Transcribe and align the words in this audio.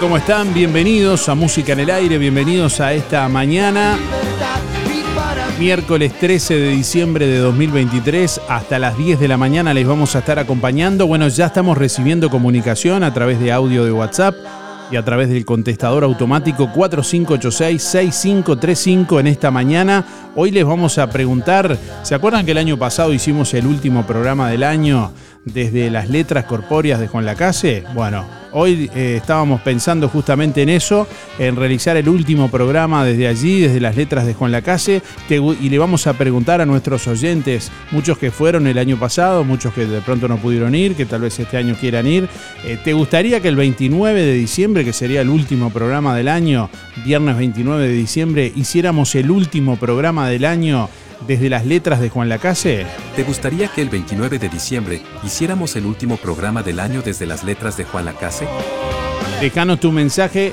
¿Cómo 0.00 0.16
están? 0.16 0.52
Bienvenidos 0.54 1.28
a 1.28 1.34
Música 1.34 1.74
en 1.74 1.80
el 1.80 1.90
Aire, 1.90 2.16
bienvenidos 2.16 2.80
a 2.80 2.94
esta 2.94 3.28
mañana, 3.28 3.98
miércoles 5.58 6.18
13 6.18 6.54
de 6.54 6.70
diciembre 6.70 7.26
de 7.26 7.36
2023, 7.36 8.40
hasta 8.48 8.78
las 8.78 8.96
10 8.96 9.20
de 9.20 9.28
la 9.28 9.36
mañana 9.36 9.74
les 9.74 9.86
vamos 9.86 10.16
a 10.16 10.20
estar 10.20 10.38
acompañando. 10.38 11.06
Bueno, 11.06 11.28
ya 11.28 11.44
estamos 11.46 11.76
recibiendo 11.76 12.30
comunicación 12.30 13.04
a 13.04 13.12
través 13.12 13.40
de 13.40 13.52
audio 13.52 13.84
de 13.84 13.92
WhatsApp 13.92 14.36
y 14.90 14.96
a 14.96 15.04
través 15.04 15.28
del 15.28 15.44
contestador 15.44 16.02
automático 16.02 16.70
4586-6535 16.74 19.20
en 19.20 19.26
esta 19.26 19.50
mañana. 19.50 20.06
Hoy 20.34 20.50
les 20.50 20.64
vamos 20.64 20.96
a 20.96 21.10
preguntar, 21.10 21.76
¿se 22.04 22.14
acuerdan 22.14 22.46
que 22.46 22.52
el 22.52 22.58
año 22.58 22.78
pasado 22.78 23.12
hicimos 23.12 23.52
el 23.52 23.66
último 23.66 24.06
programa 24.06 24.48
del 24.48 24.62
año 24.62 25.12
desde 25.44 25.90
las 25.90 26.08
letras 26.08 26.44
corpóreas 26.44 27.00
de 27.00 27.08
Juan 27.08 27.24
Lacase? 27.24 27.84
Bueno, 27.94 28.24
hoy 28.52 28.90
eh, 28.94 29.16
estábamos 29.16 29.60
pensando 29.62 30.08
justamente 30.08 30.62
en 30.62 30.68
eso, 30.68 31.06
en 31.38 31.56
realizar 31.56 31.96
el 31.96 32.08
último 32.08 32.50
programa 32.50 33.04
desde 33.04 33.28
allí, 33.28 33.60
desde 33.60 33.80
las 33.80 33.96
letras 33.96 34.26
de 34.26 34.34
Juan 34.34 34.52
Lacase, 34.52 35.02
te 35.28 35.36
y 35.36 35.68
le 35.68 35.78
vamos 35.78 36.06
a 36.06 36.14
preguntar 36.14 36.60
a 36.60 36.66
nuestros 36.66 37.06
oyentes, 37.06 37.70
muchos 37.90 38.18
que 38.18 38.30
fueron 38.30 38.66
el 38.66 38.78
año 38.78 38.98
pasado, 38.98 39.44
muchos 39.44 39.72
que 39.72 39.86
de 39.86 40.00
pronto 40.00 40.28
no 40.28 40.36
pudieron 40.36 40.74
ir, 40.74 40.94
que 40.94 41.06
tal 41.06 41.22
vez 41.22 41.38
este 41.38 41.56
año 41.56 41.76
quieran 41.78 42.06
ir, 42.06 42.28
eh, 42.64 42.78
¿te 42.82 42.92
gustaría 42.92 43.40
que 43.40 43.48
el 43.48 43.56
29 43.56 44.22
de 44.22 44.32
diciembre, 44.34 44.84
que 44.84 44.92
sería 44.92 45.20
el 45.22 45.30
último 45.30 45.70
programa 45.70 46.16
del 46.16 46.28
año, 46.28 46.70
viernes 47.04 47.36
29 47.36 47.88
de 47.88 47.94
diciembre, 47.94 48.52
hiciéramos 48.54 49.14
el 49.14 49.30
último 49.30 49.76
programa 49.76 50.28
del 50.28 50.44
año 50.44 50.88
desde 51.26 51.50
las 51.50 51.66
letras 51.66 52.00
de 52.00 52.10
Juan 52.10 52.28
Lacase? 52.28 52.86
¿Te 53.16 53.22
gustaría 53.22 53.68
que 53.68 53.82
el 53.82 53.88
29 53.88 54.38
de 54.38 54.48
diciembre 54.48 55.02
hiciéramos 55.24 55.76
el 55.76 55.86
último 55.86 56.16
programa 56.16 56.62
del 56.62 56.80
año 56.80 57.02
desde 57.02 57.26
las 57.26 57.44
letras 57.44 57.76
de 57.76 57.84
Juan 57.84 58.04
Lacase? 58.04 58.46
Dejanos 59.40 59.80
tu 59.80 59.92
mensaje 59.92 60.52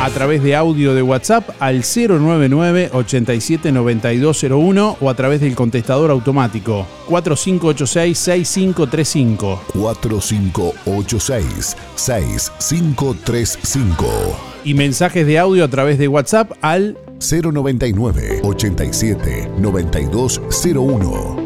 a 0.00 0.10
través 0.10 0.42
de 0.42 0.56
audio 0.56 0.94
de 0.94 1.02
WhatsApp 1.02 1.50
al 1.60 1.82
099 1.82 2.88
87 2.92 3.70
9201 3.70 4.96
o 4.98 5.10
a 5.10 5.14
través 5.14 5.42
del 5.42 5.54
contestador 5.54 6.10
automático 6.10 6.86
4586 7.06 8.18
6535. 8.18 9.62
4586 9.74 11.76
6535. 11.96 14.49
Y 14.64 14.74
mensajes 14.74 15.26
de 15.26 15.38
audio 15.38 15.64
a 15.64 15.68
través 15.68 15.98
de 15.98 16.08
WhatsApp 16.08 16.52
al 16.60 16.98
099 17.18 18.40
87 18.42 19.50
9201. 19.58 21.39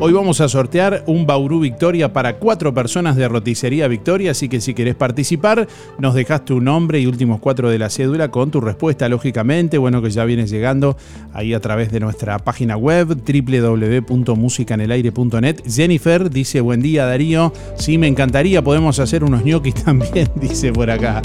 Hoy 0.00 0.12
vamos 0.12 0.40
a 0.40 0.48
sortear 0.48 1.02
un 1.06 1.26
Bauru 1.26 1.58
Victoria 1.58 2.12
para 2.12 2.36
cuatro 2.36 2.72
personas 2.72 3.16
de 3.16 3.26
Roticería 3.26 3.88
Victoria, 3.88 4.30
así 4.30 4.48
que 4.48 4.60
si 4.60 4.72
querés 4.72 4.94
participar, 4.94 5.66
nos 5.98 6.14
dejas 6.14 6.44
tu 6.44 6.60
nombre 6.60 7.00
y 7.00 7.06
últimos 7.06 7.40
cuatro 7.40 7.68
de 7.68 7.80
la 7.80 7.90
cédula 7.90 8.30
con 8.30 8.52
tu 8.52 8.60
respuesta, 8.60 9.08
lógicamente. 9.08 9.76
Bueno, 9.76 10.00
que 10.00 10.10
ya 10.10 10.24
vienes 10.24 10.50
llegando 10.50 10.96
ahí 11.32 11.52
a 11.52 11.58
través 11.58 11.90
de 11.90 11.98
nuestra 11.98 12.38
página 12.38 12.76
web 12.76 13.08
www.musicanelaire.net. 13.08 15.62
Jennifer 15.68 16.30
dice: 16.30 16.60
Buen 16.60 16.80
día, 16.80 17.04
Darío. 17.04 17.52
Sí, 17.74 17.98
me 17.98 18.06
encantaría, 18.06 18.62
podemos 18.62 19.00
hacer 19.00 19.24
unos 19.24 19.44
ñoquis 19.44 19.74
también, 19.84 20.28
dice 20.36 20.72
por 20.72 20.92
acá. 20.92 21.22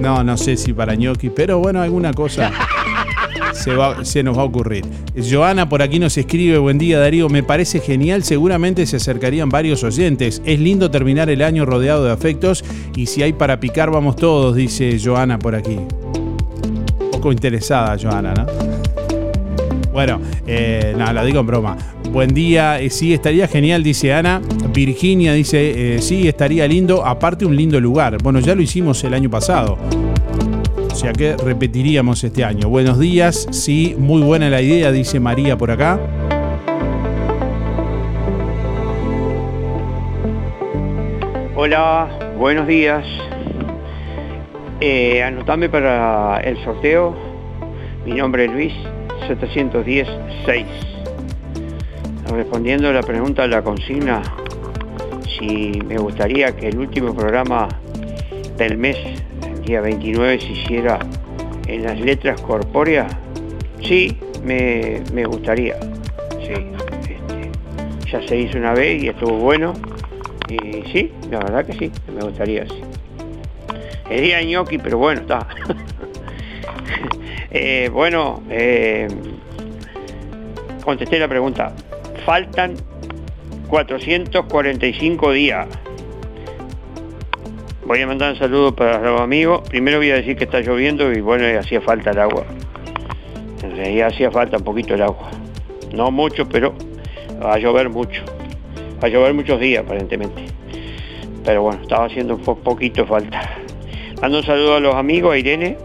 No, 0.00 0.24
no 0.24 0.38
sé 0.38 0.56
si 0.56 0.72
para 0.72 0.94
ñoquis, 0.94 1.30
pero 1.36 1.58
bueno, 1.58 1.82
alguna 1.82 2.14
cosa 2.14 2.50
se, 3.52 3.74
va- 3.74 4.04
se 4.04 4.22
nos 4.22 4.36
va 4.36 4.42
a 4.42 4.44
ocurrir. 4.44 4.84
Joana 5.30 5.68
por 5.68 5.82
aquí 5.82 5.98
nos 5.98 6.16
escribe, 6.18 6.58
buen 6.58 6.78
día 6.78 6.98
Darío, 6.98 7.28
me 7.28 7.42
parece 7.42 7.80
genial, 7.80 8.22
seguramente 8.24 8.86
se 8.86 8.96
acercarían 8.96 9.48
varios 9.48 9.84
oyentes. 9.84 10.42
Es 10.44 10.58
lindo 10.60 10.90
terminar 10.90 11.30
el 11.30 11.42
año 11.42 11.64
rodeado 11.66 12.04
de 12.04 12.12
afectos 12.12 12.64
y 12.96 13.06
si 13.06 13.22
hay 13.22 13.32
para 13.32 13.60
picar 13.60 13.90
vamos 13.90 14.16
todos, 14.16 14.54
dice 14.56 14.98
Joana 15.02 15.38
por 15.38 15.54
aquí. 15.54 15.76
Un 15.78 17.10
poco 17.12 17.32
interesada 17.32 17.96
Joana, 18.00 18.34
¿no? 18.34 18.46
Bueno, 19.92 20.20
eh, 20.46 20.94
nada, 20.96 21.12
lo 21.12 21.24
digo 21.26 21.40
en 21.40 21.46
broma. 21.46 21.76
Buen 22.10 22.32
día, 22.32 22.80
eh, 22.80 22.88
sí, 22.88 23.12
estaría 23.12 23.46
genial, 23.46 23.82
dice 23.82 24.12
Ana. 24.14 24.40
Virginia 24.72 25.34
dice, 25.34 25.96
eh, 25.96 26.00
sí, 26.02 26.26
estaría 26.26 26.66
lindo, 26.66 27.04
aparte 27.04 27.44
un 27.44 27.54
lindo 27.54 27.78
lugar. 27.78 28.16
Bueno, 28.22 28.40
ya 28.40 28.54
lo 28.54 28.62
hicimos 28.62 29.04
el 29.04 29.12
año 29.12 29.28
pasado. 29.28 29.76
O 30.92 30.94
sea 30.94 31.12
que 31.14 31.36
repetiríamos 31.36 32.22
este 32.22 32.44
año. 32.44 32.68
Buenos 32.68 32.98
días, 32.98 33.48
sí, 33.50 33.96
muy 33.98 34.20
buena 34.20 34.50
la 34.50 34.60
idea, 34.60 34.92
dice 34.92 35.18
María 35.18 35.56
por 35.56 35.70
acá. 35.70 35.98
Hola, 41.56 42.34
buenos 42.36 42.66
días. 42.66 43.06
Eh, 44.80 45.22
anotame 45.22 45.70
para 45.70 46.38
el 46.40 46.62
sorteo. 46.62 47.16
Mi 48.04 48.12
nombre 48.12 48.44
es 48.44 48.52
Luis, 48.52 48.72
710-6. 49.28 50.66
Respondiendo 52.32 52.90
a 52.90 52.92
la 52.92 53.02
pregunta 53.02 53.42
de 53.42 53.48
la 53.48 53.62
consigna, 53.62 54.22
si 55.26 55.80
me 55.86 55.96
gustaría 55.96 56.54
que 56.54 56.68
el 56.68 56.78
último 56.78 57.14
programa 57.14 57.68
del 58.58 58.76
mes, 58.76 58.98
día 59.64 59.80
29, 59.80 60.40
se 60.40 60.52
hiciera 60.52 60.98
en 61.66 61.84
las 61.84 61.98
letras 62.00 62.40
corpóreas, 62.40 63.12
sí, 63.82 64.18
me, 64.44 65.02
me 65.12 65.24
gustaría. 65.24 65.76
Sí, 66.40 66.52
este, 66.52 67.50
ya 68.10 68.26
se 68.26 68.36
hizo 68.36 68.58
una 68.58 68.74
vez 68.74 69.02
y 69.02 69.08
estuvo 69.08 69.36
bueno. 69.36 69.74
Y 70.48 70.82
sí, 70.92 71.12
la 71.30 71.38
verdad 71.38 71.64
que 71.64 71.72
sí, 71.74 71.92
me 72.14 72.22
gustaría, 72.22 72.66
sí. 72.66 72.82
El 74.10 74.22
día 74.22 74.38
de 74.38 74.46
ñoqui, 74.46 74.78
pero 74.78 74.98
bueno, 74.98 75.22
está. 75.22 75.46
Eh, 77.54 77.90
bueno, 77.92 78.42
eh, 78.48 79.08
contesté 80.82 81.18
la 81.18 81.28
pregunta. 81.28 81.74
Faltan 82.24 82.76
445 83.68 85.32
días. 85.32 85.68
Voy 87.92 88.00
a 88.00 88.06
mandar 88.06 88.32
un 88.32 88.38
saludo 88.38 88.74
para 88.74 88.98
los 89.02 89.20
amigos. 89.20 89.68
Primero 89.68 89.98
voy 89.98 90.10
a 90.12 90.14
decir 90.14 90.34
que 90.34 90.44
está 90.44 90.60
lloviendo 90.60 91.12
y 91.12 91.20
bueno, 91.20 91.46
y 91.46 91.52
hacía 91.56 91.78
falta 91.82 92.12
el 92.12 92.20
agua. 92.20 92.46
En 93.62 93.76
realidad 93.76 94.06
hacía 94.06 94.30
falta 94.30 94.56
un 94.56 94.64
poquito 94.64 94.94
el 94.94 95.02
agua. 95.02 95.30
No 95.92 96.10
mucho, 96.10 96.48
pero 96.48 96.72
va 97.44 97.52
a 97.52 97.58
llover 97.58 97.90
mucho. 97.90 98.22
Va 98.94 99.08
a 99.08 99.10
llover 99.10 99.34
muchos 99.34 99.60
días 99.60 99.84
aparentemente. 99.84 100.42
Pero 101.44 101.60
bueno, 101.64 101.82
estaba 101.82 102.06
haciendo 102.06 102.36
un 102.36 102.40
po- 102.40 102.56
poquito 102.56 103.04
falta. 103.04 103.58
Mando 104.22 104.38
un 104.38 104.44
saludo 104.44 104.76
a 104.76 104.80
los 104.80 104.94
amigos, 104.94 105.34
a 105.34 105.36
Irene, 105.36 105.76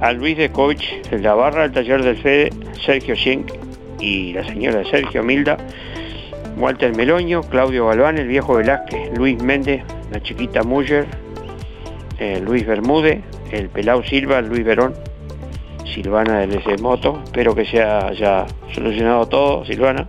a 0.00 0.12
Luis 0.12 0.36
de 0.36 0.52
Coach, 0.52 0.84
de 1.10 1.18
la 1.18 1.34
barra, 1.34 1.64
el 1.64 1.72
taller 1.72 2.04
del 2.04 2.16
Fede, 2.16 2.50
Sergio 2.86 3.16
Schenk 3.16 3.50
y 3.98 4.34
la 4.34 4.44
señora 4.44 4.84
Sergio 4.88 5.24
Milda, 5.24 5.56
Walter 6.56 6.94
Meloño, 6.94 7.40
Claudio 7.42 7.88
Galván, 7.88 8.18
el 8.18 8.28
viejo 8.28 8.54
Velázquez, 8.54 9.18
Luis 9.18 9.42
Méndez, 9.42 9.82
la 10.12 10.22
chiquita 10.22 10.62
Muller, 10.62 11.23
eh, 12.18 12.40
Luis 12.44 12.66
Bermúdez, 12.66 13.20
el 13.50 13.68
Pelau 13.68 14.02
Silva, 14.02 14.40
Luis 14.40 14.64
Verón, 14.64 14.94
Silvana 15.84 16.40
del 16.40 16.54
S 16.54 16.76
Moto, 16.82 17.20
espero 17.24 17.54
que 17.54 17.64
se 17.66 17.82
haya 17.82 18.46
solucionado 18.72 19.26
todo, 19.26 19.64
Silvana. 19.64 20.08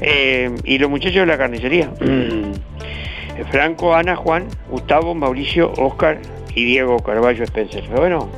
Eh, 0.00 0.54
y 0.64 0.78
los 0.78 0.90
muchachos 0.90 1.20
de 1.20 1.26
la 1.26 1.38
carnicería. 1.38 1.90
Franco, 3.50 3.94
Ana, 3.94 4.16
Juan, 4.16 4.48
Gustavo, 4.68 5.14
Mauricio, 5.14 5.72
Oscar 5.78 6.18
y 6.54 6.64
Diego 6.64 6.98
Carballo 6.98 7.44
Spencer. 7.44 7.84
Pero 7.88 8.00
bueno, 8.00 8.30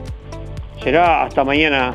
será 0.83 1.25
hasta 1.25 1.43
mañana. 1.43 1.95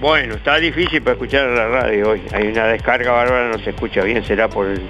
Bueno, 0.00 0.34
está 0.34 0.56
difícil 0.58 1.00
para 1.00 1.12
escuchar 1.12 1.46
la 1.48 1.68
radio 1.68 2.10
hoy. 2.10 2.22
Hay 2.32 2.48
una 2.48 2.66
descarga 2.66 3.12
bárbara, 3.12 3.48
no 3.48 3.58
se 3.58 3.70
escucha 3.70 4.02
bien, 4.02 4.24
será 4.24 4.48
por 4.48 4.66
el 4.66 4.82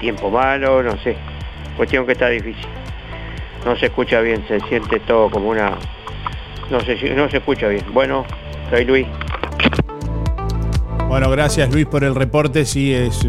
tiempo 0.00 0.30
malo, 0.30 0.82
no 0.82 0.96
sé. 0.98 1.16
Cuestión 1.76 2.06
que 2.06 2.12
está 2.12 2.28
difícil. 2.28 2.66
No 3.64 3.76
se 3.76 3.86
escucha 3.86 4.20
bien, 4.20 4.44
se 4.48 4.60
siente 4.60 5.00
todo 5.00 5.30
como 5.30 5.48
una... 5.50 5.76
No 6.70 6.80
se, 6.80 7.14
no 7.14 7.28
se 7.28 7.36
escucha 7.38 7.68
bien. 7.68 7.84
Bueno, 7.92 8.24
soy 8.70 8.84
Luis. 8.84 9.06
Bueno, 11.08 11.30
gracias 11.30 11.72
Luis 11.72 11.86
por 11.86 12.04
el 12.04 12.14
reporte. 12.14 12.64
Sí, 12.64 12.94
es 12.94 13.26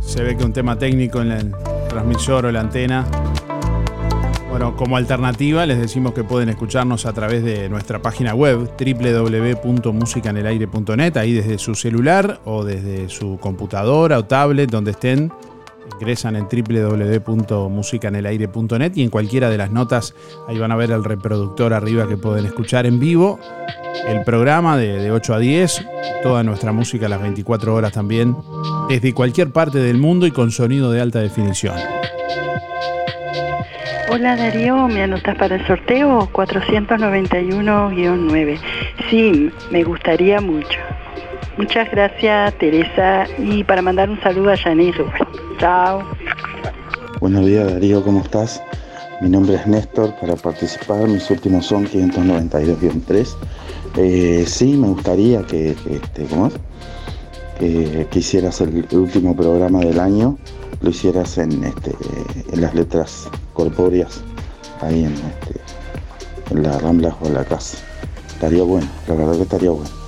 se 0.00 0.22
ve 0.22 0.36
que 0.36 0.44
un 0.44 0.52
tema 0.52 0.78
técnico 0.78 1.22
en 1.22 1.32
el 1.32 1.52
transmisor 1.88 2.44
o 2.46 2.52
la 2.52 2.60
antena. 2.60 3.06
Bueno, 4.50 4.76
como 4.76 4.96
alternativa 4.96 5.66
les 5.66 5.78
decimos 5.78 6.14
que 6.14 6.22
pueden 6.22 6.48
escucharnos 6.48 7.06
a 7.06 7.12
través 7.12 7.42
de 7.42 7.68
nuestra 7.68 8.00
página 8.00 8.36
web 8.36 8.70
www.musicanelaire.net, 8.78 11.16
ahí 11.16 11.32
desde 11.32 11.58
su 11.58 11.74
celular 11.74 12.38
o 12.44 12.62
desde 12.62 13.08
su 13.08 13.36
computadora 13.40 14.16
o 14.18 14.26
tablet, 14.26 14.70
donde 14.70 14.92
estén. 14.92 15.32
Ingresan 15.92 16.36
en 16.36 16.48
www.musicanelaire.net 16.48 18.92
y 18.96 19.02
en 19.02 19.10
cualquiera 19.10 19.50
de 19.50 19.58
las 19.58 19.70
notas 19.70 20.14
ahí 20.48 20.58
van 20.58 20.72
a 20.72 20.76
ver 20.76 20.90
el 20.90 21.04
reproductor 21.04 21.72
arriba 21.72 22.08
que 22.08 22.16
pueden 22.16 22.46
escuchar 22.46 22.86
en 22.86 22.98
vivo 22.98 23.38
el 24.06 24.22
programa 24.22 24.76
de, 24.76 24.98
de 24.98 25.10
8 25.10 25.34
a 25.34 25.38
10, 25.38 25.86
toda 26.22 26.42
nuestra 26.42 26.72
música 26.72 27.06
a 27.06 27.08
las 27.08 27.22
24 27.22 27.74
horas 27.74 27.92
también, 27.92 28.36
desde 28.88 29.14
cualquier 29.14 29.50
parte 29.50 29.78
del 29.78 29.96
mundo 29.98 30.26
y 30.26 30.30
con 30.30 30.50
sonido 30.50 30.90
de 30.90 31.00
alta 31.00 31.20
definición. 31.20 31.76
Hola 34.10 34.36
Darío, 34.36 34.86
¿me 34.88 35.02
anotas 35.02 35.36
para 35.36 35.56
el 35.56 35.66
sorteo? 35.66 36.28
491-9. 36.32 38.58
Sí, 39.10 39.50
me 39.70 39.82
gustaría 39.82 40.40
mucho. 40.40 40.78
Muchas 41.56 41.90
gracias 41.90 42.54
Teresa 42.58 43.26
y 43.38 43.64
para 43.64 43.82
mandar 43.82 44.08
un 44.10 44.20
saludo 44.20 44.50
a 44.50 44.54
Yanis 44.54 44.96
Rubén. 44.96 45.43
Chao. 45.64 46.02
Buenos 47.22 47.46
días 47.46 47.72
Darío, 47.72 48.04
¿cómo 48.04 48.20
estás? 48.20 48.62
Mi 49.22 49.30
nombre 49.30 49.54
es 49.54 49.66
Néstor, 49.66 50.14
para 50.16 50.36
participar 50.36 51.08
mis 51.08 51.30
últimos 51.30 51.64
son 51.64 51.86
592-3. 51.86 53.34
Eh, 53.96 54.44
sí, 54.46 54.74
me 54.74 54.88
gustaría 54.88 55.42
que, 55.46 55.70
este, 55.70 56.26
¿cómo 56.26 56.50
que, 57.58 58.06
que 58.10 58.18
hicieras 58.18 58.60
el, 58.60 58.86
último 58.92 59.34
programa 59.34 59.78
del 59.78 60.00
año, 60.00 60.36
lo 60.82 60.90
hicieras 60.90 61.38
en, 61.38 61.64
este, 61.64 61.96
las 62.54 62.74
letras 62.74 63.26
corpóreas, 63.54 64.20
ahí 64.82 65.04
en, 65.04 65.14
este, 65.14 65.60
en 66.50 66.62
la 66.62 66.78
Rambla 66.78 67.16
o 67.22 67.26
en 67.26 67.32
la 67.32 67.44
casa. 67.46 67.78
Estaría 68.34 68.64
bueno, 68.64 68.86
la 69.08 69.14
verdad 69.14 69.36
que 69.36 69.42
estaría 69.44 69.70
bueno. 69.70 70.03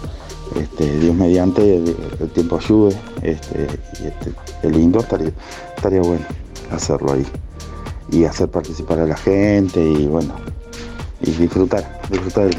Este, 0.61 0.99
Dios 0.99 1.15
mediante, 1.15 1.77
el, 1.77 1.97
el 2.21 2.31
tiempo 2.31 2.59
ayude, 2.59 2.97
este, 3.23 3.67
y 4.03 4.07
este, 4.07 4.33
el 4.63 4.73
lindo 4.73 5.01
estaría, 5.01 5.31
estaría 5.77 6.01
bueno 6.01 6.25
hacerlo 6.71 7.13
ahí 7.13 7.27
y 8.11 8.25
hacer 8.25 8.49
participar 8.49 9.01
a 9.01 9.07
la 9.07 9.17
gente 9.17 9.83
y 9.83 10.07
bueno, 10.07 10.35
y 11.21 11.31
disfrutar, 11.33 12.01
disfrutar. 12.11 12.51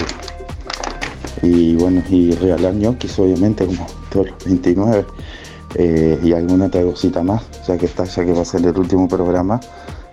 Y 1.41 1.75
bueno, 1.75 2.03
y 2.09 2.31
regalar 2.31 2.73
ñoquis 2.73 3.17
obviamente 3.19 3.65
como 3.65 3.85
todos 4.11 4.29
los 4.29 4.45
29 4.45 5.05
eh, 5.75 6.19
y 6.23 6.33
alguna 6.33 6.65
otra 6.65 6.83
cosita 6.83 7.23
más, 7.23 7.43
ya 7.67 7.77
que 7.77 7.85
está, 7.85 8.03
ya 8.05 8.25
que 8.25 8.33
va 8.33 8.41
a 8.41 8.45
ser 8.45 8.65
el 8.65 8.77
último 8.77 9.07
programa, 9.07 9.59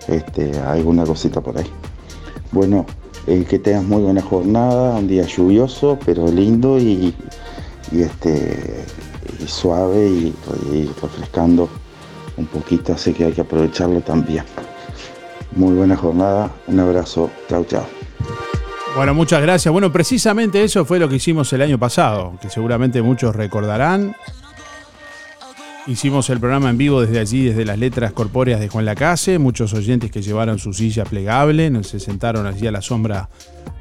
este, 0.08 0.58
alguna 0.60 1.04
cosita 1.04 1.40
por 1.40 1.58
ahí. 1.58 1.70
Bueno, 2.52 2.86
Eh, 3.26 3.46
que 3.48 3.58
tengas 3.58 3.84
muy 3.84 4.02
buena 4.02 4.20
jornada, 4.20 4.96
un 4.98 5.08
día 5.08 5.24
lluvioso, 5.24 5.98
pero 6.04 6.28
lindo 6.28 6.78
y, 6.78 7.14
y 7.92 8.02
este, 8.02 8.84
suave 9.46 10.06
y, 10.08 10.34
y 10.72 10.90
refrescando 11.00 11.68
un 12.36 12.46
poquito, 12.46 12.92
así 12.92 13.12
que 13.12 13.24
hay 13.24 13.32
que 13.32 13.40
aprovecharlo 13.40 14.00
también. 14.00 14.44
Muy 15.52 15.74
buena 15.74 15.96
jornada, 15.96 16.50
un 16.66 16.80
abrazo, 16.80 17.30
chao, 17.48 17.64
chao. 17.64 17.86
Bueno, 18.96 19.12
muchas 19.12 19.42
gracias. 19.42 19.72
Bueno, 19.72 19.90
precisamente 19.90 20.62
eso 20.62 20.84
fue 20.84 20.98
lo 21.00 21.08
que 21.08 21.16
hicimos 21.16 21.52
el 21.52 21.62
año 21.62 21.78
pasado, 21.78 22.34
que 22.40 22.48
seguramente 22.48 23.02
muchos 23.02 23.34
recordarán. 23.34 24.14
Hicimos 25.86 26.30
el 26.30 26.40
programa 26.40 26.70
en 26.70 26.78
vivo 26.78 27.02
desde 27.02 27.18
allí, 27.20 27.44
desde 27.44 27.66
las 27.66 27.78
letras 27.78 28.12
corpóreas 28.12 28.58
de 28.58 28.68
Juan 28.68 28.86
Lacase. 28.86 29.38
Muchos 29.38 29.74
oyentes 29.74 30.10
que 30.10 30.22
llevaron 30.22 30.58
su 30.58 30.72
silla 30.72 31.04
plegable, 31.04 31.70
se 31.84 32.00
sentaron 32.00 32.46
allí 32.46 32.66
a 32.66 32.72
la 32.72 32.80
sombra, 32.80 33.28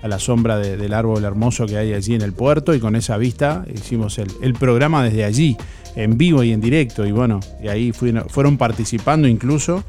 a 0.01 0.07
la 0.09 0.19
sombra 0.19 0.57
de- 0.57 0.75
del 0.75 0.93
árbol 0.93 1.23
hermoso 1.23 1.65
que 1.65 1.77
hay 1.77 1.93
allí 1.93 2.13
en 2.15 2.21
el 2.21 2.33
puerto 2.33 2.73
y 2.75 2.79
con 2.81 2.97
esa 2.97 3.15
vista 3.15 3.63
hicimos 3.73 4.17
el, 4.17 4.27
el 4.41 4.53
programa 4.53 5.01
desde 5.01 5.23
allí, 5.23 5.55
en 5.95 6.17
vivo 6.17 6.43
y 6.43 6.51
en 6.51 6.59
directo. 6.59 7.05
Y 7.05 7.13
bueno, 7.13 7.39
y 7.63 7.69
ahí 7.69 7.93
fueron, 7.93 8.27
fueron 8.27 8.57
participando 8.57 9.25
incluso 9.29 9.85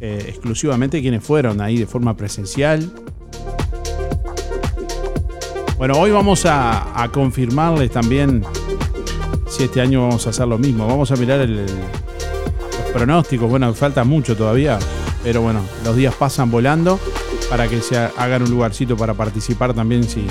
eh, 0.00 0.24
exclusivamente 0.26 1.02
quienes 1.02 1.22
fueron 1.22 1.60
ahí 1.60 1.76
de 1.76 1.86
forma 1.86 2.16
presencial. 2.16 2.90
Bueno, 5.76 5.98
hoy 5.98 6.12
vamos 6.12 6.46
a, 6.46 7.02
a 7.02 7.08
confirmarles 7.12 7.90
también 7.90 8.42
si 9.58 9.64
este 9.64 9.80
año 9.82 10.00
vamos 10.06 10.26
a 10.26 10.30
hacer 10.30 10.46
lo 10.48 10.56
mismo. 10.56 10.86
Vamos 10.86 11.10
a 11.10 11.16
mirar 11.16 11.40
el- 11.40 11.66
los 11.66 12.92
pronósticos. 12.92 13.50
Bueno, 13.50 13.74
falta 13.74 14.04
mucho 14.04 14.36
todavía, 14.36 14.78
pero 15.22 15.42
bueno, 15.42 15.60
los 15.84 15.94
días 15.96 16.14
pasan 16.14 16.50
volando 16.50 16.98
para 17.50 17.68
que 17.68 17.80
se 17.82 17.98
ha- 17.98 18.12
hagan 18.16 18.42
un 18.42 18.50
lugarcito 18.50 18.96
para 18.96 19.14
participar 19.14 19.74
también 19.74 20.04
si, 20.04 20.24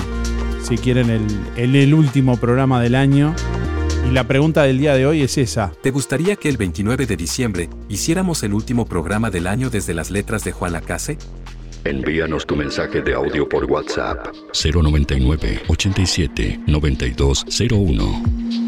si 0.62 0.78
quieren 0.78 1.10
el, 1.10 1.26
el, 1.56 1.76
el 1.76 1.94
último 1.94 2.36
programa 2.38 2.80
del 2.80 2.94
año. 2.94 3.34
Y 4.08 4.12
la 4.12 4.24
pregunta 4.26 4.62
del 4.62 4.78
día 4.78 4.94
de 4.94 5.04
hoy 5.06 5.20
es 5.22 5.36
esa. 5.36 5.72
¿Te 5.82 5.90
gustaría 5.90 6.36
que 6.36 6.48
el 6.48 6.56
29 6.56 7.04
de 7.04 7.16
diciembre 7.16 7.68
hiciéramos 7.90 8.42
el 8.42 8.54
último 8.54 8.86
programa 8.86 9.30
del 9.30 9.46
año 9.46 9.68
desde 9.68 9.92
las 9.92 10.10
letras 10.10 10.44
de 10.44 10.52
Juan 10.52 10.72
Lacase? 10.72 11.18
Envíanos 11.84 12.46
tu 12.46 12.56
mensaje 12.56 13.02
de 13.02 13.14
audio 13.14 13.46
por 13.48 13.64
WhatsApp 13.66 14.28
099 14.64 15.60
87 15.68 16.60
9201. 16.66 18.67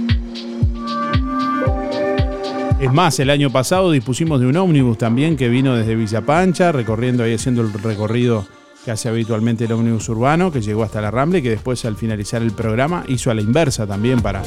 Es 2.81 2.91
más, 2.91 3.21
el 3.21 3.29
año 3.29 3.51
pasado 3.51 3.91
dispusimos 3.91 4.41
de 4.41 4.47
un 4.47 4.57
ómnibus 4.57 4.97
también 4.97 5.37
que 5.37 5.51
vino 5.51 5.77
desde 5.77 5.95
Villa 5.95 6.23
Pancha, 6.23 6.73
recorriendo 6.73 7.23
ahí 7.23 7.35
haciendo 7.35 7.61
el 7.61 7.71
recorrido 7.75 8.47
que 8.83 8.91
hace 8.91 9.11
habitualmente 9.11 9.67
el 9.67 9.73
ómnibus 9.73 10.09
urbano, 10.09 10.51
que 10.51 10.63
llegó 10.63 10.83
hasta 10.83 11.03
la 11.03 11.11
Ramble 11.11 11.41
y 11.41 11.43
que 11.43 11.51
después 11.51 11.85
al 11.85 11.97
finalizar 11.97 12.41
el 12.41 12.53
programa 12.53 13.05
hizo 13.07 13.31
a 13.31 13.35
la 13.35 13.43
inversa 13.43 13.87
también 13.87 14.23
para 14.23 14.43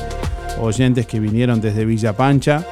oyentes 0.60 1.06
que 1.06 1.20
vinieron 1.20 1.62
desde 1.62 1.86
Villa 1.86 2.18
Pancha. 2.18 2.66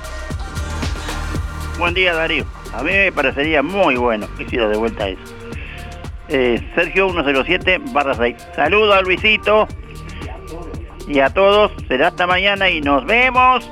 Buen 1.77 1.93
día, 1.93 2.13
Darío. 2.13 2.45
A 2.71 2.83
mí 2.83 2.91
me 2.91 3.12
parecería 3.12 3.62
muy 3.62 3.97
bueno 3.97 4.29
que 4.38 4.43
hiciera 4.43 4.69
de 4.69 4.77
vuelta 4.77 5.09
eso. 5.09 5.34
Eh, 6.27 6.72
Sergio 6.74 7.12
107 7.12 7.82
barra 7.94 8.15
6. 8.15 8.36
Saludos 8.55 8.96
a 8.96 9.01
Luisito 9.01 9.67
y 11.08 11.20
a 11.20 11.29
todos. 11.29 11.72
Será 11.88 12.08
hasta 12.08 12.25
mañana 12.25 12.67
y 12.70 12.82
nos 12.82 13.05
vemos. 13.05 13.70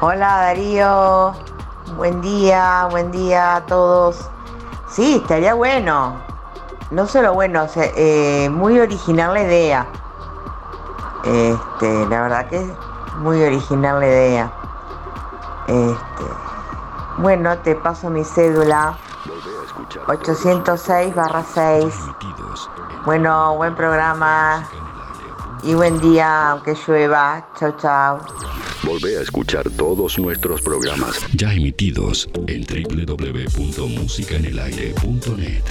Hola 0.00 0.28
Darío, 0.28 1.34
buen 1.96 2.22
día, 2.22 2.86
buen 2.90 3.10
día 3.10 3.56
a 3.56 3.66
todos. 3.66 4.30
Sí, 4.88 5.16
estaría 5.16 5.52
bueno. 5.52 6.16
No 6.90 7.06
solo 7.06 7.34
bueno, 7.34 7.64
o 7.64 7.68
sea, 7.68 7.84
eh, 7.96 8.48
muy 8.48 8.80
original 8.80 9.34
la 9.34 9.42
idea. 9.42 9.86
Este, 11.24 12.06
la 12.06 12.22
verdad 12.22 12.48
que 12.48 12.56
es 12.56 12.72
muy 13.18 13.42
original 13.42 14.00
la 14.00 14.06
idea. 14.06 14.52
Este, 15.66 16.24
bueno, 17.18 17.58
te 17.58 17.74
paso 17.74 18.08
mi 18.08 18.24
cédula 18.24 18.96
806 20.06 21.14
barra 21.14 21.44
6. 21.44 21.94
Bueno, 23.04 23.56
buen 23.56 23.74
programa 23.74 24.66
y 25.62 25.74
buen 25.74 26.00
día, 26.00 26.50
aunque 26.50 26.74
llueva. 26.74 27.46
Chao, 27.58 27.76
chao. 27.78 28.20
Volvé 28.82 29.18
a 29.18 29.20
escuchar 29.22 29.68
todos 29.70 30.18
nuestros 30.18 30.60
programas 30.62 31.20
ya 31.34 31.52
emitidos 31.52 32.28
en 32.46 32.64
www.musicaenelaire.net. 32.64 35.64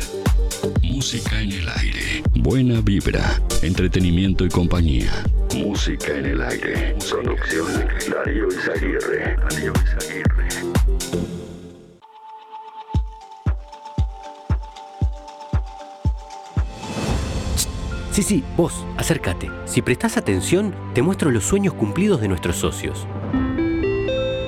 Música 0.84 1.42
en 1.42 1.52
el 1.52 1.68
aire. 1.70 2.22
Buena 2.36 2.82
vibra, 2.82 3.42
entretenimiento 3.62 4.46
y 4.46 4.50
compañía. 4.50 5.24
Música 5.56 6.16
en 6.16 6.26
el 6.26 6.42
aire. 6.42 6.98
Conducción 7.10 7.68
Darío 8.12 8.50
Izaguirre. 8.50 9.38
Darío 9.38 9.72
Izaguirre. 9.74 10.77
Sí, 18.18 18.24
sí, 18.24 18.44
vos, 18.58 18.84
acércate. 18.98 19.52
Si 19.66 19.84
prestás 19.84 20.18
atención, 20.18 20.74
te 20.96 21.04
muestro 21.04 21.30
los 21.30 21.44
sueños 21.44 21.76
cumplidos 21.76 22.20
de 22.20 22.28
nuestros 22.28 22.56
socios. 22.56 23.06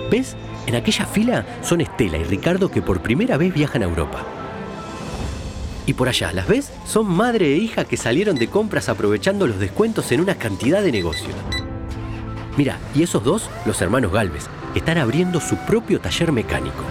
¿Ves? 0.10 0.36
En 0.66 0.74
aquella 0.74 1.06
fila 1.06 1.46
son 1.62 1.80
Estela 1.80 2.18
y 2.18 2.24
Ricardo 2.24 2.72
que 2.72 2.82
por 2.82 3.04
primera 3.04 3.38
vez 3.38 3.54
viajan 3.54 3.84
a 3.84 3.86
Europa. 3.86 4.26
Y 5.86 5.94
por 5.94 6.10
allá, 6.10 6.34
¿las 6.34 6.48
ves? 6.48 6.72
Son 6.88 7.06
madre 7.06 7.54
e 7.54 7.58
hija 7.58 7.86
que 7.86 7.96
salieron 7.96 8.38
de 8.38 8.48
compras 8.48 8.90
aprovechando 8.90 9.46
los 9.46 9.60
descuentos 9.60 10.12
en 10.12 10.22
una 10.22 10.34
cantidad 10.34 10.82
de 10.82 10.92
negocios. 10.92 11.36
Mira, 12.58 12.80
y 12.96 13.04
esos 13.04 13.24
dos, 13.24 13.52
los 13.68 13.80
hermanos 13.84 14.12
Galvez, 14.12 14.48
están 14.74 14.98
abriendo 14.98 15.40
su 15.40 15.58
propio 15.58 16.00
taller 16.00 16.32
mecánico. 16.32 16.84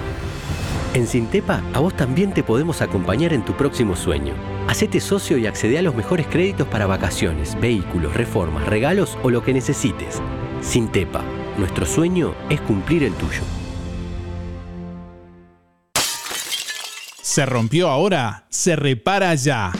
En 0.95 1.07
Sintepa, 1.07 1.62
a 1.75 1.80
vos 1.80 1.95
también 1.95 2.33
te 2.33 2.42
podemos 2.42 2.80
acompañar 2.80 3.35
en 3.35 3.45
tu 3.45 3.52
próximo 3.52 3.95
sueño. 3.95 4.35
Hacete 4.68 5.00
socio 5.00 5.37
y 5.37 5.47
accede 5.47 5.78
a 5.78 5.83
los 5.83 5.95
mejores 5.95 6.26
créditos 6.26 6.66
para 6.66 6.87
vacaciones, 6.87 7.61
vehículos, 7.61 8.14
reformas, 8.14 8.66
regalos 8.66 9.18
o 9.23 9.30
lo 9.30 9.45
que 9.45 9.52
necesites. 9.52 10.23
Sintepa, 10.62 11.23
nuestro 11.59 11.85
sueño 11.85 12.35
es 12.49 12.61
cumplir 12.62 13.04
el 13.04 13.12
tuyo. 13.12 13.42
¿Se 17.21 17.45
rompió 17.45 17.90
ahora? 17.90 18.47
Se 18.49 18.75
repara 18.75 19.35
ya. 19.35 19.73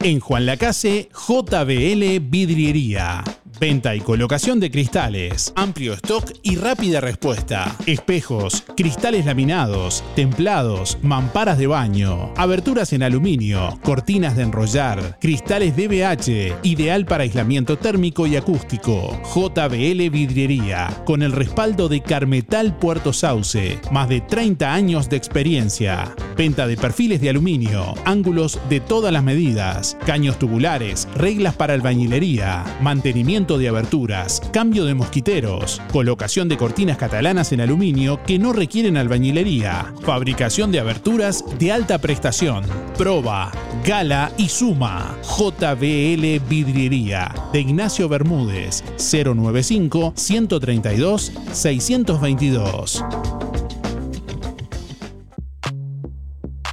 En 0.00 0.18
Juan 0.18 0.44
Lacase, 0.44 1.08
JBL 1.12 2.18
Vidriería. 2.20 3.22
Venta 3.60 3.96
y 3.96 4.00
colocación 4.00 4.60
de 4.60 4.70
cristales, 4.70 5.52
amplio 5.56 5.94
stock 5.94 6.30
y 6.42 6.54
rápida 6.54 7.00
respuesta. 7.00 7.74
Espejos, 7.86 8.62
cristales 8.76 9.26
laminados, 9.26 10.04
templados, 10.14 10.96
mamparas 11.02 11.58
de 11.58 11.66
baño, 11.66 12.32
aberturas 12.36 12.92
en 12.92 13.02
aluminio, 13.02 13.76
cortinas 13.82 14.36
de 14.36 14.44
enrollar, 14.44 15.18
cristales 15.20 15.76
DBH, 15.76 16.60
ideal 16.62 17.04
para 17.04 17.24
aislamiento 17.24 17.78
térmico 17.78 18.28
y 18.28 18.36
acústico. 18.36 19.20
JBL 19.34 20.08
Vidriería, 20.08 21.02
con 21.04 21.22
el 21.22 21.32
respaldo 21.32 21.88
de 21.88 22.00
Carmetal 22.00 22.76
Puerto 22.76 23.12
Sauce, 23.12 23.80
más 23.90 24.08
de 24.08 24.20
30 24.20 24.72
años 24.72 25.08
de 25.08 25.16
experiencia. 25.16 26.14
Venta 26.36 26.68
de 26.68 26.76
perfiles 26.76 27.20
de 27.20 27.30
aluminio, 27.30 27.94
ángulos 28.04 28.60
de 28.68 28.78
todas 28.78 29.12
las 29.12 29.24
medidas, 29.24 29.96
caños 30.06 30.38
tubulares, 30.38 31.08
reglas 31.16 31.56
para 31.56 31.74
albañilería, 31.74 32.64
mantenimiento 32.80 33.47
de 33.56 33.68
aberturas, 33.68 34.42
cambio 34.52 34.84
de 34.84 34.94
mosquiteros, 34.94 35.80
colocación 35.92 36.48
de 36.48 36.58
cortinas 36.58 36.98
catalanas 36.98 37.52
en 37.52 37.62
aluminio 37.62 38.20
que 38.26 38.38
no 38.38 38.52
requieren 38.52 38.96
albañilería, 38.96 39.94
fabricación 40.02 40.70
de 40.72 40.80
aberturas 40.80 41.44
de 41.58 41.72
alta 41.72 41.98
prestación, 41.98 42.64
proba, 42.98 43.50
gala 43.86 44.32
y 44.36 44.48
suma. 44.48 45.16
JBL 45.22 46.40
Vidriería 46.48 47.32
de 47.52 47.60
Ignacio 47.60 48.08
Bermúdez 48.08 48.82
095 48.98 50.12
132 50.16 51.32
622. 51.52 53.04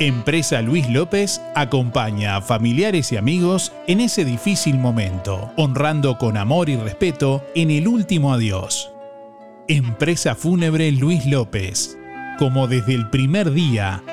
Empresa 0.00 0.62
Luis 0.62 0.88
López 0.88 1.40
acompaña 1.56 2.36
a 2.36 2.40
familiares 2.40 3.10
y 3.10 3.16
amigos 3.16 3.72
en 3.88 3.98
ese 3.98 4.24
difícil 4.24 4.78
momento, 4.78 5.50
honrando 5.56 6.18
con 6.18 6.36
amor 6.36 6.68
y 6.68 6.76
respeto 6.76 7.44
en 7.56 7.72
el 7.72 7.88
último 7.88 8.32
adiós. 8.32 8.92
Empresa 9.66 10.36
Fúnebre 10.36 10.92
Luis 10.92 11.26
López. 11.26 11.98
Como 12.38 12.68
desde 12.68 12.94
el 12.94 13.10
primer 13.10 13.50
día, 13.50 14.04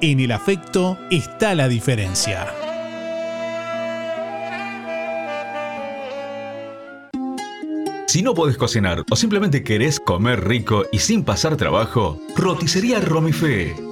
en 0.00 0.18
el 0.18 0.32
afecto 0.32 0.96
está 1.10 1.54
la 1.54 1.68
diferencia. 1.68 2.48
Si 8.06 8.22
no 8.22 8.32
podés 8.32 8.56
cocinar 8.56 9.04
o 9.10 9.16
simplemente 9.16 9.62
querés 9.62 10.00
comer 10.00 10.48
rico 10.48 10.86
y 10.90 11.00
sin 11.00 11.22
pasar 11.22 11.58
trabajo, 11.58 12.18
Roticería 12.34 12.98
Romifé 13.00 13.91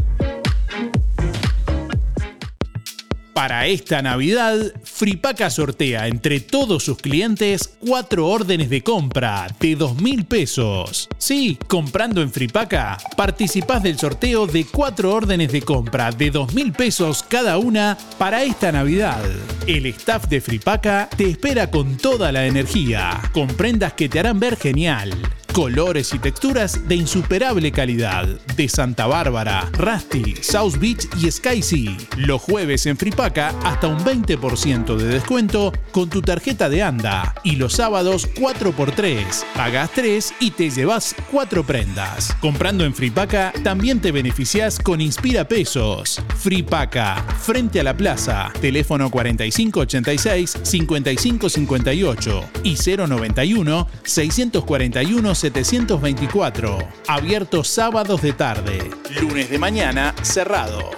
Para 3.41 3.65
esta 3.65 4.03
Navidad, 4.03 4.55
Fripaca 4.83 5.49
sortea 5.49 6.07
entre 6.07 6.41
todos 6.41 6.83
sus 6.83 6.99
clientes 6.99 7.73
cuatro 7.79 8.27
órdenes 8.27 8.69
de 8.69 8.83
compra 8.83 9.47
de 9.59 9.75
dos 9.75 9.99
mil 9.99 10.25
pesos. 10.25 11.09
Sí, 11.17 11.57
comprando 11.67 12.21
en 12.21 12.31
Fripaca, 12.31 12.99
participás 13.17 13.81
del 13.81 13.97
sorteo 13.97 14.45
de 14.45 14.65
cuatro 14.65 15.11
órdenes 15.11 15.51
de 15.51 15.63
compra 15.63 16.11
de 16.11 16.29
dos 16.29 16.53
mil 16.53 16.71
pesos 16.71 17.23
cada 17.23 17.57
una 17.57 17.97
para 18.19 18.43
esta 18.43 18.71
Navidad. 18.71 19.23
El 19.65 19.87
staff 19.87 20.27
de 20.27 20.39
Fripaca 20.39 21.09
te 21.17 21.27
espera 21.27 21.71
con 21.71 21.97
toda 21.97 22.31
la 22.31 22.45
energía, 22.45 23.23
con 23.33 23.47
prendas 23.47 23.93
que 23.93 24.07
te 24.07 24.19
harán 24.19 24.39
ver 24.39 24.55
genial 24.55 25.17
colores 25.51 26.13
y 26.13 26.19
texturas 26.19 26.87
de 26.87 26.95
insuperable 26.95 27.71
calidad. 27.71 28.27
De 28.55 28.67
Santa 28.69 29.07
Bárbara, 29.07 29.69
Rusty, 29.73 30.35
South 30.41 30.77
Beach 30.79 31.07
y 31.21 31.29
Sky 31.29 31.61
Sea. 31.61 31.97
Los 32.17 32.41
jueves 32.41 32.85
en 32.85 32.97
Fripaca 32.97 33.53
hasta 33.63 33.87
un 33.87 33.99
20% 33.99 34.95
de 34.95 35.05
descuento 35.05 35.73
con 35.91 36.09
tu 36.09 36.21
tarjeta 36.21 36.69
de 36.69 36.83
ANDA. 36.83 37.35
Y 37.43 37.55
los 37.57 37.73
sábados 37.73 38.29
4x3. 38.35 39.43
Pagas 39.55 39.91
3 39.91 40.33
y 40.39 40.51
te 40.51 40.69
llevas 40.69 41.15
4 41.31 41.65
prendas. 41.65 42.35
Comprando 42.39 42.85
en 42.85 42.93
Fripaca 42.93 43.53
también 43.63 43.99
te 43.99 44.11
beneficias 44.11 44.79
con 44.79 45.01
Inspira 45.01 45.47
Pesos. 45.47 46.21
Fripaca, 46.37 47.25
frente 47.39 47.79
a 47.79 47.83
la 47.83 47.97
plaza. 47.97 48.51
Teléfono 48.61 49.09
4586 49.09 50.57
5558 50.63 52.43
y 52.63 52.75
091 52.75 53.87
641 54.03 55.35
724. 55.41 56.77
Abierto 57.07 57.63
sábados 57.63 58.21
de 58.21 58.31
tarde. 58.33 58.77
Lunes 59.19 59.49
de 59.49 59.57
mañana 59.57 60.13
cerrado. 60.21 60.91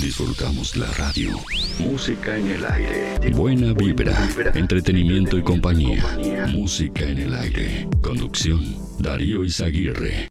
Disfrutamos 0.00 0.76
la 0.76 0.86
radio. 0.92 1.38
Música 1.78 2.38
en 2.38 2.52
el 2.52 2.64
aire. 2.64 3.30
Buena 3.32 3.74
vibra. 3.74 4.16
Entretenimiento 4.54 5.36
y 5.36 5.42
compañía. 5.42 6.02
Música 6.48 7.04
en 7.04 7.18
el 7.18 7.34
aire. 7.34 7.86
Conducción. 8.00 8.64
Darío 8.98 9.44
Izaguirre. 9.44 10.29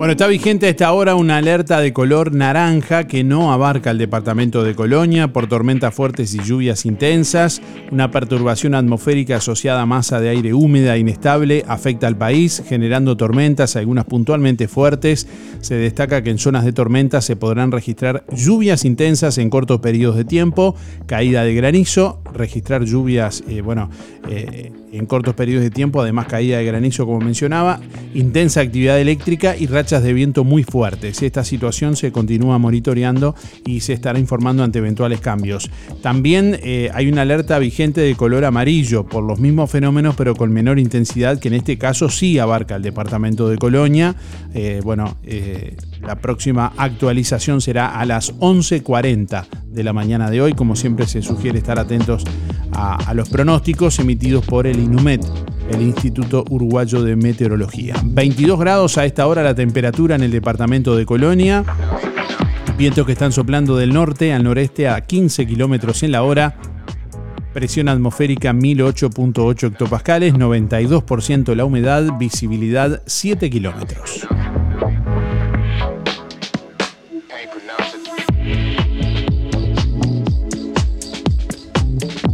Bueno, 0.00 0.12
está 0.12 0.28
vigente 0.28 0.64
a 0.64 0.70
esta 0.70 0.90
hora 0.94 1.14
una 1.14 1.36
alerta 1.36 1.78
de 1.78 1.92
color 1.92 2.32
naranja 2.32 3.06
que 3.06 3.22
no 3.22 3.52
abarca 3.52 3.90
el 3.90 3.98
departamento 3.98 4.64
de 4.64 4.74
Colonia 4.74 5.30
por 5.30 5.46
tormentas 5.46 5.94
fuertes 5.94 6.34
y 6.34 6.38
lluvias 6.42 6.86
intensas. 6.86 7.60
Una 7.92 8.10
perturbación 8.10 8.74
atmosférica 8.74 9.36
asociada 9.36 9.82
a 9.82 9.84
masa 9.84 10.18
de 10.18 10.30
aire 10.30 10.54
húmeda 10.54 10.96
e 10.96 11.00
inestable 11.00 11.66
afecta 11.68 12.06
al 12.06 12.16
país, 12.16 12.62
generando 12.66 13.18
tormentas, 13.18 13.76
algunas 13.76 14.06
puntualmente 14.06 14.68
fuertes. 14.68 15.28
Se 15.60 15.74
destaca 15.74 16.22
que 16.22 16.30
en 16.30 16.38
zonas 16.38 16.64
de 16.64 16.72
tormenta 16.72 17.20
se 17.20 17.36
podrán 17.36 17.70
registrar 17.70 18.24
lluvias 18.34 18.86
intensas 18.86 19.36
en 19.36 19.50
cortos 19.50 19.80
periodos 19.80 20.16
de 20.16 20.24
tiempo, 20.24 20.76
caída 21.04 21.44
de 21.44 21.52
granizo, 21.52 22.22
registrar 22.32 22.84
lluvias, 22.86 23.44
eh, 23.46 23.60
bueno, 23.60 23.90
eh, 24.30 24.72
en 24.92 25.06
cortos 25.06 25.34
periodos 25.34 25.64
de 25.64 25.70
tiempo, 25.70 26.00
además 26.00 26.26
caída 26.26 26.58
de 26.58 26.64
granizo 26.64 27.06
como 27.06 27.20
mencionaba, 27.20 27.80
intensa 28.14 28.60
actividad 28.60 29.00
eléctrica 29.00 29.56
y 29.56 29.66
rachas 29.66 30.02
de 30.02 30.12
viento 30.12 30.44
muy 30.44 30.64
fuertes. 30.64 31.22
Esta 31.22 31.44
situación 31.44 31.96
se 31.96 32.12
continúa 32.12 32.58
monitoreando 32.58 33.34
y 33.66 33.80
se 33.80 33.92
estará 33.92 34.18
informando 34.18 34.62
ante 34.62 34.78
eventuales 34.78 35.20
cambios. 35.20 35.70
También 36.02 36.58
eh, 36.62 36.90
hay 36.94 37.08
una 37.08 37.22
alerta 37.22 37.58
vigente 37.58 38.00
de 38.00 38.14
color 38.14 38.44
amarillo 38.44 39.04
por 39.04 39.24
los 39.24 39.38
mismos 39.38 39.70
fenómenos 39.70 40.14
pero 40.16 40.34
con 40.34 40.52
menor 40.52 40.78
intensidad 40.78 41.38
que 41.38 41.48
en 41.48 41.54
este 41.54 41.78
caso 41.78 42.08
sí 42.08 42.38
abarca 42.38 42.76
el 42.76 42.82
departamento 42.82 43.48
de 43.48 43.58
Colonia. 43.58 44.14
Eh, 44.54 44.80
bueno, 44.82 45.16
eh, 45.24 45.76
la 46.02 46.16
próxima 46.16 46.72
actualización 46.76 47.60
será 47.60 47.98
a 47.98 48.04
las 48.06 48.34
11.40 48.38 49.46
de 49.66 49.84
la 49.84 49.92
mañana 49.92 50.30
de 50.30 50.40
hoy. 50.40 50.54
Como 50.54 50.76
siempre 50.76 51.06
se 51.06 51.22
sugiere 51.22 51.58
estar 51.58 51.78
atentos 51.78 52.24
a, 52.72 53.12
los 53.14 53.28
pronósticos 53.28 53.98
emitidos 53.98 54.44
por 54.46 54.66
el 54.66 54.78
INUMET, 54.78 55.22
el 55.70 55.82
Instituto 55.82 56.44
Uruguayo 56.48 57.02
de 57.02 57.16
Meteorología. 57.16 57.94
22 58.04 58.58
grados 58.58 58.98
a 58.98 59.04
esta 59.04 59.26
hora 59.26 59.42
la 59.42 59.54
temperatura 59.54 60.14
en 60.14 60.22
el 60.22 60.30
departamento 60.30 60.96
de 60.96 61.04
Colonia. 61.04 61.64
Vientos 62.78 63.04
que 63.04 63.12
están 63.12 63.32
soplando 63.32 63.76
del 63.76 63.92
norte 63.92 64.32
al 64.32 64.42
noreste 64.42 64.88
a 64.88 65.02
15 65.02 65.46
kilómetros 65.46 66.02
en 66.02 66.12
la 66.12 66.22
hora. 66.22 66.56
Presión 67.52 67.88
atmosférica 67.88 68.52
1008.8 68.52 69.72
hectopascales, 69.72 70.34
92% 70.34 71.54
la 71.54 71.64
humedad, 71.64 72.04
visibilidad 72.18 73.02
7 73.06 73.50
kilómetros. 73.50 74.26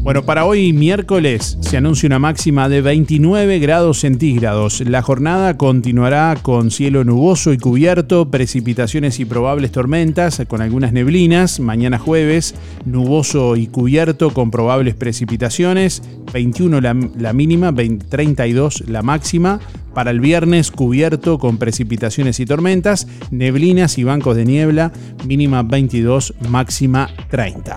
Bueno, 0.07 0.23
para 0.23 0.45
hoy 0.45 0.73
miércoles 0.73 1.59
se 1.63 1.79
anuncia 1.79 2.07
una 2.07 2.21
máxima 2.21 2.69
de 2.69 2.81
29 2.81 3.59
grados 3.59 3.99
centígrados. 3.99 4.81
La 4.83 5.03
jornada 5.03 5.57
continuará 5.57 6.39
con 6.41 6.71
cielo 6.71 7.03
nuboso 7.03 7.53
y 7.53 7.59
cubierto, 7.59 8.31
precipitaciones 8.31 9.19
y 9.19 9.25
probables 9.25 9.73
tormentas 9.73 10.41
con 10.47 10.63
algunas 10.63 10.93
neblinas. 10.93 11.59
Mañana 11.59 11.99
jueves, 11.99 12.55
nuboso 12.85 13.57
y 13.57 13.67
cubierto 13.67 14.33
con 14.33 14.53
probables 14.53 14.95
precipitaciones. 14.95 16.05
21 16.33 16.81
la, 16.81 17.33
mínima, 17.33 17.75
32 17.75 18.85
la 18.87 19.03
máxima. 19.03 19.59
Para 19.93 20.13
el 20.13 20.21
viernes, 20.21 20.71
cubierto 20.71 21.41
con 21.41 21.59
precipitaciones 21.59 22.39
y 22.39 22.47
tormentas, 22.47 23.09
neblinas 23.33 23.99
y 23.99 24.05
bancos 24.05 24.37
de 24.37 24.45
niebla, 24.45 24.93
mínima 25.27 25.65
22, 25.65 26.33
máxima 26.49 27.11
30. 27.29 27.77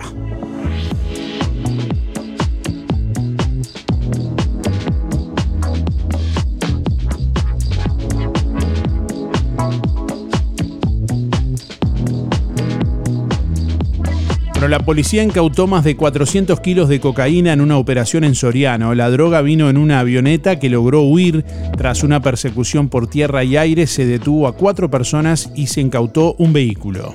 La 14.68 14.78
policía 14.78 15.22
incautó 15.22 15.66
más 15.66 15.84
de 15.84 15.96
400 15.96 16.60
kilos 16.60 16.88
de 16.88 17.00
cocaína 17.00 17.52
en 17.52 17.60
una 17.60 17.78
operación 17.78 18.24
en 18.24 18.34
Soriano. 18.34 18.94
La 18.94 19.10
droga 19.10 19.40
vino 19.40 19.70
en 19.70 19.76
una 19.76 20.00
avioneta 20.00 20.58
que 20.58 20.68
logró 20.68 21.02
huir. 21.02 21.44
Tras 21.76 22.02
una 22.04 22.20
persecución 22.20 22.88
por 22.88 23.08
tierra 23.08 23.42
y 23.42 23.56
aire, 23.56 23.86
se 23.86 24.06
detuvo 24.06 24.46
a 24.46 24.54
cuatro 24.54 24.90
personas 24.90 25.50
y 25.56 25.68
se 25.68 25.80
incautó 25.80 26.34
un 26.38 26.52
vehículo. 26.52 27.14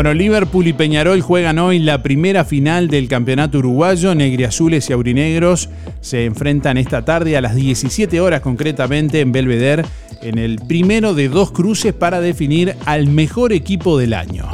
Bueno, 0.00 0.14
Liverpool 0.14 0.66
y 0.66 0.72
Peñarol 0.72 1.20
juegan 1.20 1.58
hoy 1.58 1.78
la 1.78 2.02
primera 2.02 2.46
final 2.46 2.88
del 2.88 3.06
campeonato 3.06 3.58
uruguayo. 3.58 4.14
Negriazules 4.14 4.88
y 4.88 4.94
aurinegros 4.94 5.68
se 6.00 6.24
enfrentan 6.24 6.78
esta 6.78 7.04
tarde 7.04 7.36
a 7.36 7.42
las 7.42 7.54
17 7.54 8.18
horas 8.18 8.40
concretamente 8.40 9.20
en 9.20 9.30
Belvedere 9.30 9.84
en 10.22 10.38
el 10.38 10.56
primero 10.56 11.12
de 11.12 11.28
dos 11.28 11.52
cruces 11.52 11.92
para 11.92 12.22
definir 12.22 12.76
al 12.86 13.08
mejor 13.08 13.52
equipo 13.52 13.98
del 13.98 14.14
año. 14.14 14.48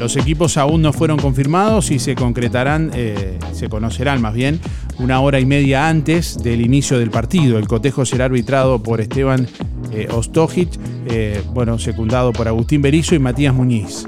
Los 0.00 0.16
equipos 0.16 0.56
aún 0.56 0.82
no 0.82 0.92
fueron 0.92 1.20
confirmados 1.20 1.92
y 1.92 2.00
se 2.00 2.16
concretarán, 2.16 2.90
eh, 2.92 3.38
se 3.52 3.68
conocerán 3.68 4.20
más 4.20 4.34
bien, 4.34 4.58
una 5.02 5.20
hora 5.20 5.40
y 5.40 5.46
media 5.46 5.88
antes 5.88 6.40
del 6.42 6.60
inicio 6.60 6.98
del 6.98 7.10
partido. 7.10 7.58
El 7.58 7.66
cotejo 7.66 8.06
será 8.06 8.26
arbitrado 8.26 8.82
por 8.82 9.00
Esteban 9.00 9.48
eh, 9.92 10.08
Ostojic, 10.10 10.68
eh, 11.06 11.42
bueno, 11.52 11.78
secundado 11.78 12.32
por 12.32 12.46
Agustín 12.46 12.82
Berizo 12.82 13.14
y 13.14 13.18
Matías 13.18 13.52
Muñiz. 13.52 14.06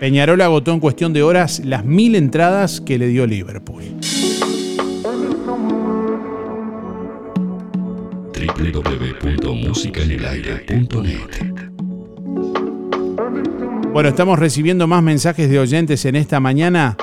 Peñarol 0.00 0.40
agotó 0.40 0.72
en 0.72 0.80
cuestión 0.80 1.12
de 1.12 1.22
horas 1.22 1.60
las 1.64 1.84
mil 1.84 2.14
entradas 2.14 2.80
que 2.80 2.98
le 2.98 3.08
dio 3.08 3.26
Liverpool. 3.26 3.84
www.musicaenelaire.net 8.56 11.54
Bueno, 13.92 14.08
estamos 14.08 14.38
recibiendo 14.38 14.86
más 14.86 15.02
mensajes 15.02 15.50
de 15.50 15.58
oyentes 15.58 16.04
en 16.04 16.14
esta 16.16 16.40
mañana 16.40 16.96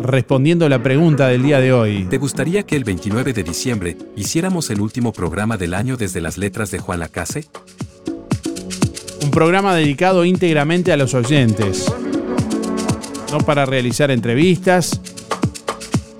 respondiendo 0.00 0.68
la 0.68 0.82
pregunta 0.82 1.28
del 1.28 1.42
día 1.42 1.60
de 1.60 1.72
hoy. 1.72 2.06
¿Te 2.08 2.18
gustaría 2.18 2.64
que 2.64 2.76
el 2.76 2.84
29 2.84 3.32
de 3.32 3.42
diciembre 3.42 3.96
hiciéramos 4.16 4.70
el 4.70 4.80
último 4.80 5.12
programa 5.12 5.56
del 5.56 5.74
año 5.74 5.96
desde 5.96 6.20
las 6.20 6.38
letras 6.38 6.70
de 6.70 6.78
Juan 6.78 7.00
Lacase? 7.00 7.46
Un 9.22 9.30
programa 9.30 9.74
dedicado 9.74 10.24
íntegramente 10.24 10.92
a 10.92 10.96
los 10.96 11.14
oyentes. 11.14 11.92
No 13.32 13.38
para 13.38 13.66
realizar 13.66 14.10
entrevistas, 14.10 15.00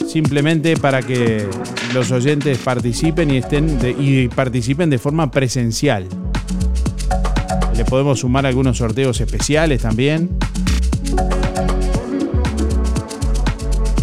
simplemente 0.07 0.77
para 0.77 1.03
que 1.03 1.47
los 1.95 2.11
oyentes 2.11 2.59
participen 2.59 3.31
y 3.31 3.39
estén 3.39 3.79
y 3.99 4.29
participen 4.29 4.91
de 4.91 4.99
forma 4.99 5.31
presencial. 5.31 6.07
Le 7.77 7.85
podemos 7.85 8.21
sumar 8.21 8.45
algunos 8.45 8.79
sorteos 8.79 9.21
especiales 9.21 9.83
también. 9.83 10.31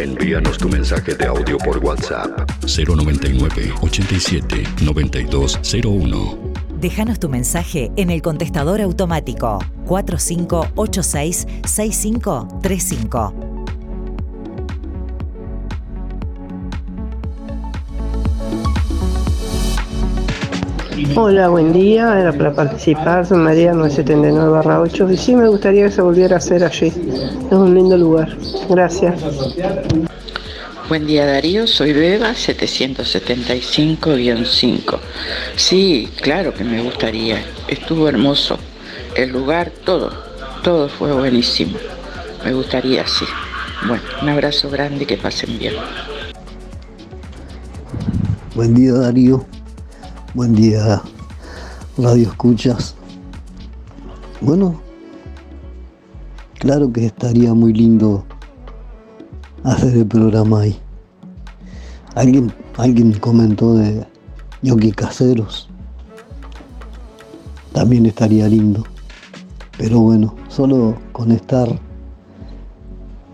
Envíanos 0.05 0.57
tu 0.59 0.69
mensaje 0.69 1.15
de 1.15 1.25
audio 1.25 1.57
por 1.57 1.83
WhatsApp 1.83 2.29
099 2.61 3.73
87 3.81 4.63
9201. 4.83 6.37
Déjanos 6.79 7.19
tu 7.19 7.27
mensaje 7.27 7.91
en 7.95 8.11
el 8.11 8.21
contestador 8.21 8.81
automático 8.81 9.57
4586 9.87 11.47
6535. 11.65 13.44
Hola, 21.15 21.49
buen 21.49 21.73
día. 21.73 22.17
Era 22.19 22.31
para 22.31 22.53
participar. 22.53 23.25
Soy 23.25 23.38
María 23.38 23.73
979-8 23.73 25.13
y 25.13 25.17
sí 25.17 25.36
me 25.36 25.49
gustaría 25.49 25.84
que 25.86 25.91
se 25.91 26.01
volviera 26.01 26.36
a 26.36 26.38
hacer 26.38 26.63
allí. 26.63 26.88
Es 26.88 27.51
un 27.51 27.75
lindo 27.75 27.97
lugar. 27.97 28.38
Gracias. 28.69 29.21
Buen 30.88 31.05
día 31.05 31.25
Darío, 31.25 31.67
soy 31.67 31.91
Beba 31.91 32.31
775-5. 32.31 34.97
Sí, 35.58 36.10
claro 36.21 36.53
que 36.53 36.63
me 36.63 36.81
gustaría. 36.81 37.43
Estuvo 37.67 38.08
hermoso. 38.08 38.58
El 39.15 39.31
lugar, 39.31 39.73
todo, 39.84 40.13
todo 40.63 40.88
fue 40.88 41.12
buenísimo. 41.12 41.77
Me 42.45 42.53
gustaría, 42.53 43.05
sí. 43.05 43.25
Bueno, 43.86 44.03
un 44.21 44.29
abrazo 44.29 44.69
grande 44.69 45.03
y 45.03 45.08
que 45.08 45.17
pasen 45.17 45.60
bien. 45.60 45.73
Buen 48.55 48.73
día 48.73 48.93
Darío. 48.93 49.45
Buen 50.35 50.53
día, 50.53 51.01
Radio 51.97 52.27
Escuchas. 52.27 52.93
Bueno, 54.41 54.81
claro 56.59 56.91
que 56.91 57.05
estaría 57.05 57.53
muy 57.53 57.71
lindo 57.71 58.25
hacer 59.63 59.95
el 59.95 60.05
programa 60.05 60.59
ahí. 60.59 60.77
Alguien, 62.15 62.53
alguien 62.75 63.13
comentó 63.13 63.75
de 63.75 64.05
yoki 64.61 64.91
caseros. 64.91 65.69
También 67.71 68.05
estaría 68.05 68.49
lindo. 68.49 68.83
Pero 69.77 70.01
bueno, 70.01 70.35
solo 70.49 70.97
con 71.13 71.31
estar 71.31 71.69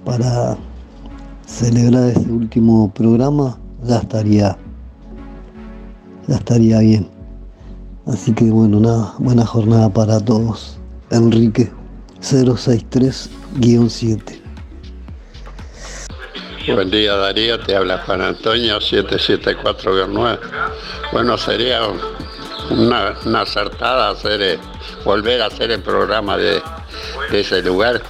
para 0.06 0.56
celebrar 1.48 2.10
ese 2.10 2.32
último 2.32 2.92
programa 2.94 3.58
ya 3.84 3.98
estaría 3.98 4.56
ya 6.28 6.36
estaría 6.36 6.80
bien. 6.80 7.10
Así 8.08 8.34
que 8.34 8.46
bueno, 8.46 8.80
nada, 8.80 9.14
buena 9.20 9.46
jornada 9.46 9.90
para 9.90 10.20
todos. 10.20 10.80
Enrique 11.12 11.72
063-7. 12.22 14.40
Buen 16.74 16.92
día 16.92 17.16
Darío, 17.16 17.60
te 17.60 17.76
habla 17.76 17.98
Juan 18.06 18.22
Antonio 18.22 18.80
774-9. 18.80 20.40
Bueno, 21.12 21.38
sería 21.38 21.82
una, 22.70 23.10
acertada 23.40 24.12
hacer, 24.12 24.42
eh, 24.42 24.58
volver 25.04 25.42
a 25.42 25.48
hacer 25.48 25.72
el 25.72 25.82
programa 25.82 26.38
de, 26.38 26.62
ese 27.32 27.62
lugar. 27.62 28.02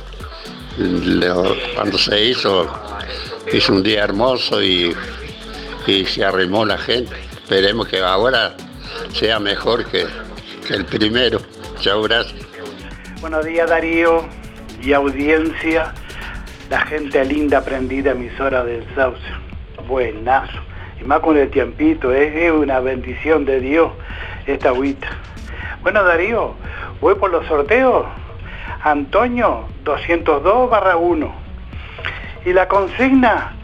cuando 1.76 1.97
se 1.97 2.26
hizo, 2.26 2.67
hizo 3.52 3.74
un 3.74 3.82
día 3.84 4.04
hermoso 4.04 4.62
y, 4.62 4.95
y 5.88 6.06
se 6.06 6.24
arrimó 6.24 6.63
la 6.65 6.78
gente 6.78 7.31
esperemos 7.52 7.90
que 7.90 8.00
ahora 8.00 8.54
sea 9.12 9.38
mejor 9.38 9.84
que, 9.84 10.06
el 10.70 10.86
primero. 10.86 11.42
Chao, 11.82 12.02
gracias. 12.04 12.48
Buenos 13.20 13.44
días 13.44 13.70
Darío 13.70 14.24
y 14.82 14.94
audiencia, 14.94 15.94
la 16.70 16.80
gente 16.86 17.26
linda 17.26 17.58
aprendida 17.58 18.12
emisora 18.12 18.64
del 18.64 18.86
Sauce. 18.96 19.22
Buenazo. 19.86 20.60
Y 21.02 21.04
más 21.04 21.20
con 21.20 21.38
el 21.38 21.50
tiempito, 21.50 22.14
¿eh? 22.14 22.48
es 22.48 22.54
una 22.54 22.80
bendición 22.80 23.44
de 23.44 23.60
Dios 23.60 23.92
esta 24.46 24.70
agüita. 24.70 25.10
Bueno 25.82 26.06
Darío, 26.06 26.56
voy 27.02 27.16
por 27.16 27.32
los 27.32 27.46
sorteos. 27.48 28.06
Antonio 28.82 29.66
202 29.84 30.70
barra 30.70 30.96
1. 30.96 31.36
Y 32.46 32.54
la 32.54 32.70
consigna, 32.70 33.58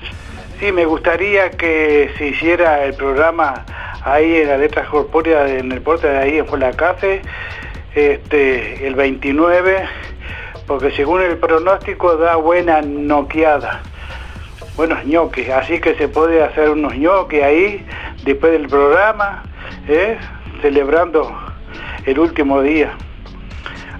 sí, 0.60 0.72
me 0.72 0.86
gustaría 0.86 1.52
que 1.52 2.12
se 2.17 2.28
hiciera 2.28 2.84
el 2.84 2.93
programa 2.93 3.65
ahí 4.04 4.38
en 4.38 4.48
la 4.48 4.58
letra 4.58 4.86
corpórea 4.86 5.48
en 5.48 5.72
el 5.72 5.82
porte 5.82 6.08
de 6.08 6.17
ahí 6.17 6.38
en 6.38 6.60
la 6.60 6.72
Café, 6.72 7.22
este, 7.93 8.88
el 8.88 8.96
29, 8.96 9.88
porque 10.65 10.91
según 10.91 11.22
el 11.22 11.38
pronóstico 11.38 12.17
da 12.17 12.36
buena 12.36 12.82
noqueada, 12.82 13.82
buenos 14.76 15.06
ñoques, 15.06 15.50
así 15.50 15.80
que 15.80 15.96
se 15.96 16.08
puede 16.08 16.43
hacer 16.43 16.70
unos 16.70 16.96
ñoques 16.96 17.43
ahí 17.43 17.86
después 18.24 18.52
del 18.52 18.67
programa, 18.67 19.43
¿eh? 19.88 20.17
celebrando 20.62 21.36
el 22.06 22.20
último 22.20 22.62
día. 22.62 22.93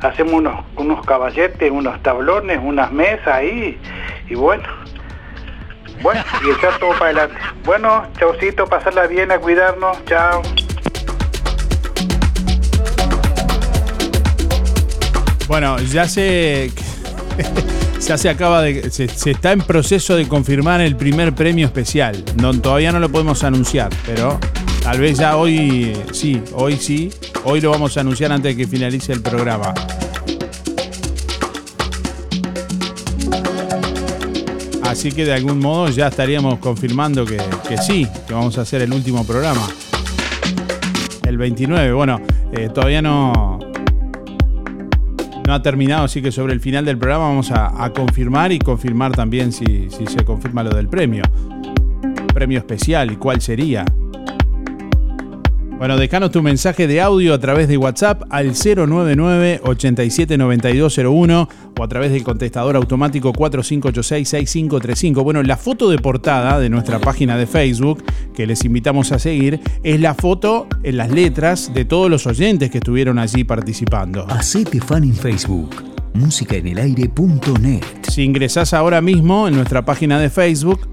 Hacemos 0.02 0.34
unos, 0.34 0.63
unos 0.76 1.06
caballetes, 1.06 1.72
unos 1.72 2.02
tablones, 2.04 2.60
unas 2.62 2.91
mesas 2.91 3.28
ahí, 3.28 3.80
y 4.30 4.36
bueno, 4.36 4.63
bueno, 6.01 6.23
y 6.45 6.51
echar 6.51 6.79
todo 6.79 6.91
para 6.91 7.05
adelante. 7.05 7.36
Bueno, 7.65 8.07
chaucito, 8.19 8.65
pasarla 8.65 9.07
bien, 9.07 9.31
a 9.31 9.39
cuidarnos, 9.39 10.03
chao. 10.05 10.41
Bueno, 15.47 15.79
ya 15.79 16.07
se. 16.07 16.71
ya 18.05 18.17
se 18.17 18.29
acaba 18.29 18.62
de. 18.62 18.89
Se, 18.89 19.31
está 19.31 19.53
en 19.53 19.62
proceso 19.62 20.15
de 20.15 20.27
confirmar 20.27 20.81
el 20.81 20.95
primer 20.95 21.33
premio 21.33 21.65
especial. 21.65 22.23
No, 22.36 22.53
todavía 22.60 22.91
no 22.91 22.99
lo 22.99 23.10
podemos 23.10 23.43
anunciar, 23.43 23.89
pero 24.05 24.39
tal 24.83 24.99
vez 24.99 25.17
ya 25.17 25.38
hoy 25.38 25.95
sí, 26.12 26.43
hoy 26.53 26.75
sí. 26.75 27.12
Hoy 27.45 27.62
lo 27.62 27.71
vamos 27.71 27.97
a 27.97 28.01
anunciar 28.01 28.31
antes 28.31 28.55
de 28.55 28.63
que 28.63 28.69
finalice 28.69 29.13
el 29.13 29.21
programa. 29.21 29.73
Así 34.88 35.12
que 35.12 35.26
de 35.26 35.34
algún 35.34 35.60
modo 35.60 35.89
ya 35.89 36.08
estaríamos 36.08 36.60
confirmando 36.60 37.26
que, 37.26 37.38
sí, 37.78 38.08
que 38.26 38.34
vamos 38.34 38.58
a 38.58 38.62
hacer 38.62 38.82
el 38.82 38.93
último 38.93 39.26
programa. 39.26 39.67
El 41.28 41.38
29. 41.38 41.91
Bueno, 41.91 42.21
eh, 42.54 42.69
todavía 42.73 43.02
no, 43.02 43.60
no 45.45 45.54
ha 45.54 45.62
terminado, 45.62 46.06
así 46.06 46.21
que 46.21 46.32
sobre 46.32 46.54
el 46.54 46.62
final 46.62 46.86
del 46.86 46.97
programa 46.97 47.26
vamos 47.26 47.52
a, 47.52 47.91
confirmar 47.93 48.54
y 48.54 48.60
confirmar 48.60 49.12
también 49.12 49.52
si, 49.52 49.89
si 49.89 50.08
se 50.08 50.23
confirma 50.23 50.63
lo 50.63 50.69
del 50.69 50.88
premio. 50.88 51.23
Premio 52.34 52.58
especial, 52.58 53.12
¿y 53.12 53.17
cuál 53.17 53.41
sería? 53.41 53.84
Bueno, 55.77 55.95
déjanos 55.95 56.31
tu 56.31 56.41
mensaje 56.41 56.87
de 56.87 56.99
audio 57.01 57.35
a 57.35 57.39
través 57.39 57.67
de 57.67 57.77
WhatsApp 57.77 58.23
al 58.31 58.55
099-879201 58.55 61.47
o 61.77 61.83
a 61.83 61.87
través 61.87 62.11
del 62.11 62.23
contestador 62.23 62.75
automático 62.75 63.31
4586-6535. 63.31 65.23
Bueno, 65.23 65.43
la 65.43 65.55
foto 65.55 65.91
de 65.91 65.99
portada 65.99 66.59
de 66.59 66.71
nuestra 66.71 66.97
página 66.97 67.37
de 67.37 67.45
Facebook, 67.45 68.03
que 68.33 68.47
les 68.47 68.65
invitamos 68.65 69.11
a 69.11 69.19
seguir, 69.19 69.59
es 69.83 70.01
la 70.01 70.15
foto 70.15 70.65
en 70.81 70.97
las 70.97 71.11
letras 71.11 71.71
de 71.71 71.85
todos 71.85 72.09
los 72.09 72.25
oyentes 72.25 72.71
que 72.71 72.79
estuvieron 72.79 73.19
allí 73.19 73.43
participando. 73.43 74.25
Hacete 74.29 74.81
fan 74.81 75.03
en 75.03 75.13
Facebook 75.13 75.75
musicaenelaire.net. 76.17 77.83
Si 78.09 78.23
ingresás 78.23 78.73
ahora 78.73 79.01
mismo 79.01 79.47
en 79.47 79.55
nuestra 79.55 79.85
página 79.85 80.19
de 80.19 80.31
Facebook, 80.31 80.87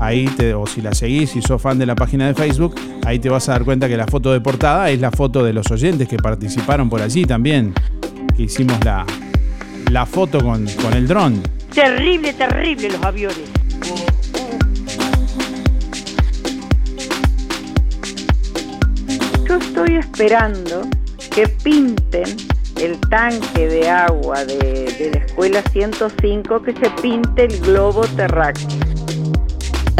ahí 0.00 0.24
te, 0.36 0.54
o 0.54 0.66
si 0.66 0.80
la 0.80 0.94
seguís, 0.94 1.30
si 1.30 1.42
sos 1.42 1.60
fan 1.60 1.78
de 1.78 1.86
la 1.86 1.94
página 1.94 2.26
de 2.26 2.34
Facebook, 2.34 2.74
ahí 3.04 3.18
te 3.18 3.28
vas 3.28 3.48
a 3.48 3.52
dar 3.52 3.64
cuenta 3.64 3.86
que 3.86 3.96
la 3.96 4.06
foto 4.06 4.32
de 4.32 4.40
portada 4.40 4.90
es 4.90 4.98
la 5.00 5.10
foto 5.10 5.44
de 5.44 5.52
los 5.52 5.70
oyentes 5.70 6.08
que 6.08 6.16
participaron 6.16 6.88
por 6.88 7.02
allí 7.02 7.24
también, 7.24 7.74
que 8.34 8.44
hicimos 8.44 8.82
la, 8.84 9.06
la 9.90 10.06
foto 10.06 10.40
con, 10.42 10.66
con 10.82 10.94
el 10.94 11.06
dron. 11.06 11.42
Terrible, 11.72 12.32
terrible 12.32 12.88
los 12.88 13.02
aviones. 13.04 13.50
Yo 19.46 19.56
estoy 19.56 19.96
esperando 19.96 20.88
que 21.34 21.46
pinten 21.62 22.24
el 22.80 22.98
tanque 23.10 23.66
de 23.68 23.88
agua 23.90 24.44
de, 24.44 24.56
de 24.98 25.10
la 25.12 25.26
escuela 25.26 25.62
105, 25.72 26.62
que 26.62 26.72
se 26.72 26.90
pinte 27.02 27.44
el 27.44 27.60
globo 27.60 28.02
terráqueo 28.16 28.89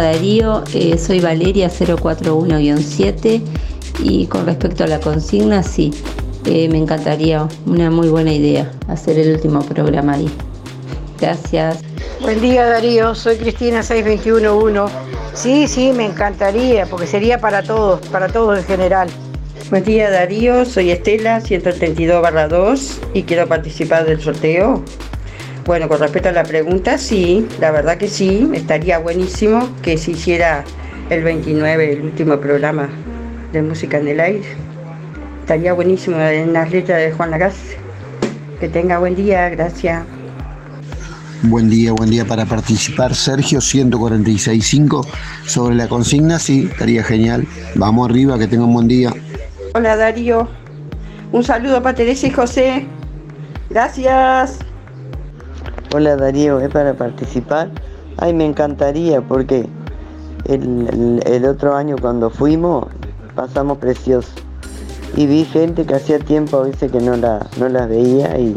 Darío, 0.01 0.65
eh, 0.75 0.99
soy 0.99 1.21
Valeria 1.21 1.69
041-7 1.71 3.43
y 4.03 4.27
con 4.27 4.47
respecto 4.47 4.85
a 4.85 4.87
la 4.87 5.01
consigna, 5.01 5.63
sí, 5.63 5.93
eh, 6.47 6.69
me 6.69 6.79
encantaría, 6.79 7.47
una 7.67 7.91
muy 7.91 8.09
buena 8.09 8.33
idea, 8.33 8.71
hacer 8.89 9.19
el 9.19 9.35
último 9.35 9.61
programa 9.61 10.15
ahí. 10.15 10.29
Gracias. 11.21 11.79
Buen 12.21 12.41
día 12.41 12.67
Darío, 12.67 13.15
soy 13.15 13.37
Cristina 13.37 13.83
6211. 13.83 14.93
Sí, 15.35 15.69
sí, 15.69 15.93
me 15.93 16.07
encantaría, 16.07 16.87
porque 16.87 17.07
sería 17.07 17.41
para 17.41 17.63
todos, 17.63 18.01
para 18.09 18.29
todos 18.29 18.59
en 18.59 18.65
general. 18.65 19.09
Buen 19.71 19.85
día 19.85 20.11
Darío, 20.11 20.65
soy 20.65 20.91
Estela 20.91 21.41
132 21.41 22.51
2 22.51 23.01
y 23.15 23.23
quiero 23.23 23.47
participar 23.47 24.05
del 24.05 24.21
sorteo. 24.21 24.83
Bueno, 25.71 25.89
con 25.89 26.01
respecto 26.01 26.31
a 26.31 26.33
la 26.33 26.43
pregunta, 26.43 26.99
sí, 26.99 27.47
la 27.61 27.71
verdad 27.71 27.97
que 27.97 28.09
sí, 28.09 28.51
estaría 28.55 28.99
buenísimo 28.99 29.69
que 29.83 29.97
se 29.99 30.11
hiciera 30.11 30.65
el 31.11 31.23
29, 31.23 31.93
el 31.93 32.01
último 32.01 32.41
programa 32.41 32.89
de 33.53 33.63
música 33.63 33.99
en 33.99 34.09
el 34.09 34.19
aire. 34.19 34.49
Estaría 35.43 35.73
buenísimo 35.73 36.19
en 36.19 36.55
las 36.55 36.73
letras 36.73 36.99
de 36.99 37.13
Juan 37.13 37.31
Lagaz. 37.31 37.55
Que 38.59 38.69
tenga 38.69 38.99
buen 38.99 39.15
día, 39.15 39.49
gracias. 39.51 40.03
Buen 41.43 41.71
día, 41.71 41.93
buen 41.93 42.11
día 42.11 42.25
para 42.25 42.45
participar. 42.47 43.15
Sergio 43.15 43.61
146.5 43.61 45.07
sobre 45.47 45.77
la 45.77 45.87
consigna, 45.87 46.41
sí, 46.41 46.69
estaría 46.69 47.05
genial. 47.05 47.47
Vamos 47.77 48.11
arriba, 48.11 48.37
que 48.41 48.49
tenga 48.49 48.65
un 48.65 48.73
buen 48.73 48.89
día. 48.89 49.13
Hola 49.75 49.95
Darío, 49.95 50.49
un 51.31 51.45
saludo 51.45 51.81
para 51.81 51.95
Teresa 51.95 52.27
y 52.27 52.31
José. 52.31 52.89
Gracias. 53.69 54.70
Hola 55.93 56.15
Darío, 56.15 56.61
¿es 56.61 56.69
para 56.69 56.95
participar? 56.95 57.69
Ay, 58.17 58.33
me 58.33 58.47
encantaría 58.47 59.21
porque 59.21 59.69
el, 60.45 61.45
otro 61.45 61.75
año 61.75 61.97
cuando 62.01 62.31
fuimos 62.31 62.87
pasamos 63.35 63.79
precioso. 63.79 64.31
Y 65.17 65.27
vi 65.27 65.45
gente 65.45 65.85
que 65.85 65.97
hacía 65.97 66.21
tiempo 66.21 66.59
a 66.59 66.63
veces 66.63 66.93
que 66.93 67.01
no 67.01 67.17
la, 67.17 67.45
no 67.59 67.69
las 67.69 67.89
veía 67.89 68.39
y, 68.39 68.55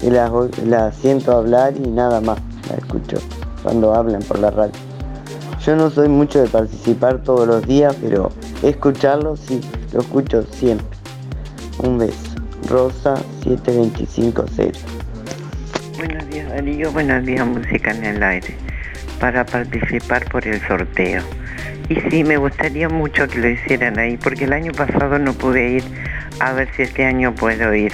las, 0.00 0.30
la 0.64 0.90
siento 0.92 1.32
hablar 1.32 1.74
y 1.76 1.86
nada 1.86 2.22
más 2.22 2.38
la 2.70 2.76
escucho 2.78 3.18
cuando 3.62 3.94
hablan 3.94 4.22
por 4.22 4.38
la 4.38 4.50
radio. 4.50 4.72
Yo 5.62 5.76
no 5.76 5.90
soy 5.90 6.08
mucho 6.08 6.40
de 6.40 6.48
participar 6.48 7.22
todos 7.22 7.46
los 7.46 7.66
días, 7.66 7.94
pero 8.00 8.30
escucharlo 8.62 9.36
sí, 9.36 9.60
lo 9.92 10.00
escucho 10.00 10.44
siempre. 10.50 10.96
Un 11.82 11.98
beso. 11.98 12.16
Rosa 12.70 13.16
7250. 13.44 14.99
Buenos 16.00 16.30
días 16.30 16.48
Darío, 16.48 16.92
buenos 16.92 17.26
días 17.26 17.46
Música 17.46 17.90
en 17.90 18.02
el 18.02 18.22
Aire, 18.22 18.54
para 19.20 19.44
participar 19.44 20.24
por 20.30 20.48
el 20.48 20.58
sorteo. 20.66 21.22
Y 21.90 21.96
sí, 22.08 22.24
me 22.24 22.38
gustaría 22.38 22.88
mucho 22.88 23.28
que 23.28 23.38
lo 23.38 23.50
hicieran 23.50 23.98
ahí, 23.98 24.16
porque 24.16 24.44
el 24.44 24.54
año 24.54 24.72
pasado 24.72 25.18
no 25.18 25.34
pude 25.34 25.72
ir, 25.72 25.84
a 26.38 26.54
ver 26.54 26.70
si 26.74 26.84
este 26.84 27.04
año 27.04 27.34
puedo 27.34 27.74
ir. 27.74 27.92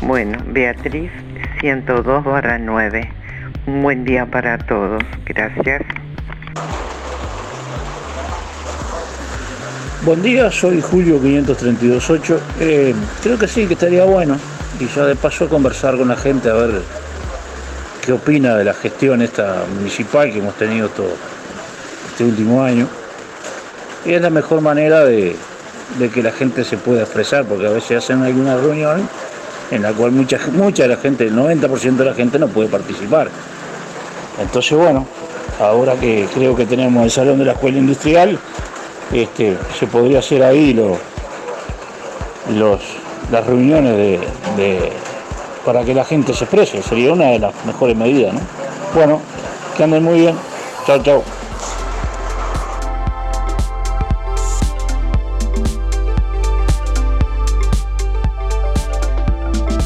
Bueno, 0.00 0.38
Beatriz 0.46 1.10
102 1.60 2.22
barra 2.22 2.56
9. 2.56 3.10
Un 3.66 3.82
buen 3.82 4.04
día 4.04 4.24
para 4.24 4.56
todos. 4.56 5.02
Gracias. 5.26 5.82
Buen 10.04 10.22
día, 10.22 10.52
soy 10.52 10.80
Julio 10.80 11.18
5328. 11.20 12.40
Eh, 12.60 12.94
creo 13.24 13.36
que 13.36 13.48
sí, 13.48 13.66
que 13.66 13.74
estaría 13.74 14.04
bueno. 14.04 14.38
Y 14.78 14.86
ya 14.86 15.04
de 15.04 15.16
paso 15.16 15.48
conversar 15.48 15.96
con 15.96 16.06
la 16.06 16.16
gente 16.16 16.48
a 16.48 16.52
ver 16.52 17.07
qué 18.08 18.14
opina 18.14 18.56
de 18.56 18.64
la 18.64 18.72
gestión 18.72 19.20
esta 19.20 19.64
municipal 19.76 20.32
que 20.32 20.38
hemos 20.38 20.54
tenido 20.54 20.88
todo 20.88 21.10
este 22.10 22.24
último 22.24 22.62
año. 22.62 22.86
Y 24.06 24.14
es 24.14 24.22
la 24.22 24.30
mejor 24.30 24.62
manera 24.62 25.04
de, 25.04 25.36
que 26.14 26.22
la 26.22 26.32
gente 26.32 26.64
se 26.64 26.78
pueda 26.78 27.02
expresar, 27.02 27.44
porque 27.44 27.66
a 27.66 27.70
veces 27.70 28.02
hacen 28.02 28.22
alguna 28.22 28.56
reunión 28.56 29.06
en 29.70 29.82
la 29.82 29.92
cual 29.92 30.12
mucha, 30.12 30.38
mucha 30.52 30.84
de 30.84 30.88
la 30.88 30.96
gente, 30.96 31.26
el 31.26 31.36
90% 31.36 31.96
de 31.96 32.04
la 32.06 32.14
gente 32.14 32.38
no 32.38 32.48
puede 32.48 32.70
participar. 32.70 33.28
Entonces, 34.40 34.78
bueno, 34.78 35.06
ahora 35.60 35.94
que 35.96 36.26
creo 36.32 36.56
que 36.56 36.64
tenemos 36.64 37.04
el 37.04 37.10
salón 37.10 37.38
de 37.38 37.44
la 37.44 37.52
escuela 37.52 37.76
industrial, 37.76 38.38
este, 39.12 39.54
se 39.78 39.86
podría 39.86 40.20
hacer 40.20 40.42
ahí 40.42 40.72
los, 40.72 40.96
las 43.30 43.46
reuniones 43.46 44.18
de 44.56 44.92
para 45.64 45.84
que 45.84 45.94
la 45.94 46.04
gente 46.04 46.32
se 46.32 46.44
exprese. 46.44 46.82
Sería 46.82 47.12
una 47.12 47.26
de 47.26 47.38
las 47.38 47.54
mejores 47.64 47.96
medidas, 47.96 48.34
¿no? 48.34 48.40
Bueno, 48.94 49.20
que 49.76 49.84
anden 49.84 50.02
muy 50.02 50.20
bien. 50.20 50.34
Chao, 50.86 51.02
chao. 51.02 51.22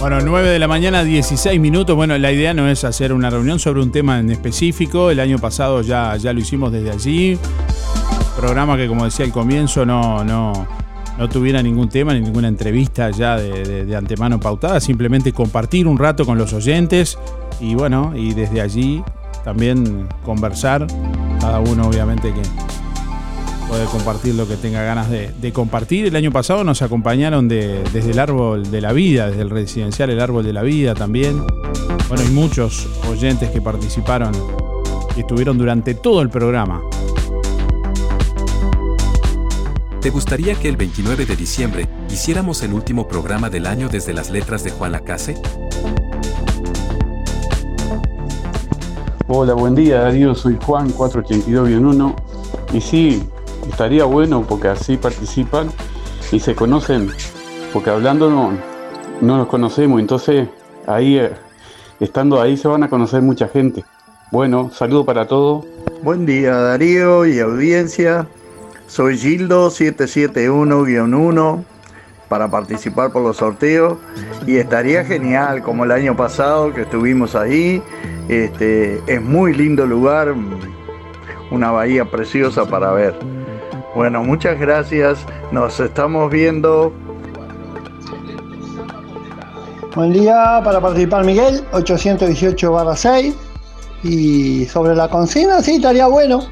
Bueno, 0.03 0.21
9 0.21 0.49
de 0.49 0.59
la 0.59 0.67
mañana, 0.67 1.05
16 1.05 1.61
minutos. 1.61 1.95
Bueno, 1.95 2.19
la 2.19 2.33
idea 2.33 2.53
no 2.55 2.69
es 2.69 2.83
hacer 2.83 3.13
una 3.13 3.31
reunión 3.31 3.61
sobre 3.61 3.81
un 3.81 3.93
tema 3.93 4.19
en 4.19 4.31
específico. 4.31 5.11
El 5.11 5.21
año 5.21 5.39
pasado 5.39 5.81
ya, 5.81 6.17
ya 6.17 6.33
lo 6.33 6.41
hicimos 6.41 6.73
desde 6.73 6.91
allí. 6.91 7.39
Programa 8.37 8.77
que, 8.77 8.89
como 8.89 9.05
decía 9.05 9.25
al 9.25 9.31
comienzo, 9.31 9.87
no, 9.87 10.25
no, 10.25 10.67
no 11.19 11.29
tuviera 11.29 11.63
ningún 11.63 11.89
tema 11.89 12.15
ni 12.15 12.21
ninguna 12.21 12.49
entrevista 12.49 13.11
ya 13.11 13.37
de, 13.37 13.85
de 13.85 13.97
antemano 13.97 14.41
pautada, 14.41 14.81
simplemente 14.81 15.33
compartir 15.33 15.87
un 15.87 15.99
rato 15.99 16.25
con 16.25 16.39
los 16.39 16.53
oyentes 16.53 17.19
y 17.61 17.75
bueno, 17.75 18.13
y 18.17 18.35
desde 18.35 18.61
allí 18.61 19.03
también 19.45 20.09
conversar, 20.25 20.87
cada 21.41 21.61
uno 21.61 21.89
obviamente 21.89 22.33
que 22.33 22.43
puede 23.73 23.87
compartir 23.87 24.35
lo 24.35 24.47
que 24.47 24.57
tenga 24.57 24.83
ganas 24.83 25.09
de, 25.09 25.53
compartir. 25.53 26.05
El 26.05 26.17
año 26.17 26.31
pasado 26.31 26.63
nos 26.63 26.83
acompañaron 26.83 27.49
desde 27.49 28.11
el 28.11 28.19
árbol 28.19 28.71
de 28.71 28.83
la 28.83 28.93
vida, 28.93 29.29
desde 29.29 29.41
el 29.41 29.49
residencial 29.49 30.11
El 30.11 30.21
Árbol 30.21 30.45
de 30.45 30.53
la 30.53 30.63
Vida 30.63 30.95
también. 30.95 31.43
Bueno, 32.09 32.23
hay 32.23 32.31
muchos 32.31 32.87
oyentes 33.09 33.49
que 33.49 33.63
participaron 33.63 34.33
y 35.17 35.21
estuvieron 35.21 35.57
durante 35.57 35.95
todo 35.95 36.21
el 36.21 36.29
programa. 36.29 36.83
¿Te 40.03 40.11
gustaría 40.11 40.57
que 40.57 40.69
el 40.69 40.77
29 40.77 41.27
de 41.27 41.37
diciembre 41.37 41.89
hiciéramos 42.11 42.61
el 42.65 42.73
último 42.73 43.07
programa 43.07 43.51
del 43.51 43.67
año 43.67 43.89
desde 43.89 44.13
las 44.13 44.31
letras 44.31 44.65
de 44.65 44.73
Juan 44.73 44.91
Lacase? 44.91 45.41
Hola, 49.29 49.55
buen 49.55 49.77
día 49.77 50.01
Darío, 50.01 50.35
soy 50.35 50.59
Juan 50.61 50.93
482-1 50.93 52.17
y 52.73 52.81
sí, 52.81 53.23
estaría 53.71 54.05
bueno 54.05 54.45
porque 54.45 54.67
así 54.67 54.97
participan 54.97 55.71
y 56.33 56.41
se 56.41 56.57
conocen, 56.57 57.09
porque 57.73 57.91
hablando 57.91 58.29
no, 58.29 58.59
nos 59.21 59.47
conocemos, 59.47 60.01
entonces 60.01 60.49
ahí, 60.89 61.19
eh, 61.19 61.31
estando 62.01 62.41
ahí 62.41 62.57
se 62.57 62.67
van 62.67 62.83
a 62.83 62.91
conocer 62.91 63.23
mucha 63.23 63.47
gente. 63.47 63.85
Bueno, 64.33 64.69
saludo 64.75 65.05
para 65.05 65.29
todos. 65.29 65.65
Buen 66.03 66.27
día 66.27 66.57
Darío 66.57 67.25
y 67.25 67.39
audiencia, 67.39 68.27
soy 68.93 69.17
Gildo 69.17 69.71
771-1 69.71 71.65
para 72.29 72.51
participar 72.51 73.11
por 73.11 73.23
los 73.23 73.39
sorteos 73.39 73.97
y 74.47 74.57
estaría 74.57 75.03
genial 75.03 75.63
como 75.63 75.85
el 75.85 75.93
año 75.93 76.15
pasado 76.15 76.75
que 76.75 76.83
estuvimos 76.83 77.35
ahí. 77.35 77.83
Este, 78.29 79.01
es 79.07 79.23
muy 79.23 79.55
lindo 79.55 79.87
lugar, 79.87 80.35
una 81.51 81.71
bahía 81.71 82.05
preciosa 82.05 82.67
para 82.67 82.93
ver. 82.93 83.15
Bueno, 83.95 84.23
muchas 84.25 84.61
gracias. 84.61 85.25
Nos 85.53 85.81
estamos 85.81 86.31
viendo. 86.31 86.93
Buen 89.95 90.13
día 90.13 90.61
para 90.63 90.83
participar 90.83 91.25
Miguel, 91.25 91.65
818 91.73 92.95
6. 92.95 93.35
Y 94.03 94.67
sobre 94.67 94.95
la 94.95 95.09
consigna, 95.09 95.63
sí, 95.63 95.77
estaría 95.77 96.09
bueno. 96.09 96.43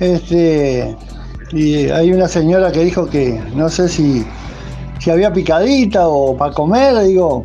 Este, 0.00 0.96
y 1.52 1.88
hay 1.90 2.12
una 2.12 2.28
señora 2.28 2.72
que 2.72 2.84
dijo 2.84 3.06
que 3.06 3.40
no 3.54 3.68
sé 3.68 3.88
si, 3.88 4.26
si 4.98 5.10
había 5.10 5.32
picadita 5.32 6.08
o 6.08 6.36
para 6.36 6.52
comer, 6.52 6.98
digo, 7.00 7.44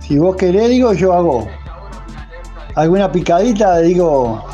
si 0.00 0.18
vos 0.18 0.36
querés, 0.36 0.70
digo, 0.70 0.92
yo 0.92 1.12
hago 1.12 1.46
alguna 2.74 3.10
picadita, 3.10 3.78
digo, 3.78 4.44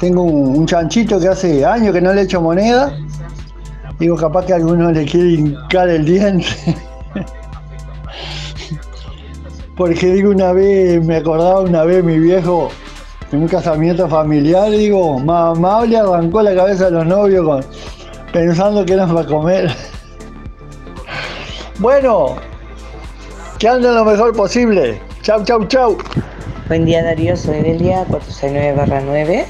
tengo 0.00 0.22
un, 0.22 0.58
un 0.58 0.66
chanchito 0.66 1.20
que 1.20 1.28
hace 1.28 1.64
años 1.64 1.94
que 1.94 2.00
no 2.00 2.12
le 2.12 2.22
echo 2.22 2.40
moneda 2.40 2.92
Digo, 3.98 4.16
capaz 4.16 4.46
que 4.46 4.52
a 4.52 4.56
alguno 4.56 4.92
le 4.92 5.04
quiere 5.04 5.30
hincar 5.30 5.88
el 5.88 6.04
diente. 6.04 6.46
Porque 9.76 10.12
digo, 10.12 10.30
una 10.30 10.52
vez, 10.52 11.04
me 11.04 11.16
acordaba 11.16 11.62
una 11.62 11.82
vez 11.82 12.04
mi 12.04 12.18
viejo 12.18 12.68
en 13.32 13.42
un 13.42 13.48
casamiento 13.48 14.08
familiar, 14.08 14.70
digo, 14.70 15.18
mamá 15.18 15.84
le 15.84 15.98
arrancó 15.98 16.42
la 16.42 16.54
cabeza 16.54 16.86
a 16.86 16.90
los 16.90 17.06
novios 17.06 17.44
pensando 18.32 18.84
que 18.84 18.94
eran 18.94 19.14
para 19.14 19.26
comer. 19.26 19.70
Bueno, 21.78 22.36
que 23.58 23.68
anden 23.68 23.94
lo 23.94 24.04
mejor 24.04 24.34
posible. 24.34 25.00
Chau, 25.22 25.44
chau, 25.44 25.64
chau. 25.66 25.98
Buen 26.68 26.84
día 26.84 27.02
Darío, 27.02 27.36
soy 27.36 27.60
Delia, 27.60 28.04
469 28.08 29.02
9. 29.06 29.46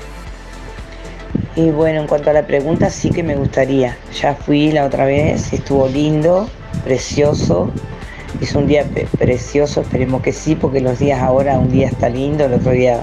Y 1.57 1.71
bueno, 1.71 2.03
en 2.03 2.07
cuanto 2.07 2.31
a 2.31 2.33
la 2.33 2.47
pregunta, 2.47 2.91
sí 2.91 3.11
que 3.11 3.23
me 3.23 3.35
gustaría. 3.35 3.97
Ya 4.21 4.35
fui 4.35 4.71
la 4.71 4.85
otra 4.85 5.07
vez, 5.07 5.53
estuvo 5.53 5.89
lindo, 5.89 6.49
precioso. 6.85 7.71
Es 8.41 8.55
un 8.55 8.67
día 8.67 8.85
precioso, 9.19 9.81
esperemos 9.81 10.23
que 10.23 10.33
sí, 10.33 10.55
porque 10.55 10.81
los 10.81 10.99
días 10.99 11.21
ahora, 11.21 11.59
un 11.59 11.71
día 11.71 11.89
está 11.89 12.09
lindo, 12.09 12.45
el 12.45 12.53
otro 12.53 12.73
día 12.73 13.01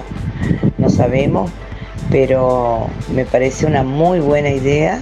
no 0.77 0.89
sabemos. 0.89 1.51
Pero 2.11 2.87
me 3.13 3.25
parece 3.25 3.65
una 3.65 3.83
muy 3.83 4.19
buena 4.19 4.49
idea 4.49 5.01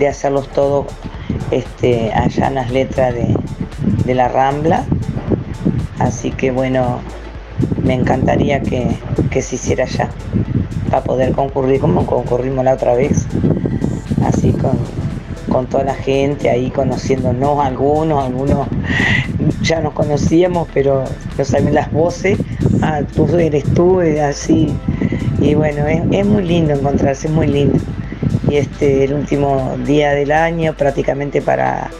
de 0.00 0.08
hacerlos 0.08 0.48
todos 0.48 0.86
este, 1.52 2.12
allá 2.12 2.48
en 2.48 2.54
las 2.56 2.70
letras 2.72 3.14
de, 3.14 3.36
de 4.04 4.14
la 4.14 4.28
Rambla. 4.28 4.84
Así 5.98 6.32
que 6.32 6.50
bueno, 6.50 7.00
me 7.84 7.94
encantaría 7.94 8.60
que, 8.60 8.88
que 9.30 9.42
se 9.42 9.56
hiciera 9.56 9.84
allá 9.84 10.08
para 10.90 11.04
poder 11.04 11.32
concurrir 11.32 11.80
como 11.80 12.06
concurrimos 12.06 12.64
la 12.64 12.74
otra 12.74 12.94
vez, 12.94 13.26
así 14.24 14.52
con, 14.52 14.78
con 15.50 15.66
toda 15.66 15.84
la 15.84 15.94
gente 15.94 16.48
ahí 16.48 16.70
conociéndonos, 16.70 17.64
algunos, 17.64 18.24
algunos 18.24 18.66
ya 19.62 19.80
nos 19.80 19.92
conocíamos, 19.92 20.66
pero 20.72 21.04
no 21.36 21.44
saben 21.44 21.74
las 21.74 21.92
voces, 21.92 22.38
ah, 22.82 23.02
tú 23.14 23.26
eres 23.38 23.64
tú, 23.74 24.00
así, 24.00 24.74
y 25.40 25.54
bueno, 25.54 25.86
es, 25.86 26.26
muy 26.26 26.44
lindo 26.44 26.72
encontrarse, 26.72 27.28
es 27.28 27.32
muy 27.32 27.46
lindo. 27.46 27.78
Este, 28.80 29.04
el 29.04 29.12
último 29.12 29.76
día 29.84 30.12
del 30.12 30.32
año, 30.32 30.72
prácticamente 30.72 31.42
para, 31.42 31.90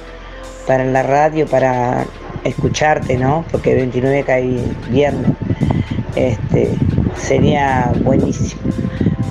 para 0.67 0.83
la 0.87 1.03
radio, 1.03 1.47
para 1.47 2.07
escucharte, 2.43 3.19
¿no? 3.19 3.45
Porque 3.53 3.73
el 3.73 3.81
29 3.81 4.25
cae 4.25 4.65
viernes. 4.89 5.31
Este, 6.17 6.75
sería 7.19 7.93
buenísimo. 8.03 8.63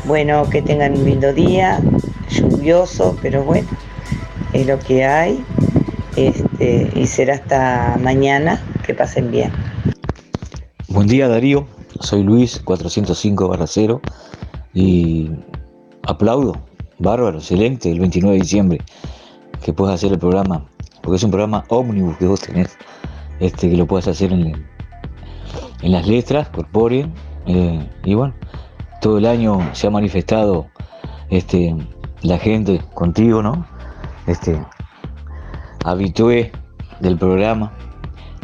Bueno, 0.05 0.47
que 0.47 0.61
tengan 0.61 0.95
un 0.95 1.05
lindo 1.05 1.33
día, 1.33 1.81
lluvioso, 2.29 3.17
pero 3.19 3.43
bueno, 3.43 3.67
es 4.53 4.67
lo 4.67 4.77
que 4.77 5.05
hay. 5.05 5.43
Este, 6.17 6.91
y 6.93 7.07
será 7.07 7.33
hasta 7.33 7.97
mañana. 7.99 8.61
Que 8.85 8.93
pasen 8.93 9.31
bien. 9.31 9.51
Buen 10.87 11.07
día 11.07 11.27
Darío, 11.27 11.65
soy 11.99 12.21
Luis 12.21 12.61
405 12.63 13.57
0 13.65 14.01
y 14.75 15.31
aplaudo, 16.03 16.68
bárbaro, 16.99 17.37
excelente, 17.39 17.91
el 17.91 17.99
29 17.99 18.35
de 18.35 18.41
diciembre 18.41 18.81
que 19.63 19.73
puedas 19.73 19.95
hacer 19.95 20.11
el 20.11 20.19
programa, 20.19 20.65
porque 21.01 21.17
es 21.17 21.23
un 21.23 21.31
programa 21.31 21.63
ómnibus 21.69 22.17
que 22.17 22.27
vos 22.27 22.41
tenés, 22.41 22.77
este, 23.39 23.69
que 23.69 23.77
lo 23.77 23.87
puedas 23.87 24.07
hacer 24.07 24.31
en, 24.31 24.65
en 25.81 25.91
las 25.91 26.07
letras, 26.07 26.49
corpóreo, 26.49 27.09
eh, 27.45 27.87
y 28.03 28.13
bueno, 28.13 28.33
todo 29.01 29.17
el 29.17 29.25
año 29.25 29.59
se 29.73 29.87
ha 29.87 29.89
manifestado 29.89 30.67
este, 31.29 31.75
la 32.21 32.37
gente 32.37 32.81
contigo, 32.93 33.41
¿no? 33.41 33.65
Este, 34.27 34.59
habitué 35.85 36.51
del 36.99 37.17
programa 37.17 37.71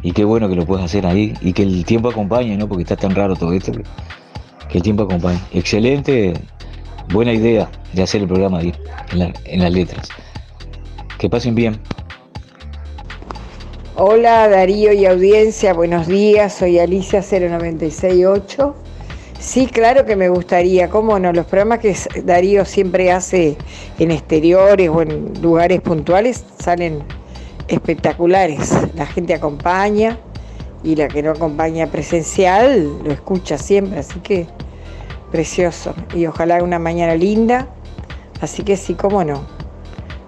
y 0.02 0.12
qué 0.12 0.24
bueno 0.24 0.48
que 0.48 0.56
lo 0.56 0.66
puedes 0.66 0.86
hacer 0.86 1.06
ahí 1.06 1.34
y 1.42 1.54
que 1.54 1.64
el 1.64 1.86
tiempo 1.86 2.10
acompañe, 2.10 2.56
¿no? 2.58 2.68
Porque 2.68 2.84
está 2.84 2.96
tan 2.96 3.14
raro 3.14 3.36
todo 3.36 3.54
esto, 3.54 3.72
que, 3.72 4.78
el 4.78 4.84
tiempo 4.84 5.04
acompañe. 5.04 5.40
Excelente, 5.52 6.34
buena 7.10 7.34
idea 7.34 7.70
de 7.94 8.04
hacer 8.04 8.22
el 8.22 8.28
programa 8.28 8.62
en, 8.62 8.74
en 9.46 9.62
las 9.62 9.72
letras. 9.72 10.10
Que 11.18 11.30
pasen 11.30 11.56
bien. 11.56 11.80
Hola 13.96 14.50
Darío 14.50 14.92
y 14.92 15.06
audiencia, 15.06 15.74
buenos 15.74 16.08
días, 16.08 16.54
soy 16.54 16.80
Alicia 16.80 17.22
0968 17.22 18.76
Sí, 19.40 19.68
claro 19.68 20.06
que 20.06 20.16
me 20.16 20.28
gustaría, 20.30 20.90
cómo 20.90 21.20
no, 21.20 21.32
los 21.32 21.46
programas 21.46 21.80
que 21.80 21.96
Darío 22.24 22.66
siempre 22.66 23.12
hace 23.12 23.58
en 24.00 24.12
exteriores 24.12 24.90
o 24.90 25.02
en 25.02 25.40
lugares 25.42 25.82
puntuales 25.82 26.44
salen 26.60 27.04
espectaculares. 27.68 28.74
La 28.96 29.06
gente 29.06 29.34
acompaña 29.34 30.18
y 30.84 30.96
la 30.96 31.08
que 31.08 31.22
no 31.22 31.32
acompaña 31.32 31.88
presencial 31.88 33.04
lo 33.04 33.12
escucha 33.12 33.58
siempre, 33.58 34.00
así 34.00 34.20
que 34.22 34.48
precioso. 35.36 35.94
Y 36.14 36.28
ojalá 36.28 36.64
una 36.64 36.80
mañana 36.80 37.14
linda, 37.14 37.68
así 38.40 38.64
que 38.64 38.78
sí, 38.78 38.94
cómo 38.94 39.22
no. 39.26 39.44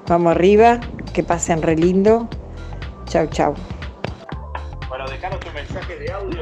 Vamos 0.05 0.31
arriba, 0.35 0.81
que 1.13 1.23
pasen 1.23 1.61
re 1.61 1.77
lindo. 1.77 2.27
Chau, 3.05 3.25
chau. 3.27 3.53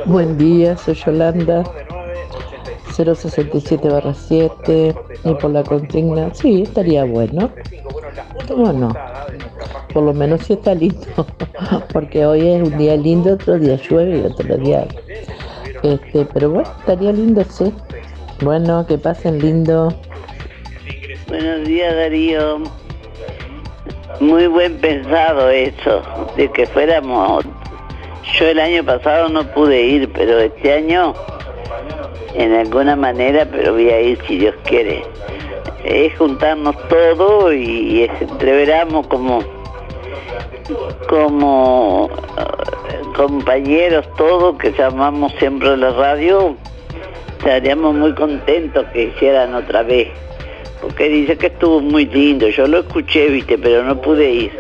Buen 0.06 0.36
día, 0.40 0.76
soy 0.78 0.96
Yolanda. 0.96 1.64
067 2.96 3.88
7 4.16 4.96
y 5.26 5.34
por 5.36 5.52
la 5.52 5.62
consigna, 5.62 6.34
sí, 6.34 6.64
estaría 6.64 7.04
bueno. 7.04 7.52
¿Cómo 8.48 8.74
no? 8.74 8.96
Por 9.94 10.04
lo 10.04 10.14
menos 10.14 10.42
si 10.42 10.54
está 10.54 10.74
lindo, 10.74 11.06
porque 11.94 12.26
hoy 12.26 12.48
es 12.48 12.64
un 12.64 12.76
día 12.80 12.96
lindo, 12.96 13.36
otro 13.36 13.60
día 13.60 13.76
llueve 13.76 14.18
y 14.18 14.22
otro 14.22 14.58
día... 14.58 14.88
Este, 15.84 16.26
pero 16.34 16.50
bueno, 16.50 16.70
estaría 16.80 17.12
lindo, 17.12 17.44
sí. 17.44 17.72
Bueno, 18.42 18.86
que 18.86 18.98
pasen 18.98 19.40
lindo. 19.40 19.94
Buenos 21.28 21.68
días, 21.68 21.96
Darío. 21.96 22.60
muy 24.20 24.48
buen 24.48 24.78
pensado 24.78 25.50
eso, 25.50 26.02
de 26.36 26.52
que 26.52 26.68
fuéramos. 26.68 27.46
Yo 28.38 28.48
el 28.48 28.60
año 28.60 28.84
pasado 28.84 29.30
no 29.30 29.44
pude 29.54 29.82
ir, 29.82 30.12
pero 30.12 30.40
este 30.40 30.74
año 30.74 31.14
en 32.34 32.54
alguna 32.54 32.96
manera, 32.96 33.48
pero 33.50 33.74
voy 33.74 33.90
a 33.90 34.02
ir 34.02 34.20
si 34.28 34.38
Dios 34.38 34.56
quiere. 34.66 35.04
Es 35.86 36.18
juntarnos 36.18 36.76
todo 36.90 37.54
y, 37.54 38.04
es, 38.04 38.22
entreveramos 38.22 39.08
como 39.08 39.40
como 41.08 42.10
eh, 42.38 43.02
compañeros 43.16 44.08
todos 44.18 44.58
que 44.58 44.72
llamamos 44.72 45.32
siempre 45.40 45.70
a 45.70 45.78
la 45.78 45.92
radio, 45.92 46.56
estaríamos 47.38 47.94
muy 47.96 48.14
contentos 48.14 48.86
que 48.94 49.04
hicieran 49.04 49.54
otra 49.56 49.84
vez. 49.84 50.10
Porque 50.82 51.10
dice 51.10 51.38
que 51.38 51.48
estuvo 51.48 51.80
muy 51.80 52.06
lindo, 52.06 52.48
yo 52.50 52.68
lo 52.68 52.80
escuché, 52.80 53.28
viste, 53.30 53.58
pero 53.58 53.84
no 53.84 54.00
pude 54.02 54.30
ir. 54.30 54.52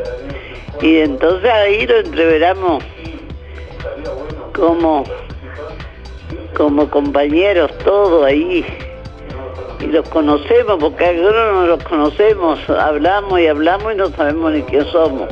Y 0.81 0.97
entonces 0.97 1.49
ahí 1.49 1.85
lo 1.85 1.97
entreveramos 1.99 2.83
como 4.53 5.03
como 6.55 6.89
compañeros 6.89 7.69
todos 7.79 8.25
ahí 8.25 8.65
y 9.81 9.87
los 9.87 10.07
conocemos 10.07 10.77
porque 10.79 11.05
algunos 11.05 11.53
no 11.53 11.67
los 11.67 11.83
conocemos, 11.83 12.59
hablamos 12.69 13.39
y 13.39 13.47
hablamos 13.47 13.93
y 13.93 13.97
no 13.97 14.09
sabemos 14.11 14.53
ni 14.53 14.61
quién 14.63 14.85
somos. 14.85 15.27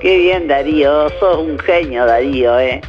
Qué 0.00 0.18
bien 0.18 0.48
Darío, 0.48 1.08
sos 1.20 1.38
un 1.38 1.58
genio 1.58 2.06
Darío, 2.06 2.58
eh. 2.58 2.80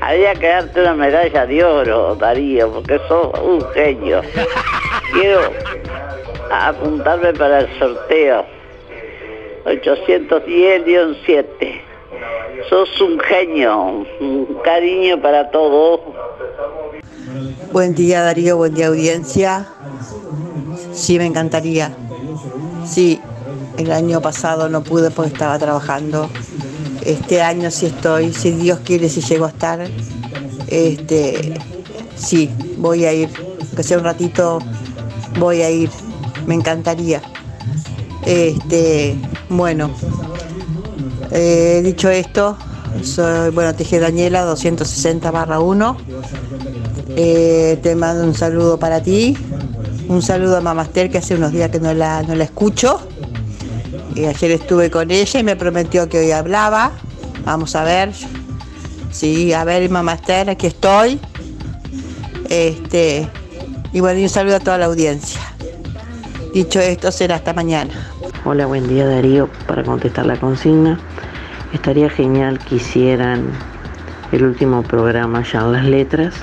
Habría 0.00 0.34
que 0.34 0.48
darte 0.48 0.80
una 0.80 0.94
medalla 0.94 1.46
de 1.46 1.62
oro, 1.64 2.14
Darío, 2.16 2.72
porque 2.72 2.98
sos 3.06 3.38
un 3.40 3.60
genio. 3.72 4.22
Quiero 5.12 5.40
apuntarme 6.50 7.32
para 7.34 7.60
el 7.60 7.78
sorteo. 7.78 8.44
810-7. 9.64 11.44
Sos 12.68 13.00
un 13.00 13.18
genio, 13.20 14.06
un 14.20 14.58
cariño 14.64 15.20
para 15.20 15.50
todos. 15.50 16.00
Buen 17.72 17.94
día 17.94 18.22
Darío, 18.22 18.56
buen 18.56 18.74
día 18.74 18.88
audiencia. 18.88 19.66
Sí, 20.92 21.18
me 21.18 21.26
encantaría. 21.26 21.92
Sí, 22.84 23.20
el 23.76 23.92
año 23.92 24.20
pasado 24.20 24.68
no 24.68 24.82
pude 24.82 25.10
porque 25.10 25.32
estaba 25.32 25.58
trabajando. 25.58 26.28
Este 27.04 27.40
año 27.42 27.70
sí 27.70 27.86
estoy, 27.86 28.32
si 28.32 28.50
Dios 28.52 28.80
quiere, 28.84 29.08
si 29.08 29.20
llego 29.20 29.46
a 29.46 29.48
estar. 29.48 29.88
Este, 30.66 31.54
sí, 32.16 32.50
voy 32.76 33.04
a 33.04 33.12
ir. 33.12 33.30
Que 33.74 33.82
sea 33.82 33.98
un 33.98 34.04
ratito, 34.04 34.58
voy 35.38 35.62
a 35.62 35.70
ir. 35.70 35.90
Me 36.46 36.54
encantaría. 36.54 37.22
Este, 38.26 39.16
bueno, 39.48 39.90
eh, 41.30 41.80
dicho 41.82 42.10
esto, 42.10 42.56
soy, 43.02 43.50
bueno, 43.50 43.74
Teje 43.74 43.98
Daniela, 43.98 44.42
260 44.44 45.30
barra 45.30 45.60
1. 45.60 45.96
Eh, 47.16 47.78
te 47.82 47.94
mando 47.94 48.24
un 48.24 48.34
saludo 48.34 48.78
para 48.78 49.02
ti. 49.02 49.36
Un 50.08 50.22
saludo 50.22 50.56
a 50.56 50.60
Mamaster, 50.60 51.10
que 51.10 51.18
hace 51.18 51.34
unos 51.34 51.52
días 51.52 51.70
que 51.70 51.80
no 51.80 51.94
la, 51.94 52.22
no 52.22 52.34
la 52.34 52.44
escucho. 52.44 53.00
Y 54.14 54.24
ayer 54.26 54.50
estuve 54.52 54.90
con 54.90 55.10
ella 55.10 55.40
y 55.40 55.42
me 55.42 55.56
prometió 55.56 56.08
que 56.08 56.18
hoy 56.18 56.30
hablaba. 56.30 56.92
Vamos 57.44 57.74
a 57.76 57.84
ver. 57.84 58.12
Sí, 59.10 59.52
a 59.52 59.64
ver, 59.64 59.88
Mamaster, 59.90 60.50
aquí 60.50 60.66
estoy. 60.66 61.20
Este, 62.48 63.28
y 63.92 64.00
bueno, 64.00 64.20
un 64.20 64.28
saludo 64.28 64.56
a 64.56 64.60
toda 64.60 64.78
la 64.78 64.86
audiencia. 64.86 65.40
Dicho 66.52 66.80
esto, 66.80 67.12
será 67.12 67.36
hasta 67.36 67.52
mañana. 67.52 67.92
Hola, 68.44 68.66
buen 68.66 68.88
día 68.88 69.06
Darío. 69.06 69.48
Para 69.66 69.82
contestar 69.84 70.26
la 70.26 70.36
consigna, 70.38 70.98
estaría 71.72 72.10
genial 72.10 72.58
que 72.58 72.76
hicieran 72.76 73.50
el 74.32 74.44
último 74.44 74.82
programa 74.82 75.42
ya 75.42 75.60
en 75.60 75.72
las 75.72 75.84
letras 75.84 76.34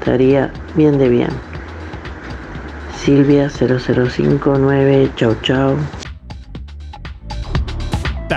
estaría 0.00 0.50
bien 0.74 0.98
de 0.98 1.08
bien. 1.08 1.30
Silvia 2.96 3.50
0059, 3.50 5.10
chau 5.16 5.34
chau. 5.42 5.76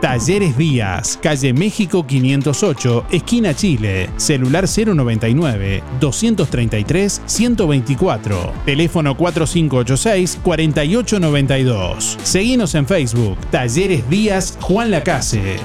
Talleres 0.00 0.56
Díaz, 0.56 1.18
calle 1.20 1.52
México 1.52 2.06
508, 2.06 3.04
esquina 3.10 3.54
Chile, 3.54 4.08
celular 4.16 4.64
099 4.66 5.82
233 6.00 7.22
124, 7.26 8.52
teléfono 8.64 9.14
4586 9.14 10.38
4892. 10.42 12.16
Seguinos 12.22 12.74
en 12.74 12.86
Facebook, 12.86 13.36
Talleres 13.50 14.08
Díaz 14.08 14.56
Juan 14.62 14.90
Lacase. 14.90 15.58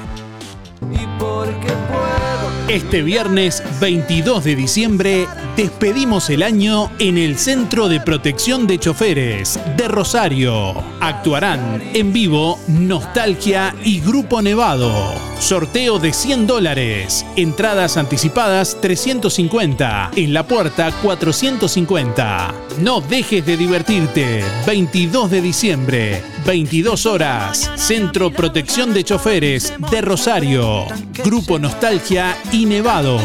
Este 2.68 3.04
viernes 3.04 3.62
22 3.80 4.44
de 4.44 4.56
diciembre 4.56 5.28
despedimos 5.56 6.32
el 6.32 6.42
año 6.42 6.92
en 6.98 7.20
el 7.20 7.38
Centro 7.38 7.88
de 7.88 8.00
Protección 8.00 8.66
de 8.66 8.80
Choferes 8.80 9.60
de 9.78 9.88
Rosario. 9.88 10.74
Actuarán 11.00 11.92
en 11.94 12.12
vivo 12.12 12.58
Nostalgia 12.68 13.76
y 13.84 14.00
Grupo 14.00 14.42
Nevado. 14.42 14.92
Sorteo 15.40 16.00
de 16.00 16.12
100 16.12 16.48
dólares. 16.48 17.24
Entradas 17.36 17.98
anticipadas 17.98 18.82
350. 18.82 20.12
En 20.16 20.34
la 20.34 20.48
puerta 20.48 20.92
450. 21.04 22.54
No 22.80 23.00
dejes 23.00 23.46
de 23.46 23.58
divertirte. 23.58 24.44
22 24.66 25.30
de 25.30 25.42
diciembre. 25.42 26.24
22 26.48 27.06
horas. 27.06 27.72
Centro 27.76 28.32
Protección 28.32 28.94
de 28.94 29.04
Choferes 29.04 29.74
de 29.92 30.02
Rosario. 30.02 30.86
Grupo 31.24 31.60
Nostalgia 31.60 32.38
y 32.52 32.55
Nevado. 32.64 33.20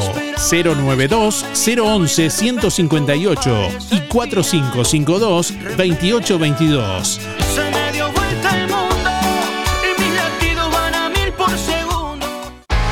092 0.51 1.47
011 1.55 2.31
158 2.31 3.69
y 3.93 4.01
4552 4.09 5.55
2822. 5.77 7.21
Se 7.55 7.71
me 7.71 7.93
dio 7.93 8.11
vuelta 8.11 8.59
el 8.59 8.69
mundo 8.69 9.11
y 9.85 10.01
mis 10.01 10.15
latidos 10.17 10.73
van 10.73 10.95
a 10.95 11.09
mil 11.11 11.33
por 11.35 11.51
segundo. 11.51 12.27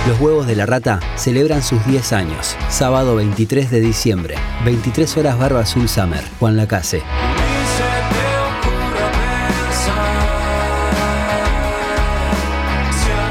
Los 0.07 0.21
huevos 0.21 0.47
de 0.47 0.55
la 0.55 0.67
rata 0.67 1.01
celebran 1.17 1.63
sus 1.63 1.85
10 1.87 2.13
años. 2.13 2.57
Sábado 2.69 3.17
23 3.17 3.71
de 3.71 3.81
diciembre. 3.81 4.37
23 4.65 5.17
horas 5.17 5.39
Barba 5.39 5.61
Azul 5.61 5.89
Summer. 5.89 6.23
Juan 6.39 6.57
Lacase. 6.57 7.03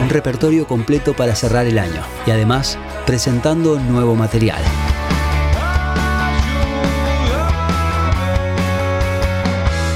Un 0.08 0.14
repertorio 0.14 0.66
completo 0.68 1.14
para 1.14 1.36
cerrar 1.36 1.66
el 1.66 1.78
año 1.78 2.01
y 2.26 2.32
además 2.32 2.80
presentando 3.05 3.78
nuevo 3.78 4.16
material. 4.16 4.64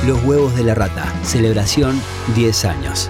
Los 0.05 0.21
huevos 0.25 0.53
de 0.57 0.65
la 0.65 0.75
rata. 0.75 1.05
Celebración 1.23 1.97
10 2.35 2.65
años. 2.65 3.09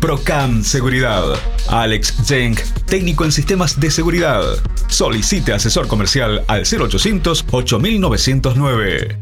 Procam 0.00 0.62
Seguridad. 0.62 1.24
Alex 1.68 2.14
Zeng, 2.24 2.56
técnico 2.86 3.24
en 3.24 3.32
sistemas 3.32 3.78
de 3.80 3.90
seguridad. 3.90 4.42
Solicite 4.88 5.52
asesor 5.52 5.88
comercial 5.88 6.44
al 6.48 6.62
0800 6.62 7.44
8909. 7.50 9.18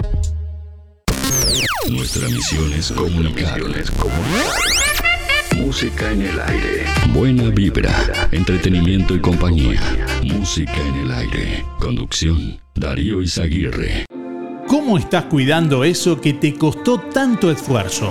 Nuestra 1.90 2.28
misión 2.28 2.72
es 2.72 2.92
comunicar. 2.92 3.60
Música 5.56 6.10
en 6.10 6.22
el 6.22 6.40
aire. 6.40 6.84
Buena 7.12 7.44
vibra, 7.50 8.28
entretenimiento 8.32 9.14
y 9.14 9.20
compañía. 9.20 9.80
Música 10.22 10.76
en 10.76 10.94
el 10.96 11.12
aire. 11.12 11.64
Conducción, 11.78 12.60
Darío 12.74 13.22
Izaguirre. 13.22 14.06
¿Cómo 14.66 14.98
estás 14.98 15.26
cuidando 15.26 15.84
eso 15.84 16.20
que 16.20 16.32
te 16.32 16.54
costó 16.54 16.98
tanto 16.98 17.50
esfuerzo? 17.50 18.10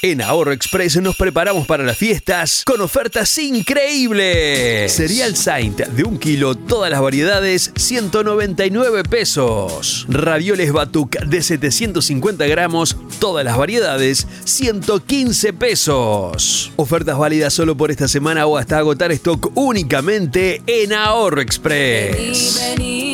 En 0.02 0.22
Ahorro 0.22 0.52
Express 0.52 0.98
nos 0.98 1.16
preparamos 1.16 1.66
para 1.66 1.84
las 1.84 1.98
fiestas 1.98 2.64
con 2.66 2.82
ofertas 2.82 3.38
increíbles. 3.38 4.92
Cereal 4.92 5.36
Saint 5.36 5.80
de 5.80 6.04
un 6.04 6.18
kilo, 6.18 6.56
todas 6.56 6.92
las 6.92 7.02
variedades, 7.02 7.72
199 7.76 9.04
pesos. 9.04 10.06
Ravioles 10.10 10.74
Batuk 10.74 11.18
de 11.20 11.42
750 11.42 12.46
gramos, 12.48 12.98
todas 13.20 13.46
las 13.46 13.58
variedades, 13.58 14.28
115 14.44 15.54
pesos. 15.54 16.72
Ofertas 16.76 17.18
válidas 17.18 17.54
solo 17.54 17.78
por 17.78 17.90
esta 17.90 18.08
semana 18.08 18.46
o 18.46 18.58
hasta 18.58 18.80
agotar 18.80 19.12
stock 19.14 19.52
únicamente 19.56 20.62
en 20.68 20.94
Ahorro 20.94 21.40
Express. 21.40 22.60
Vení, 22.60 23.13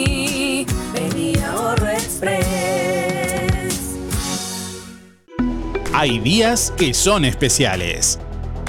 Hay 6.01 6.17
días 6.19 6.71
que 6.77 6.93
son 6.93 7.25
especiales. 7.25 8.19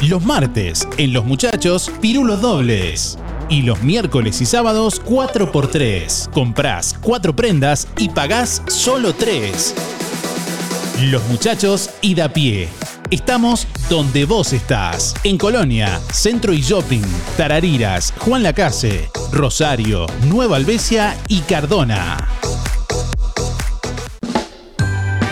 Los 0.02 0.20
martes, 0.24 0.88
en 0.96 1.12
Los 1.12 1.24
Muchachos, 1.24 1.88
pirulos 2.00 2.40
dobles. 2.40 3.20
Y 3.48 3.62
los 3.62 3.80
miércoles 3.84 4.40
y 4.40 4.46
sábados, 4.46 5.00
4x3. 5.04 6.28
Comprás 6.32 6.96
4 7.00 7.36
prendas 7.36 7.86
y 7.98 8.08
pagás 8.08 8.62
solo 8.66 9.12
3. 9.12 9.76
Los 11.02 11.24
Muchachos 11.28 11.90
y 12.00 12.16
da 12.16 12.30
pie. 12.30 12.68
Estamos 13.12 13.68
donde 13.88 14.24
vos 14.24 14.52
estás. 14.52 15.14
En 15.22 15.38
Colonia, 15.38 16.00
Centro 16.12 16.52
y 16.52 16.62
Shopping, 16.62 17.04
Tarariras, 17.36 18.12
Juan 18.18 18.42
Lacase, 18.42 19.08
Rosario, 19.30 20.06
Nueva 20.26 20.56
Albesia 20.56 21.16
y 21.28 21.38
Cardona. 21.42 22.16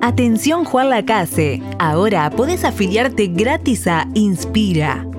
Atención 0.00 0.64
Juan 0.64 0.90
Lacase, 0.90 1.62
ahora 1.78 2.30
podés 2.30 2.64
afiliarte 2.64 3.26
gratis 3.28 3.86
a 3.86 4.06
Inspira. 4.14 5.07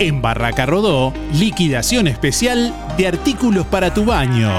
En 0.00 0.22
Barraca 0.22 0.64
Rodó, 0.64 1.12
liquidación 1.34 2.08
especial 2.08 2.74
de 2.96 3.06
artículos 3.06 3.66
para 3.66 3.92
tu 3.92 4.06
baño. 4.06 4.50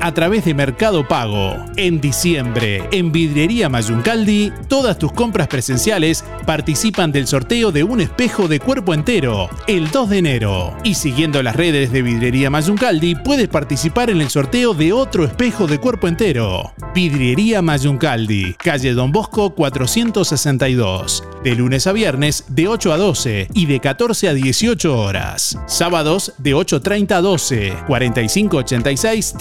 a 0.00 0.12
través 0.14 0.44
de 0.44 0.54
Mercado 0.54 1.06
Pago. 1.06 1.56
En 1.76 2.00
diciembre, 2.00 2.88
en 2.92 3.12
Vidriería 3.12 3.68
Mayuncaldi, 3.68 4.52
todas 4.68 4.98
tus 4.98 5.12
compras 5.12 5.48
presenciales 5.48 6.24
participan 6.46 7.12
del 7.12 7.26
sorteo 7.26 7.72
de 7.72 7.84
un 7.84 8.00
espejo 8.00 8.48
de 8.48 8.60
cuerpo 8.60 8.94
entero 8.94 9.48
el 9.66 9.90
2 9.90 10.10
de 10.10 10.18
enero. 10.18 10.76
Y 10.84 10.94
siguiendo 10.94 11.42
las 11.42 11.56
redes 11.56 11.92
de 11.92 12.02
Vidriería 12.02 12.50
Mayuncaldi, 12.50 13.14
puedes 13.16 13.48
participar 13.48 14.10
en 14.10 14.20
el 14.20 14.30
sorteo 14.30 14.74
de 14.74 14.92
otro 14.92 15.24
espejo 15.24 15.66
de 15.66 15.78
cuerpo 15.78 16.08
entero. 16.08 16.72
Vidriería 16.94 17.62
Mayuncaldi, 17.62 18.54
calle 18.54 18.92
Don 18.94 19.12
Bosco 19.12 19.54
462. 19.54 21.24
De 21.42 21.54
lunes 21.54 21.86
a 21.86 21.92
viernes 21.92 22.44
de 22.48 22.68
8 22.68 22.92
a 22.92 22.96
12 22.96 23.48
y 23.54 23.66
de 23.66 23.80
14 23.80 24.28
a 24.28 24.34
18 24.34 24.98
horas. 24.98 25.58
Sábados 25.66 26.32
de 26.38 26.54
8.30 26.54 27.12
a 27.12 27.20
12, 27.20 27.74
4586 27.86 29.34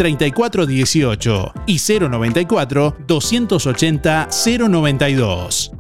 3418 0.50 1.54
y 1.68 1.80
094 1.80 2.98
280 3.08 4.30
092. 4.70 5.72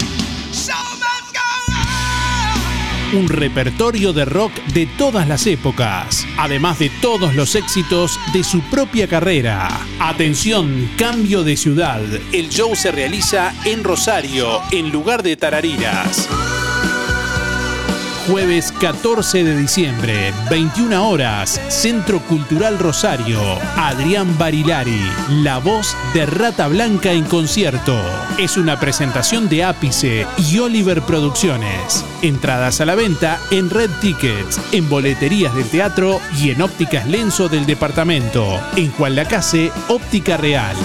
Un 3.14 3.30
repertorio 3.30 4.11
de 4.11 4.26
rock 4.26 4.51
de 4.74 4.88
todas 4.97 5.28
las 5.28 5.45
épocas, 5.45 6.26
además 6.36 6.80
de 6.80 6.89
todos 6.99 7.36
los 7.36 7.53
éxitos 7.53 8.20
de 8.34 8.43
su 8.43 8.61
propia 8.72 9.07
carrera. 9.07 9.70
Atención, 9.99 10.89
cambio 10.97 11.43
de 11.43 11.55
ciudad. 11.55 12.01
El 12.32 12.49
show 12.49 12.76
se 12.76 12.91
realiza 12.91 13.53
en 13.66 13.84
Rosario, 13.84 14.61
en 14.72 14.89
lugar 14.89 15.22
de 15.22 15.38
Tarariras. 15.38 16.28
Jueves 18.28 18.71
14 18.80 19.43
de 19.43 19.57
diciembre, 19.57 20.34
21 20.49 21.09
horas, 21.09 21.59
Centro 21.67 22.21
Cultural 22.21 22.80
Rosario. 22.80 23.39
Adrián 23.76 24.38
Barilari, 24.38 25.01
la 25.41 25.57
voz 25.57 25.93
de 26.13 26.26
Rata 26.26 26.69
Blanca 26.69 27.11
en 27.11 27.26
concierto. 27.26 27.99
Es 28.38 28.55
una 28.55 28.80
presentación 28.80 29.49
de 29.49 29.65
Ápice 29.65 30.26
y 30.38 30.57
Oliver 30.59 31.01
Producciones. 31.01 32.05
Entradas 32.21 32.80
a 32.80 32.86
la 32.86 32.95
venta 32.95 33.39
en 33.51 33.69
Red 33.69 33.91
Tickets, 33.99 34.57
en 34.71 34.88
boleterías 34.88 35.53
del 35.53 35.69
teatro 35.69 36.21
y 36.41 36.51
en 36.51 36.61
ópticas 36.61 37.05
Lenzo 37.05 37.49
del 37.49 37.65
departamento. 37.65 38.57
En 38.78 38.89
Juan 38.93 39.17
Lacase, 39.17 39.69
Óptica 39.89 40.38
Real. 40.38 40.78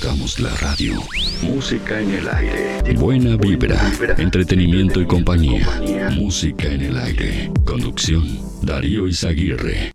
Disfrutamos 0.00 0.40
la 0.40 0.56
radio. 0.56 0.94
Música 1.42 2.00
en 2.00 2.14
el 2.14 2.26
aire. 2.26 2.94
Buena 2.94 3.36
vibra, 3.36 3.78
entretenimiento 4.16 4.98
y 4.98 5.04
compañía. 5.04 5.68
Música 6.14 6.68
en 6.68 6.80
el 6.80 6.96
aire. 6.96 7.50
Conducción, 7.66 8.24
Darío 8.62 9.06
Izaguirre. 9.06 9.92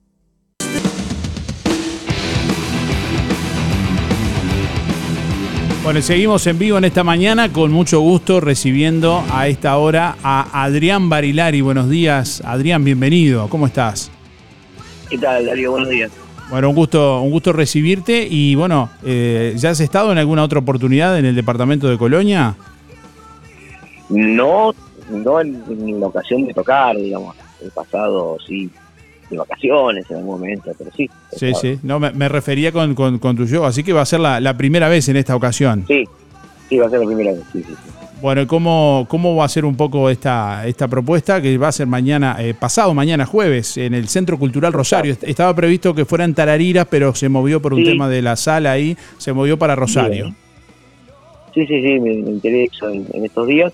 Bueno, 5.83 6.03
seguimos 6.03 6.45
en 6.45 6.59
vivo 6.59 6.77
en 6.77 6.85
esta 6.85 7.03
mañana 7.03 7.51
con 7.51 7.71
mucho 7.71 7.99
gusto 7.99 8.39
recibiendo 8.39 9.23
a 9.31 9.47
esta 9.47 9.75
hora 9.77 10.17
a 10.21 10.65
Adrián 10.65 11.09
Barilari. 11.09 11.61
Buenos 11.61 11.89
días, 11.89 12.43
Adrián, 12.45 12.83
bienvenido. 12.83 13.49
¿Cómo 13.49 13.65
estás? 13.65 14.11
¿Qué 15.09 15.17
tal, 15.17 15.47
Darío? 15.47 15.71
Buenos 15.71 15.89
días. 15.89 16.11
Bueno, 16.49 16.69
un 16.69 16.75
gusto, 16.75 17.21
un 17.21 17.31
gusto 17.31 17.51
recibirte 17.53 18.27
y 18.29 18.53
bueno, 18.55 18.89
eh, 19.03 19.53
¿ya 19.57 19.71
has 19.71 19.79
estado 19.79 20.11
en 20.11 20.17
alguna 20.19 20.43
otra 20.43 20.59
oportunidad 20.59 21.17
en 21.17 21.25
el 21.25 21.35
departamento 21.35 21.89
de 21.89 21.97
Colonia? 21.97 22.55
No, 24.09 24.73
no 25.09 25.41
en, 25.41 25.63
en 25.69 25.99
la 25.99 26.07
ocasión 26.07 26.45
de 26.45 26.53
tocar, 26.53 26.95
digamos. 26.95 27.35
El 27.63 27.71
pasado 27.71 28.37
sí, 28.45 28.69
de 29.29 29.37
vacaciones 29.37 30.05
en 30.11 30.17
algún 30.17 30.39
momento, 30.39 30.71
pero 30.77 30.91
sí. 30.95 31.09
Sí, 31.35 31.51
sí. 31.59 31.79
No, 31.81 31.99
me, 31.99 32.11
me 32.11 32.29
refería 32.29 32.71
con, 32.71 32.93
con- 32.93 33.17
con 33.17 33.35
tu 33.35 33.47
show, 33.47 33.65
así 33.65 33.83
que 33.83 33.93
va 33.93 34.01
a 34.01 34.05
ser 34.05 34.19
la, 34.19 34.39
la 34.39 34.55
primera 34.55 34.87
vez 34.87 35.09
en 35.09 35.15
esta 35.17 35.35
ocasión. 35.35 35.83
Sí, 35.87 36.03
sí, 36.69 36.77
va 36.77 36.85
a 36.85 36.89
ser 36.91 36.99
la 36.99 37.05
primera 37.07 37.31
vez, 37.31 37.41
sí, 37.51 37.63
sí. 37.63 37.73
sí. 37.73 38.04
Bueno, 38.22 38.41
¿y 38.41 38.45
¿cómo, 38.47 39.05
¿cómo 39.09 39.36
va 39.36 39.45
a 39.45 39.49
ser 39.49 39.66
un 39.66 39.76
poco 39.76 40.09
esta, 40.09 40.66
esta 40.66 40.88
propuesta 40.88 41.41
que 41.41 41.57
va 41.57 41.68
a 41.68 41.72
ser 41.72 41.86
mañana, 41.86 42.38
eh, 42.39 42.53
pasado 42.53 42.93
mañana 42.93 43.26
jueves, 43.26 43.78
en 43.78 43.93
el 43.93 44.07
Centro 44.07 44.39
Cultural 44.39 44.72
Rosario? 44.74 45.11
Est- 45.13 45.24
Estaba 45.26 45.53
previsto 45.53 45.93
que 45.93 46.05
fuera 46.05 46.24
en 46.24 46.34
Tarariras, 46.34 46.88
pero 46.89 47.13
se 47.13 47.28
movió 47.30 47.61
por 47.61 47.74
un 47.74 47.80
Sí. 47.84 47.91
tema 47.91 48.07
de 48.09 48.22
la 48.22 48.36
sala 48.36 48.72
ahí, 48.72 48.97
se 49.18 49.34
movió 49.34 49.59
para 49.59 49.76
Rosario. 49.76 50.26
Bien. 50.26 50.36
Sí, 51.53 51.68
sí, 51.68 51.82
sí, 51.82 51.99
me, 51.99 52.16
me 52.16 52.30
enteré 52.32 52.63
eso 52.66 52.89
en, 52.89 53.05
en 53.13 53.26
estos 53.26 53.47
días. 53.47 53.74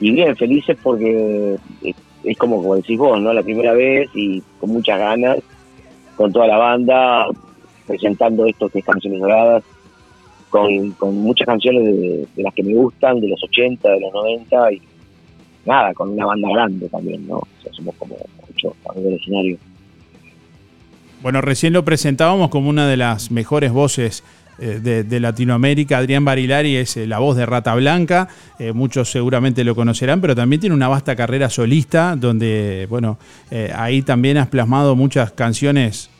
Y 0.00 0.12
bien, 0.12 0.34
felices 0.36 0.78
porque 0.82 1.56
es, 1.82 1.94
es 2.24 2.38
como, 2.38 2.56
como 2.62 2.76
decís 2.76 2.96
vos, 2.96 3.20
¿no? 3.20 3.32
La 3.32 3.42
primera 3.42 3.72
vez 3.74 4.08
y 4.14 4.42
con 4.60 4.70
muchas 4.70 4.98
ganas, 4.98 5.38
con 6.16 6.32
toda 6.32 6.46
la 6.46 6.56
banda, 6.56 7.26
presentando 7.86 8.46
esto 8.46 8.68
que 8.68 8.78
es 8.78 8.84
Canciones 8.84 9.20
Doradas, 9.20 9.62
con, 10.50 10.90
con 10.92 11.16
muchas 11.16 11.46
canciones 11.46 11.84
de, 11.84 12.26
de 12.36 12.42
las 12.42 12.52
que 12.54 12.62
me 12.62 12.74
gustan, 12.74 13.20
de 13.20 13.28
los 13.28 13.42
80, 13.42 13.88
de 13.88 14.00
los 14.00 14.12
90 14.12 14.72
y 14.72 14.82
nada, 15.64 15.94
con 15.94 16.10
una 16.10 16.26
banda 16.26 16.48
grande 16.52 16.88
también, 16.88 17.26
¿no? 17.26 17.36
O 17.36 17.48
sea, 17.62 17.72
somos 17.72 17.94
como 17.96 18.16
ocho 18.52 18.74
a 18.88 18.98
nivel 18.98 19.14
escenario. 19.14 19.58
Bueno, 21.22 21.40
recién 21.42 21.72
lo 21.72 21.84
presentábamos 21.84 22.48
como 22.50 22.70
una 22.70 22.88
de 22.88 22.96
las 22.96 23.30
mejores 23.30 23.72
voces 23.72 24.24
eh, 24.58 25.04
de, 25.06 25.20
Latinoamérica. 25.20 25.98
Adrián 25.98 26.24
Barilari 26.24 26.76
es 26.76 26.96
eh, 26.96 27.06
la 27.06 27.18
voz 27.18 27.36
de 27.36 27.46
Rata 27.46 27.74
Blanca. 27.74 28.28
Eh, 28.58 28.72
muchos 28.72 29.10
seguramente 29.10 29.64
lo 29.64 29.74
conocerán, 29.74 30.20
pero 30.20 30.34
también 30.34 30.60
tiene 30.60 30.74
una 30.74 30.88
vasta 30.88 31.16
carrera 31.16 31.48
solista, 31.48 32.16
donde, 32.16 32.86
bueno, 32.90 33.18
ahí 33.74 34.02
también 34.02 34.36
has 34.36 34.48
plasmado 34.48 34.96
muchas 34.96 35.32
canciones, 35.32 36.10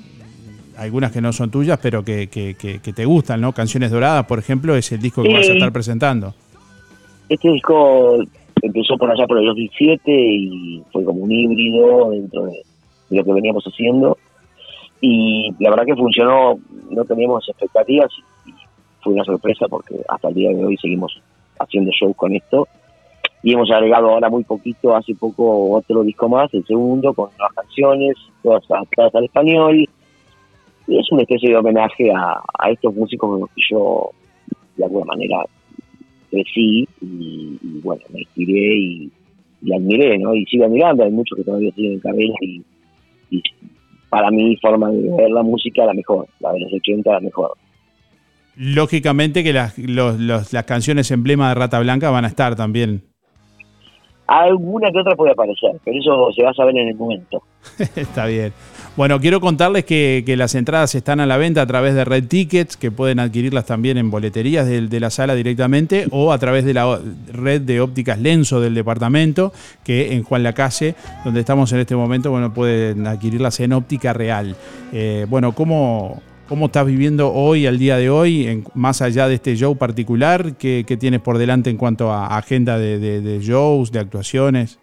algunas 0.81 1.12
que 1.12 1.20
no 1.20 1.33
son 1.33 1.51
tuyas, 1.51 1.78
pero 1.83 2.03
que, 2.05 2.28
que- 2.28 2.55
que- 2.55 2.81
que 2.81 2.93
te 2.93 3.05
gustan, 3.05 3.41
¿no? 3.41 3.53
Canciones 3.53 3.91
Doradas, 3.91 4.24
por 4.26 4.39
ejemplo, 4.39 4.74
es 4.74 4.91
el 4.93 5.01
disco 5.01 5.22
que 5.22 5.28
Sí. 5.28 5.35
vas 5.35 5.49
a 5.49 5.53
estar 5.53 5.72
presentando. 5.72 6.35
Este 7.28 7.51
disco 7.51 8.18
empezó 8.62 8.97
por 8.97 9.11
allá 9.11 9.26
por 9.26 9.39
el 9.39 9.47
2007 9.47 10.11
y 10.11 10.83
fue 10.93 11.05
como 11.05 11.20
un 11.20 11.31
híbrido 11.33 12.11
dentro 12.11 12.45
de, 12.47 12.62
de 13.11 13.16
lo 13.16 13.24
que 13.24 13.33
veníamos 13.33 13.64
haciendo. 13.64 14.16
Y 15.01 15.51
la 15.61 15.70
verdad 15.70 15.85
que 15.87 15.95
funcionó, 15.97 16.59
no 16.91 17.05
teníamos 17.05 17.49
expectativas 17.49 18.11
y 18.47 18.51
fue 19.03 19.12
una 19.14 19.24
sorpresa 19.24 19.66
porque 19.68 19.97
hasta 20.09 20.28
el 20.28 20.35
día 20.35 20.51
de 20.51 20.64
hoy 20.64 20.76
seguimos 20.76 21.20
haciendo 21.59 21.91
shows 21.93 22.16
con 22.16 22.35
esto. 22.35 22.68
Y 23.43 23.53
hemos 23.55 23.70
agregado 23.70 24.11
ahora 24.11 24.28
muy 24.28 24.45
poquito, 24.45 24.95
hace 24.95 25.14
poco 25.14 25.70
otro 25.72 26.03
disco 26.03 26.28
más, 26.28 26.53
el 26.53 26.64
segundo, 26.66 27.14
con 27.14 27.31
nuevas 27.39 27.55
canciones, 27.55 28.14
todas 28.43 28.62
adaptadas 28.70 29.14
al 29.14 29.24
español. 29.24 29.89
Y 30.91 30.99
es 30.99 31.07
una 31.12 31.22
especie 31.22 31.51
de 31.51 31.57
homenaje 31.57 32.11
a, 32.12 32.41
a 32.59 32.70
estos 32.70 32.93
músicos 32.95 33.30
con 33.30 33.41
los 33.41 33.49
que 33.51 33.62
yo, 33.70 34.11
de 34.76 34.84
alguna 34.84 35.05
manera, 35.07 35.36
crecí 36.30 36.86
y, 37.01 37.59
y, 37.62 37.80
bueno, 37.82 38.03
me 38.12 38.20
inspiré 38.20 38.76
y, 38.76 39.11
y 39.62 39.72
admiré, 39.74 40.18
¿no? 40.18 40.34
Y 40.34 40.45
sigo 40.47 40.64
admirando, 40.64 41.05
hay 41.05 41.12
muchos 41.12 41.38
que 41.38 41.45
todavía 41.45 41.72
siguen 41.74 41.93
en 41.93 42.01
carrera 42.01 42.34
y, 42.41 42.62
y 43.30 43.43
para 44.09 44.30
mi 44.32 44.57
forma 44.57 44.91
de 44.91 45.09
ver 45.16 45.30
la 45.30 45.43
música 45.45 45.84
la 45.86 45.95
mejor, 45.95 46.26
la 46.41 46.53
de 46.53 46.61
los 46.61 46.72
80 46.72 47.12
la 47.12 47.20
mejor. 47.20 47.53
Lógicamente 48.57 49.45
que 49.45 49.53
las, 49.53 49.78
los- 49.78 50.18
los- 50.18 50.53
las 50.53 50.64
canciones 50.64 51.11
emblema 51.12 51.49
de 51.51 51.55
Rata 51.55 51.78
Blanca 51.80 52.11
van 52.11 52.24
a 52.24 52.28
estar 52.28 52.57
también. 52.57 53.03
Alguna 54.26 54.91
que 54.93 54.99
otra 55.01 55.16
puede 55.16 55.32
aparecer, 55.32 55.72
pero 55.84 55.99
eso 55.99 56.32
se 56.32 56.43
va 56.45 56.51
a 56.51 56.55
saber 56.55 56.76
en 56.76 56.88
el 56.88 56.95
momento. 56.95 57.43
Está 57.97 58.26
bien. 58.26 58.53
Bueno, 58.97 59.18
quiero 59.20 59.41
contarles 59.41 59.84
que, 59.84 60.22
las 60.36 60.55
entradas 60.55 60.95
están 60.95 61.20
a 61.20 61.26
la 61.26 61.36
venta 61.38 61.62
a 61.62 61.66
través 61.66 61.95
de 61.95 62.05
Red 62.05 62.24
Tickets, 62.26 62.76
que 62.76 62.91
pueden 62.91 63.18
adquirirlas 63.18 63.64
también 63.64 63.97
en 63.97 64.11
boleterías 64.11 64.66
de, 64.66 65.01
la 65.01 65.11
sala 65.11 65.34
directamente 65.34 66.07
o 66.11 66.32
a 66.32 66.38
través 66.38 66.64
de 66.64 66.74
la 66.74 66.99
red 67.32 67.62
de 67.62 67.80
ópticas 67.80 68.18
Lenzo 68.18 68.61
del 68.61 68.74
departamento, 68.74 69.53
que 69.84 70.12
en 70.12 70.22
Juan 70.24 70.43
Lacase, 70.43 70.97
donde 71.24 71.41
estamos 71.41 71.72
en 71.72 71.78
este 71.78 71.97
momento, 71.97 72.30
bueno, 72.30 72.53
pueden 72.53 73.07
adquirirlas 73.07 73.61
en 73.61 73.72
óptica 73.72 74.12
real. 74.12 74.57
Eh, 74.93 75.24
bueno, 75.30 75.53
¿cómo, 75.53 76.20
¿cómo 76.49 76.66
estás 76.66 76.84
viviendo 76.84 77.32
hoy, 77.32 77.66
al 77.66 77.78
día 77.78 77.97
de 77.97 78.11
hoy, 78.11 78.49
en- 78.49 78.64
más 78.74 79.01
allá 79.03 79.28
de 79.28 79.36
este 79.36 79.55
show 79.57 79.76
particular? 79.76 80.57
¿Qué, 80.59 80.84
qué 80.86 80.97
tienes 80.99 81.20
por 81.20 81.38
delante 81.38 81.70
en 81.70 81.76
cuanto 81.78 82.12
a 82.12 82.36
agenda 82.36 82.76
de, 82.76 82.99
de- 82.99 83.20
de 83.22 83.38
shows, 83.41 83.93
de 83.93 84.01
actuaciones? 84.01 84.78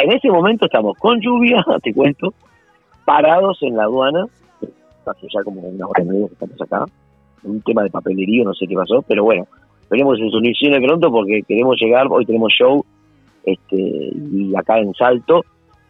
En 0.00 0.12
ese 0.12 0.28
momento 0.28 0.66
estamos 0.66 0.96
con 0.98 1.18
lluvia, 1.20 1.64
te 1.82 1.92
cuento, 1.92 2.32
parados 3.08 3.56
en 3.62 3.74
la 3.74 3.84
aduana, 3.84 4.26
hace 5.06 5.26
ya 5.32 5.42
como 5.42 5.62
una 5.62 5.86
hora 5.86 6.02
y 6.02 6.06
media 6.06 6.26
que 6.26 6.34
estamos 6.34 6.60
acá, 6.60 6.84
un 7.42 7.62
tema 7.62 7.82
de 7.82 7.88
papelería, 7.88 8.44
no 8.44 8.52
sé 8.52 8.66
qué 8.66 8.74
pasó, 8.74 9.00
pero 9.00 9.24
bueno, 9.24 9.46
veremos 9.88 10.20
en 10.20 10.30
soluciones 10.30 10.86
pronto 10.86 11.10
porque 11.10 11.40
queremos 11.48 11.76
llegar, 11.80 12.06
hoy 12.10 12.26
tenemos 12.26 12.52
show 12.52 12.84
este 13.44 13.76
y 13.78 14.54
acá 14.54 14.78
en 14.78 14.92
Salto 14.92 15.42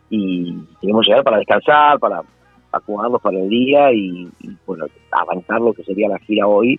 y 0.08 0.54
queremos 0.80 1.08
llegar 1.08 1.24
para 1.24 1.38
descansar, 1.38 1.98
para 1.98 2.22
acomodarnos 2.70 3.20
para 3.20 3.36
el 3.36 3.48
día 3.48 3.92
y, 3.92 4.28
y, 4.38 4.50
bueno, 4.64 4.86
avanzar 5.10 5.60
lo 5.60 5.72
que 5.72 5.82
sería 5.82 6.08
la 6.08 6.20
gira 6.20 6.46
hoy. 6.46 6.78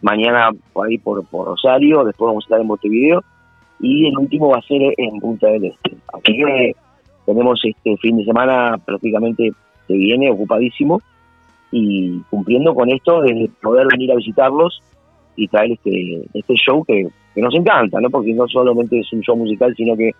Mañana 0.00 0.50
por 0.72 0.86
ahí 0.86 0.96
por, 0.98 1.26
por 1.26 1.48
Rosario, 1.48 2.04
después 2.04 2.28
vamos 2.28 2.44
a 2.44 2.46
estar 2.46 2.60
en 2.60 2.68
Montevideo 2.68 3.20
y 3.80 4.06
el 4.06 4.16
último 4.16 4.50
va 4.50 4.58
a 4.58 4.62
ser 4.62 4.94
en 4.96 5.18
Punta 5.18 5.48
del 5.48 5.64
Este. 5.64 5.96
Así 6.12 6.36
que 6.36 6.76
tenemos 7.26 7.60
este 7.62 7.96
fin 7.98 8.16
de 8.16 8.24
semana 8.24 8.78
prácticamente 8.78 9.52
que 9.86 9.94
viene 9.94 10.30
ocupadísimo 10.30 11.02
y 11.70 12.20
cumpliendo 12.30 12.74
con 12.74 12.88
esto 12.90 13.20
de 13.22 13.50
poder 13.60 13.86
venir 13.90 14.12
a 14.12 14.16
visitarlos 14.16 14.80
y 15.34 15.48
traer 15.48 15.72
este 15.72 16.22
este 16.32 16.54
show 16.54 16.82
que, 16.84 17.08
que 17.34 17.42
nos 17.42 17.54
encanta, 17.54 18.00
¿no? 18.00 18.08
Porque 18.08 18.32
no 18.32 18.46
solamente 18.48 19.00
es 19.00 19.12
un 19.12 19.20
show 19.20 19.36
musical, 19.36 19.74
sino 19.76 19.96
que 19.96 20.12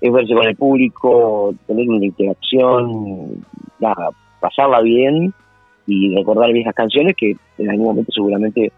es 0.00 0.12
verse 0.12 0.34
con 0.34 0.46
el 0.46 0.56
público, 0.56 1.54
tener 1.66 1.88
una 1.88 2.04
interacción, 2.04 3.44
nada, 3.78 4.10
pasarla 4.40 4.80
bien 4.80 5.32
y 5.86 6.14
recordar 6.14 6.52
viejas 6.52 6.74
canciones 6.74 7.14
que 7.16 7.36
en 7.58 7.70
algún 7.70 7.86
momento 7.86 8.12
seguramente 8.12 8.72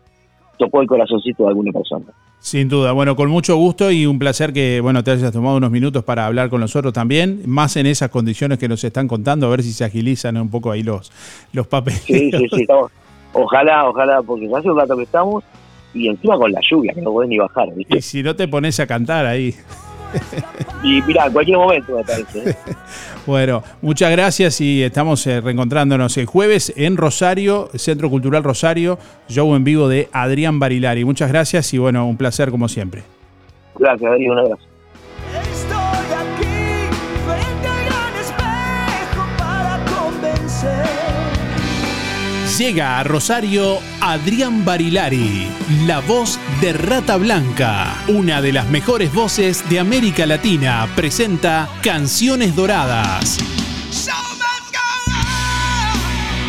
tocó 0.59 0.81
el 0.81 0.87
corazoncito 0.87 1.45
de 1.45 1.49
alguna 1.51 1.73
persona. 1.73 2.05
Sin 2.39 2.69
duda, 2.69 2.93
bueno, 2.93 3.17
con 3.17 3.31
mucho 3.31 3.57
gusto 3.57 3.91
y 3.91 4.05
un 4.05 4.19
placer 4.19 4.53
que 4.53 4.81
bueno 4.81 5.03
te 5.03 5.13
hayas 5.13 5.33
tomado 5.33 5.57
unos 5.57 5.71
minutos 5.71 6.05
para 6.05 6.27
hablar 6.27 6.51
con 6.51 6.61
nosotros 6.61 6.93
también, 6.93 7.43
más 7.47 7.77
en 7.77 7.87
esas 7.87 8.11
condiciones 8.11 8.59
que 8.59 8.69
nos 8.69 8.85
están 8.85 9.09
contando, 9.09 9.47
a 9.47 9.51
ver 9.51 9.63
si 9.63 9.73
se 9.73 9.85
agilizan 9.85 10.37
un 10.37 10.51
poco 10.51 10.71
ahí 10.71 10.83
los, 10.83 11.11
los 11.53 11.67
papeles. 11.67 12.03
Sí, 12.03 12.31
sí, 12.31 12.47
sí, 12.53 12.61
estamos- 12.63 12.91
ojalá, 13.33 13.89
ojalá, 13.89 14.23
porque 14.23 14.47
hace 14.55 14.71
un 14.71 14.79
rato 14.79 14.95
que 14.97 15.05
estamos 15.05 15.43
y 15.95 16.09
encima 16.09 16.37
con 16.37 16.53
la 16.53 16.61
lluvia, 16.69 16.93
que 16.93 17.01
no 17.01 17.13
podés 17.13 17.31
ni 17.31 17.39
bajar, 17.39 17.73
¿viste? 17.75 17.97
Y 17.99 18.03
si 18.03 18.23
no 18.23 18.37
te 18.37 18.47
pones 18.49 18.79
a 18.81 18.87
cantar 18.87 19.25
ahí. 19.27 19.55
Y 20.83 21.01
mirá, 21.03 21.27
en 21.27 21.33
cualquier 21.33 21.57
momento 21.57 21.97
me 21.97 22.05
parece. 22.05 22.51
¿eh? 22.51 22.57
Bueno, 23.27 23.63
muchas 23.81 24.11
gracias 24.11 24.61
y 24.61 24.83
estamos 24.83 25.27
eh, 25.27 25.41
reencontrándonos 25.41 26.15
el 26.19 26.27
jueves 26.27 26.75
en 26.77 26.99
Rosario, 26.99 27.71
Centro 27.75 28.11
Cultural 28.11 28.45
Rosario, 28.45 28.99
show 29.29 29.55
en 29.55 29.65
vivo 29.65 29.89
de 29.89 30.11
Adrián 30.13 30.59
Barilari. 30.59 31.07
Muchas 31.07 31.31
gracias 31.31 31.73
y 31.73 31.79
bueno, 31.79 32.07
un 32.07 32.19
placer 32.19 32.51
como 32.51 32.69
siempre. 32.69 33.03
Gracias, 33.79 34.11
Darío, 34.11 34.33
un 34.33 34.39
abrazo. 34.41 34.74
Llega 42.59 43.01
a 43.01 43.03
Rosario 43.03 43.81
Adrián 44.01 44.65
Barilari, 44.65 45.49
la 45.87 45.99
voz 45.99 46.39
de 46.61 46.73
Rata 46.73 47.17
Blanca, 47.17 47.97
una 48.07 48.41
de 48.41 48.53
las 48.53 48.69
mejores 48.69 49.13
voces 49.13 49.69
de 49.69 49.81
América 49.81 50.25
Latina, 50.25 50.89
presenta 50.95 51.69
Canciones 51.83 52.55
Doradas. 52.55 53.39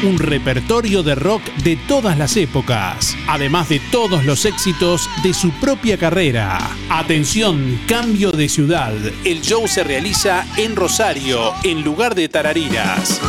Un 0.04 0.20
repertorio 0.20 1.02
de 1.02 1.16
rock 1.16 1.42
de 1.64 1.76
todas 1.76 2.20
las 2.20 2.38
épocas, 2.38 3.18
además 3.28 3.70
de 3.70 3.80
todos 3.92 4.26
los 4.26 4.46
éxitos 4.46 5.10
de 5.24 5.34
su 5.34 5.50
propia 5.54 5.98
carrera. 5.98 6.60
Atención, 6.88 7.80
cambio 7.88 8.32
de 8.32 8.48
ciudad. 8.48 8.94
El 9.24 9.42
show 9.42 9.68
se 9.68 9.84
realiza 9.84 10.46
en 10.58 10.76
Rosario, 10.76 11.52
en 11.64 11.84
lugar 11.84 12.14
de 12.14 12.30
Tarariras. 12.30 13.20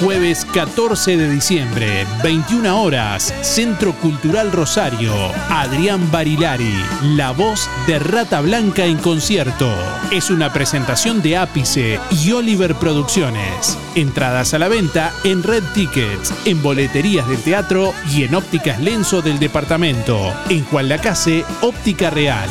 Jueves 0.00 0.44
14 0.52 1.16
de 1.16 1.30
diciembre, 1.30 2.06
21 2.22 2.82
horas, 2.82 3.32
Centro 3.40 3.94
Cultural 3.94 4.52
Rosario. 4.52 5.14
Adrián 5.48 6.10
Barilari, 6.10 6.74
la 7.16 7.30
voz 7.30 7.70
de 7.86 7.98
Rata 7.98 8.42
Blanca 8.42 8.84
en 8.84 8.98
concierto. 8.98 9.72
Es 10.10 10.28
una 10.28 10.52
presentación 10.52 11.22
de 11.22 11.38
Ápice 11.38 11.98
y 12.10 12.32
Oliver 12.32 12.74
Producciones. 12.74 13.78
Entradas 13.94 14.52
a 14.52 14.58
la 14.58 14.68
venta 14.68 15.14
en 15.24 15.42
Red 15.42 15.64
Tickets, 15.72 16.34
en 16.44 16.62
boleterías 16.62 17.26
del 17.26 17.42
teatro 17.42 17.94
y 18.12 18.24
en 18.24 18.34
ópticas 18.34 18.78
Lenzo 18.80 19.22
del 19.22 19.38
departamento. 19.38 20.18
En 20.50 20.62
Juan 20.66 20.90
Lacase, 20.90 21.42
Óptica 21.62 22.10
Real. 22.10 22.50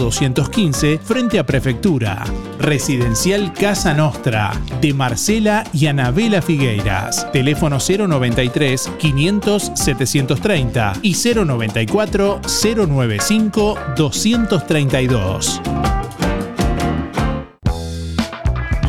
215, 0.00 0.98
frente 0.98 1.38
a 1.38 1.46
Prefectura. 1.46 2.24
Residencial 2.58 3.52
Casa 3.52 3.94
Nostra, 3.94 4.52
de 4.80 4.92
Marcela 4.92 5.64
y 5.72 5.86
Anabela 5.86 6.42
Figueiras. 6.42 7.30
Teléfono 7.32 7.78
093 7.78 8.90
500 8.98 9.72
730 9.74 10.92
y 11.02 11.14
094 11.14 12.40
095 12.42 13.78
232. 13.96 15.60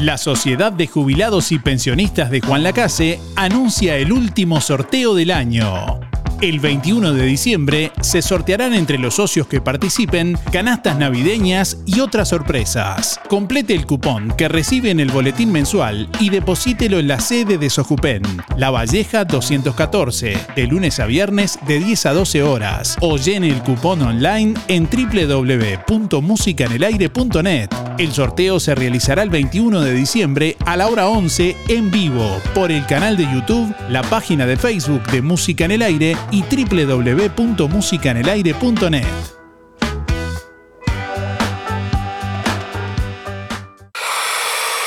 La 0.01 0.17
Sociedad 0.17 0.71
de 0.71 0.87
Jubilados 0.87 1.51
y 1.51 1.59
Pensionistas 1.59 2.31
de 2.31 2.41
Juan 2.41 2.63
Lacase 2.63 3.19
anuncia 3.35 3.97
el 3.97 4.11
último 4.11 4.59
sorteo 4.59 5.13
del 5.13 5.29
año. 5.29 6.00
El 6.41 6.59
21 6.59 7.13
de 7.13 7.23
diciembre 7.23 7.93
se 8.01 8.21
sortearán 8.23 8.73
entre 8.73 8.97
los 8.97 9.13
socios 9.13 9.45
que 9.45 9.61
participen 9.61 10.35
canastas 10.51 10.97
navideñas 10.97 11.77
y 11.85 11.99
otras 11.99 12.29
sorpresas. 12.29 13.19
Complete 13.29 13.75
el 13.75 13.85
cupón 13.85 14.33
que 14.35 14.47
recibe 14.47 14.89
en 14.89 14.99
el 14.99 15.11
boletín 15.11 15.51
mensual 15.51 16.09
y 16.19 16.31
deposítelo 16.31 16.97
en 16.97 17.09
la 17.09 17.19
sede 17.19 17.59
de 17.59 17.69
Sojupen, 17.69 18.23
La 18.57 18.71
Valleja 18.71 19.23
214, 19.23 20.35
de 20.55 20.65
lunes 20.65 20.99
a 20.99 21.05
viernes 21.05 21.59
de 21.67 21.77
10 21.77 22.07
a 22.07 22.13
12 22.13 22.41
horas 22.41 22.97
o 23.01 23.17
llene 23.17 23.49
el 23.49 23.61
cupón 23.61 24.01
online 24.01 24.55
en 24.67 24.89
www.musicanelaire.net. 24.89 27.69
El 27.99 28.13
sorteo 28.13 28.59
se 28.59 28.73
realizará 28.73 29.21
el 29.21 29.29
21 29.29 29.81
de 29.81 29.93
diciembre 29.93 30.57
a 30.65 30.75
la 30.75 30.87
hora 30.87 31.07
11 31.07 31.55
en 31.67 31.91
vivo 31.91 32.41
por 32.55 32.71
el 32.71 32.83
canal 32.87 33.15
de 33.15 33.31
YouTube, 33.31 33.75
la 33.89 34.01
página 34.01 34.47
de 34.47 34.57
Facebook 34.57 35.03
de 35.11 35.21
Música 35.21 35.65
en 35.65 35.71
el 35.71 35.83
Aire 35.83 36.17
y 36.31 36.43
www.musicanelaire.net. 36.43 39.05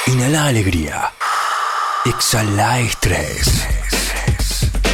Inhala 0.06 0.46
alegría. 0.46 1.10
Exhala 2.04 2.80
estrés. 2.80 3.66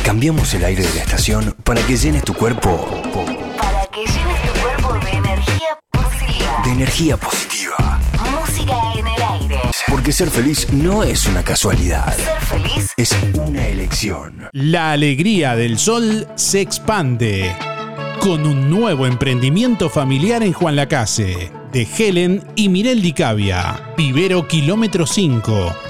Cambiamos 0.04 0.52
el 0.54 0.64
aire 0.64 0.82
de 0.82 0.94
la 0.94 1.02
estación 1.02 1.54
para 1.64 1.80
que 1.82 1.96
llenes 1.96 2.24
tu 2.24 2.34
cuerpo 2.34 3.00
Para 3.56 3.86
que 3.86 4.00
llenes 4.00 4.42
tu 4.42 4.60
cuerpo 4.60 4.92
de 5.04 5.10
energía 5.10 5.78
positiva. 5.90 6.62
de 6.64 6.70
energía 6.70 7.16
positiva. 7.16 7.98
Música 8.30 8.74
en 8.94 9.06
el 9.06 9.12
aire. 9.12 9.19
Porque 9.88 10.12
ser 10.12 10.30
feliz 10.30 10.66
no 10.72 11.02
es 11.02 11.26
una 11.26 11.42
casualidad, 11.42 12.12
Ser 12.16 12.40
feliz 12.40 12.88
es 12.96 13.16
una 13.34 13.66
elección. 13.66 14.48
La 14.52 14.92
alegría 14.92 15.56
del 15.56 15.78
sol 15.78 16.26
se 16.36 16.60
expande 16.60 17.54
con 18.20 18.46
un 18.46 18.70
nuevo 18.70 19.06
emprendimiento 19.06 19.88
familiar 19.88 20.42
en 20.42 20.52
Juan 20.52 20.76
Lacase 20.76 21.52
de 21.72 21.88
Helen 21.98 22.44
y 22.56 22.68
Mirel 22.68 23.02
Di 23.02 23.12
Cavia. 23.12 23.94
Vivero 23.96 24.46
Kilómetro 24.46 25.06
5 25.06 25.89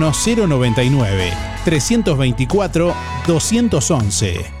099 0.09 1.33
324 1.65 2.93
211. 3.27 4.60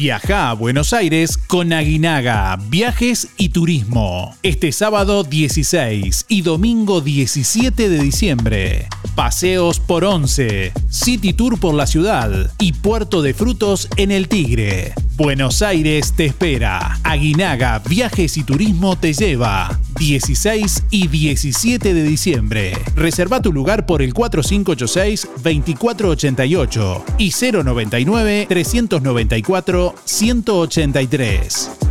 Viaja 0.00 0.48
a 0.48 0.54
Buenos 0.54 0.94
Aires 0.94 1.36
con 1.36 1.74
Aguinaga, 1.74 2.58
Viajes 2.70 3.28
y 3.36 3.50
Turismo. 3.50 4.34
Este 4.42 4.72
sábado 4.72 5.24
16 5.24 6.24
y 6.26 6.40
domingo 6.40 7.02
17 7.02 7.90
de 7.90 7.98
diciembre. 7.98 8.88
Paseos 9.14 9.78
por 9.78 10.04
11, 10.04 10.72
City 10.88 11.34
Tour 11.34 11.60
por 11.60 11.74
la 11.74 11.86
ciudad 11.86 12.50
y 12.58 12.72
Puerto 12.72 13.20
de 13.20 13.34
Frutos 13.34 13.88
en 13.98 14.10
el 14.10 14.28
Tigre. 14.28 14.94
Buenos 15.16 15.60
Aires 15.60 16.14
te 16.16 16.24
espera. 16.24 16.98
Aguinaga 17.02 17.78
Viajes 17.80 18.38
y 18.38 18.42
Turismo 18.42 18.96
te 18.96 19.12
lleva. 19.12 19.78
16 19.98 20.84
y 20.90 21.08
17 21.08 21.92
de 21.92 22.02
diciembre. 22.02 22.72
Reserva 22.94 23.42
tu 23.42 23.52
lugar 23.52 23.84
por 23.84 24.00
el 24.00 24.14
4586-2488 24.14 27.02
y 27.18 27.32
099-394-183. 30.06 31.90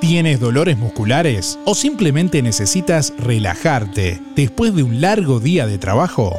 ¿Tienes 0.00 0.40
dolores 0.40 0.78
musculares 0.78 1.58
o 1.66 1.74
simplemente 1.74 2.40
necesitas 2.40 3.12
relajarte 3.18 4.22
después 4.36 4.74
de 4.74 4.82
un 4.82 5.00
largo 5.00 5.38
día 5.38 5.66
de 5.66 5.76
trabajo? 5.76 6.34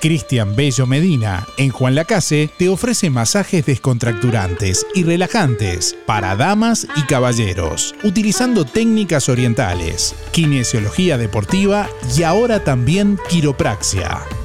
Cristian 0.00 0.54
Bello 0.54 0.86
Medina, 0.86 1.46
en 1.58 1.70
Juan 1.70 1.94
Lacase, 1.94 2.48
te 2.58 2.68
ofrece 2.68 3.10
masajes 3.10 3.66
descontracturantes 3.66 4.86
y 4.94 5.02
relajantes 5.02 5.96
para 6.06 6.36
damas 6.36 6.86
y 6.96 7.02
caballeros, 7.02 7.94
utilizando 8.04 8.64
técnicas 8.64 9.28
orientales, 9.28 10.14
kinesiología 10.32 11.18
deportiva 11.18 11.88
y 12.16 12.22
ahora 12.22 12.62
también 12.62 13.18
quiropraxia. 13.28 14.22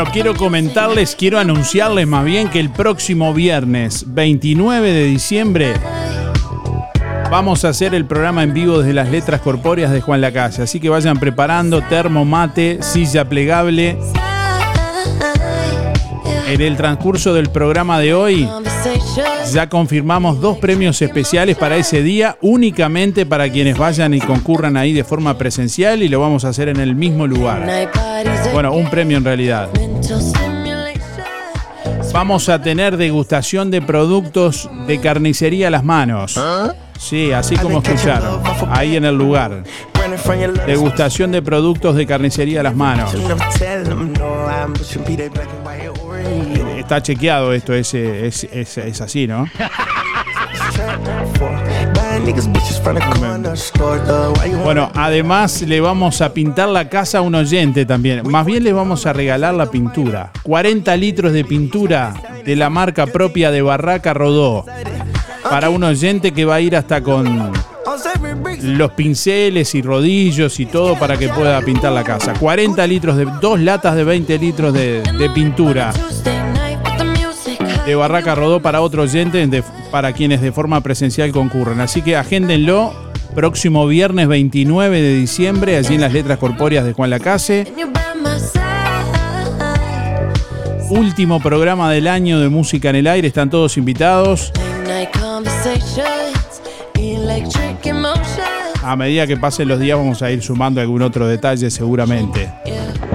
Bueno, 0.00 0.14
quiero 0.14 0.34
comentarles, 0.34 1.14
quiero 1.14 1.38
anunciarles 1.38 2.06
más 2.06 2.24
bien 2.24 2.48
que 2.48 2.58
el 2.58 2.70
próximo 2.70 3.34
viernes 3.34 4.06
29 4.06 4.92
de 4.92 5.04
diciembre 5.04 5.74
vamos 7.30 7.66
a 7.66 7.68
hacer 7.68 7.94
el 7.94 8.06
programa 8.06 8.42
en 8.42 8.54
vivo 8.54 8.78
desde 8.78 8.94
las 8.94 9.10
letras 9.10 9.42
corpóreas 9.42 9.92
de 9.92 10.00
Juan 10.00 10.22
Lacase. 10.22 10.62
Así 10.62 10.80
que 10.80 10.88
vayan 10.88 11.20
preparando 11.20 11.82
termo, 11.82 12.24
mate, 12.24 12.78
silla 12.80 13.28
plegable. 13.28 13.98
En 16.48 16.62
el 16.62 16.78
transcurso 16.78 17.34
del 17.34 17.50
programa 17.50 17.98
de 18.00 18.14
hoy 18.14 18.48
ya 19.52 19.68
confirmamos 19.68 20.40
dos 20.40 20.56
premios 20.56 21.02
especiales 21.02 21.58
para 21.58 21.76
ese 21.76 22.02
día, 22.02 22.38
únicamente 22.40 23.26
para 23.26 23.50
quienes 23.50 23.76
vayan 23.76 24.14
y 24.14 24.20
concurran 24.20 24.78
ahí 24.78 24.94
de 24.94 25.04
forma 25.04 25.36
presencial 25.36 26.02
y 26.02 26.08
lo 26.08 26.20
vamos 26.20 26.46
a 26.46 26.48
hacer 26.48 26.70
en 26.70 26.80
el 26.80 26.94
mismo 26.94 27.26
lugar. 27.26 27.90
Bueno, 28.54 28.72
un 28.72 28.88
premio 28.88 29.18
en 29.18 29.24
realidad. 29.24 29.68
Vamos 32.12 32.48
a 32.48 32.60
tener 32.60 32.96
degustación 32.96 33.70
de 33.70 33.80
productos 33.80 34.68
de 34.86 35.00
carnicería 35.00 35.68
a 35.68 35.70
las 35.70 35.84
manos. 35.84 36.38
Sí, 36.98 37.32
así 37.32 37.56
como 37.56 37.78
escucharon. 37.78 38.42
Ahí 38.68 38.96
en 38.96 39.04
el 39.04 39.16
lugar. 39.16 39.62
Degustación 40.66 41.32
de 41.32 41.40
productos 41.40 41.96
de 41.96 42.06
carnicería 42.06 42.60
a 42.60 42.62
las 42.64 42.76
manos. 42.76 43.14
Está 46.76 47.02
chequeado 47.02 47.52
esto, 47.52 47.74
es, 47.74 47.94
es, 47.94 48.44
es, 48.44 48.78
es 48.78 49.00
así, 49.00 49.26
¿no? 49.26 49.46
Bueno, 54.64 54.90
además 54.94 55.62
le 55.62 55.80
vamos 55.80 56.20
a 56.20 56.32
pintar 56.32 56.68
la 56.68 56.88
casa 56.88 57.18
a 57.18 57.20
un 57.20 57.34
oyente 57.34 57.86
también. 57.86 58.28
Más 58.28 58.46
bien 58.46 58.64
le 58.64 58.72
vamos 58.72 59.06
a 59.06 59.12
regalar 59.12 59.54
la 59.54 59.70
pintura. 59.70 60.30
40 60.42 60.96
litros 60.96 61.32
de 61.32 61.44
pintura 61.44 62.14
de 62.44 62.56
la 62.56 62.70
marca 62.70 63.06
propia 63.06 63.50
de 63.50 63.62
Barraca 63.62 64.14
Rodó. 64.14 64.64
Para 65.48 65.70
un 65.70 65.82
oyente 65.82 66.32
que 66.32 66.44
va 66.44 66.56
a 66.56 66.60
ir 66.60 66.76
hasta 66.76 67.02
con 67.02 67.52
los 68.62 68.92
pinceles 68.92 69.74
y 69.74 69.82
rodillos 69.82 70.60
y 70.60 70.66
todo 70.66 70.98
para 70.98 71.16
que 71.16 71.28
pueda 71.28 71.60
pintar 71.62 71.92
la 71.92 72.04
casa. 72.04 72.34
40 72.34 72.86
litros 72.86 73.16
de 73.16 73.26
dos 73.40 73.58
latas 73.58 73.96
de 73.96 74.04
20 74.04 74.38
litros 74.38 74.72
de, 74.72 75.02
de 75.02 75.30
pintura 75.30 75.92
de 77.90 77.96
Barraca 77.96 78.34
Rodó 78.34 78.62
para 78.62 78.80
otro 78.82 79.02
oyente, 79.02 79.44
de- 79.46 79.64
para 79.90 80.12
quienes 80.12 80.40
de 80.40 80.52
forma 80.52 80.80
presencial 80.80 81.32
concurren. 81.32 81.80
Así 81.80 82.02
que 82.02 82.16
agéndenlo 82.16 82.92
próximo 83.34 83.86
viernes 83.86 84.28
29 84.28 85.00
de 85.02 85.14
diciembre, 85.14 85.76
allí 85.76 85.94
en 85.96 86.00
las 86.00 86.12
letras 86.12 86.38
corpóreas 86.38 86.84
de 86.84 86.92
Juan 86.92 87.10
Lacase. 87.10 87.66
Último 90.90 91.40
programa 91.40 91.90
del 91.92 92.08
año 92.08 92.40
de 92.40 92.48
Música 92.48 92.90
en 92.90 92.96
el 92.96 93.06
Aire, 93.06 93.28
están 93.28 93.48
todos 93.50 93.76
invitados. 93.76 94.52
A 98.82 98.96
medida 98.96 99.26
que 99.26 99.36
pasen 99.36 99.68
los 99.68 99.78
días 99.78 99.96
vamos 99.98 100.22
a 100.22 100.30
ir 100.30 100.42
sumando 100.42 100.80
algún 100.80 101.02
otro 101.02 101.26
detalle 101.28 101.70
seguramente. 101.70 102.50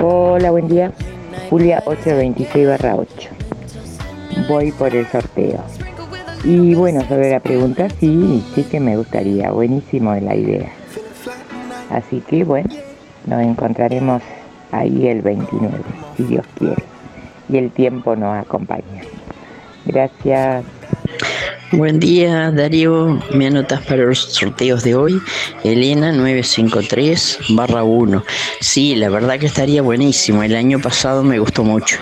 Hola, 0.01 0.51
buen 0.51 0.67
día. 0.67 0.91
Julia 1.49 1.81
826 1.85 2.67
barra 2.67 2.95
8. 2.95 3.34
Voy 4.47 4.71
por 4.71 4.95
el 4.95 5.07
sorteo. 5.07 5.63
Y 6.43 6.75
bueno, 6.75 7.01
sobre 7.07 7.31
la 7.31 7.39
pregunta, 7.39 7.87
sí, 7.99 8.43
sí 8.53 8.63
que 8.63 8.79
me 8.79 8.97
gustaría. 8.97 9.51
Buenísimo 9.51 10.13
la 10.15 10.35
idea. 10.35 10.71
Así 11.89 12.21
que 12.21 12.43
bueno, 12.43 12.69
nos 13.25 13.41
encontraremos 13.41 14.21
ahí 14.71 15.07
el 15.07 15.21
29, 15.21 15.77
si 16.17 16.23
Dios 16.23 16.45
quiere. 16.57 16.83
Y 17.49 17.57
el 17.57 17.71
tiempo 17.71 18.15
nos 18.15 18.37
acompaña. 18.37 19.01
Gracias. 19.85 20.65
Buen 21.71 21.99
día, 21.99 22.51
Darío. 22.51 23.19
Me 23.33 23.47
anotas 23.47 23.81
para 23.81 24.03
los 24.03 24.19
sorteos 24.19 24.83
de 24.83 24.95
hoy. 24.95 25.21
Elena 25.63 26.11
953 26.11 27.39
barra 27.49 27.83
1. 27.83 28.23
Sí, 28.61 28.95
la 28.95 29.09
verdad 29.09 29.39
que 29.39 29.47
estaría 29.47 29.81
buenísimo. 29.81 30.43
El 30.43 30.55
año 30.55 30.79
pasado 30.79 31.23
me 31.23 31.39
gustó 31.39 31.63
mucho. 31.63 31.97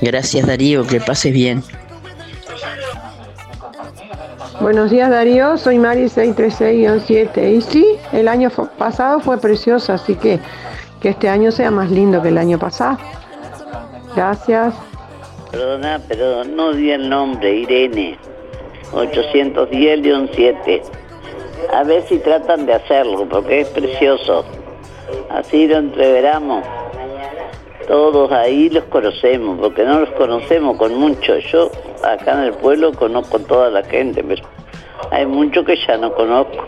Gracias, 0.00 0.46
Darío. 0.46 0.86
Que 0.86 1.00
pases 1.00 1.32
bien. 1.32 1.62
Buenos 4.60 4.90
días 4.90 5.08
Darío, 5.08 5.56
soy 5.56 5.78
Mari 5.78 6.06
636-7 6.06 7.56
y 7.56 7.60
sí, 7.60 7.86
el 8.12 8.26
año 8.26 8.50
pasado 8.76 9.20
fue 9.20 9.38
precioso, 9.38 9.92
así 9.92 10.16
que 10.16 10.40
que 11.00 11.10
este 11.10 11.28
año 11.28 11.52
sea 11.52 11.70
más 11.70 11.90
lindo 11.90 12.20
que 12.22 12.28
el 12.28 12.38
año 12.38 12.58
pasado. 12.58 12.98
Gracias. 14.16 14.74
Perdona, 15.50 16.00
pero 16.08 16.44
no 16.44 16.72
di 16.72 16.90
el 16.90 17.08
nombre, 17.08 17.54
Irene. 17.54 18.18
810-7. 18.92 20.82
A 21.72 21.84
ver 21.84 22.02
si 22.08 22.18
tratan 22.18 22.66
de 22.66 22.74
hacerlo, 22.74 23.28
porque 23.28 23.60
es 23.60 23.68
precioso. 23.68 24.44
Así 25.30 25.66
lo 25.68 25.78
entreveramos. 25.78 26.64
Todos 27.88 28.30
ahí 28.30 28.68
los 28.68 28.84
conocemos, 28.84 29.58
porque 29.58 29.82
no 29.82 30.00
los 30.00 30.10
conocemos 30.10 30.76
con 30.76 30.94
mucho. 30.94 31.38
Yo 31.38 31.70
acá 32.04 32.34
en 32.34 32.40
el 32.40 32.52
pueblo 32.52 32.92
conozco 32.92 33.38
toda 33.38 33.70
la 33.70 33.82
gente, 33.82 34.22
pero 34.22 34.42
hay 35.10 35.24
muchos 35.24 35.64
que 35.64 35.74
ya 35.74 35.96
no 35.96 36.12
conozco. 36.12 36.66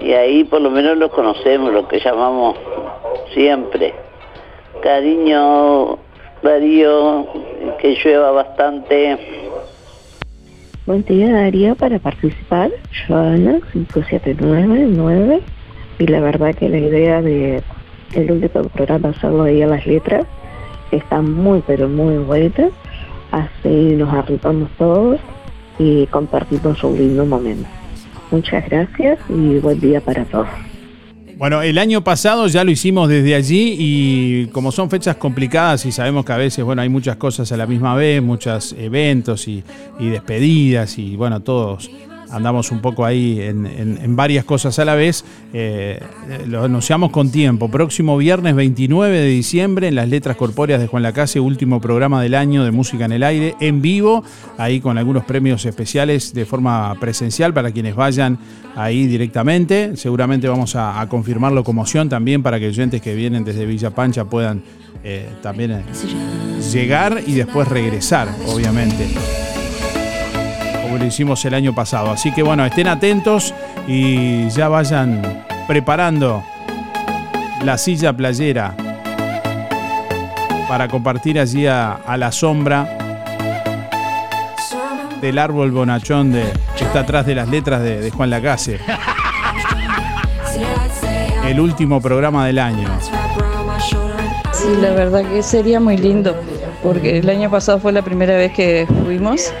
Y 0.00 0.12
ahí 0.12 0.44
por 0.44 0.60
lo 0.60 0.70
menos 0.70 0.96
los 0.96 1.10
conocemos, 1.10 1.72
lo 1.72 1.88
que 1.88 1.98
llamamos 1.98 2.56
siempre. 3.34 3.92
Cariño, 4.80 5.98
Darío, 6.42 7.26
que 7.80 7.96
llueva 7.96 8.30
bastante. 8.30 9.18
Buen 10.86 11.04
día 11.04 11.32
Darío 11.32 11.74
para 11.74 11.98
participar, 11.98 12.70
Joana 13.06 13.58
5799 13.72 15.40
y 15.98 16.06
la 16.06 16.20
verdad 16.20 16.54
que 16.54 16.68
la 16.68 16.78
idea 16.78 17.20
de 17.20 17.62
el 18.14 18.30
último 18.30 18.64
programa 18.68 19.10
hacerlo 19.10 19.44
ahí 19.44 19.62
a 19.62 19.66
las 19.66 19.86
letras 19.86 20.26
está 20.90 21.22
muy 21.22 21.62
pero 21.66 21.88
muy 21.88 22.18
buena, 22.18 22.70
así 23.30 23.94
nos 23.96 24.12
arropamos 24.12 24.70
todos 24.76 25.20
y 25.78 26.06
compartimos 26.06 26.82
un 26.84 26.98
lindo 26.98 27.24
momento. 27.24 27.68
Muchas 28.30 28.68
gracias 28.68 29.18
y 29.28 29.58
buen 29.58 29.80
día 29.80 30.00
para 30.00 30.24
todos. 30.24 30.48
Bueno, 31.36 31.62
el 31.62 31.78
año 31.78 32.04
pasado 32.04 32.48
ya 32.48 32.64
lo 32.64 32.70
hicimos 32.70 33.08
desde 33.08 33.34
allí 33.34 33.76
y 33.78 34.46
como 34.48 34.70
son 34.72 34.90
fechas 34.90 35.16
complicadas 35.16 35.86
y 35.86 35.92
sabemos 35.92 36.26
que 36.26 36.32
a 36.32 36.36
veces, 36.36 36.62
bueno, 36.62 36.82
hay 36.82 36.90
muchas 36.90 37.16
cosas 37.16 37.50
a 37.50 37.56
la 37.56 37.66
misma 37.66 37.94
vez, 37.94 38.22
muchos 38.22 38.74
eventos 38.78 39.48
y 39.48 39.64
despedidas 39.98 40.98
y 40.98 41.16
bueno, 41.16 41.40
todos 41.40 41.90
andamos 42.30 42.70
un 42.70 42.80
poco 42.80 43.04
ahí 43.04 43.40
en, 43.40 44.16
varias 44.16 44.44
cosas 44.44 44.78
a 44.78 44.84
la 44.84 44.94
vez. 44.94 45.24
eh, 45.52 46.00
lo 46.46 46.64
anunciamos 46.64 47.10
con 47.10 47.30
tiempo. 47.30 47.70
Próximo 47.70 48.16
viernes 48.16 48.54
29 48.54 49.18
de 49.18 49.26
diciembre 49.26 49.88
en 49.88 49.94
las 49.94 50.08
Letras 50.08 50.36
Corpóreas 50.36 50.80
de 50.80 50.86
Juan 50.86 51.02
Lacase, 51.02 51.40
último 51.40 51.80
programa 51.80 52.22
del 52.22 52.34
año 52.34 52.64
de 52.64 52.70
Música 52.70 53.04
en 53.04 53.12
el 53.12 53.22
Aire, 53.22 53.54
en 53.60 53.82
vivo, 53.82 54.24
ahí 54.58 54.80
con 54.80 54.98
algunos 54.98 55.24
premios 55.24 55.64
especiales 55.64 56.32
de 56.34 56.46
forma 56.46 56.94
presencial 57.00 57.52
para 57.54 57.72
quienes 57.72 57.94
vayan 57.94 58.38
ahí 58.76 59.06
directamente. 59.06 59.96
Seguramente 59.96 60.48
vamos 60.48 60.76
a, 60.76 61.00
a 61.00 61.08
confirmar 61.08 61.52
locomoción 61.52 62.08
también 62.08 62.42
para 62.42 62.58
que 62.58 62.68
oyentes 62.68 63.02
que 63.02 63.14
vienen 63.14 63.44
desde 63.44 63.66
Villa 63.66 63.90
Pancha 63.90 64.24
puedan 64.24 64.62
eh, 65.02 65.26
también 65.42 65.70
eh, 65.70 65.82
llegar 66.72 67.22
y 67.26 67.32
después 67.32 67.66
regresar, 67.68 68.28
obviamente 68.46 69.08
lo 70.98 71.04
hicimos 71.04 71.44
el 71.44 71.54
año 71.54 71.74
pasado. 71.74 72.10
Así 72.10 72.32
que 72.32 72.42
bueno, 72.42 72.64
estén 72.64 72.88
atentos 72.88 73.54
y 73.86 74.48
ya 74.50 74.68
vayan 74.68 75.44
preparando 75.66 76.42
la 77.64 77.78
silla 77.78 78.12
playera 78.12 78.74
para 80.68 80.88
compartir 80.88 81.38
allí 81.38 81.66
a, 81.66 82.00
la 82.16 82.32
sombra 82.32 82.96
del 85.20 85.38
árbol 85.38 85.70
bonachón 85.70 86.32
de, 86.32 86.44
que 86.76 86.84
está 86.84 87.00
atrás 87.00 87.26
de 87.26 87.34
las 87.34 87.48
letras 87.48 87.82
de, 87.82 88.00
de 88.00 88.10
Juan 88.10 88.30
Lacase. 88.30 88.78
El 91.44 91.58
último 91.60 92.00
programa 92.00 92.46
del 92.46 92.58
año. 92.60 92.88
Sí, 94.52 94.68
la 94.80 94.90
verdad 94.90 95.24
que 95.24 95.42
sería 95.42 95.80
muy 95.80 95.96
lindo, 95.96 96.36
porque 96.82 97.18
el 97.18 97.28
año 97.28 97.50
pasado 97.50 97.80
fue 97.80 97.92
la 97.92 98.02
primera 98.02 98.36
vez 98.36 98.52
que 98.52 98.86
fuimos 99.04 99.52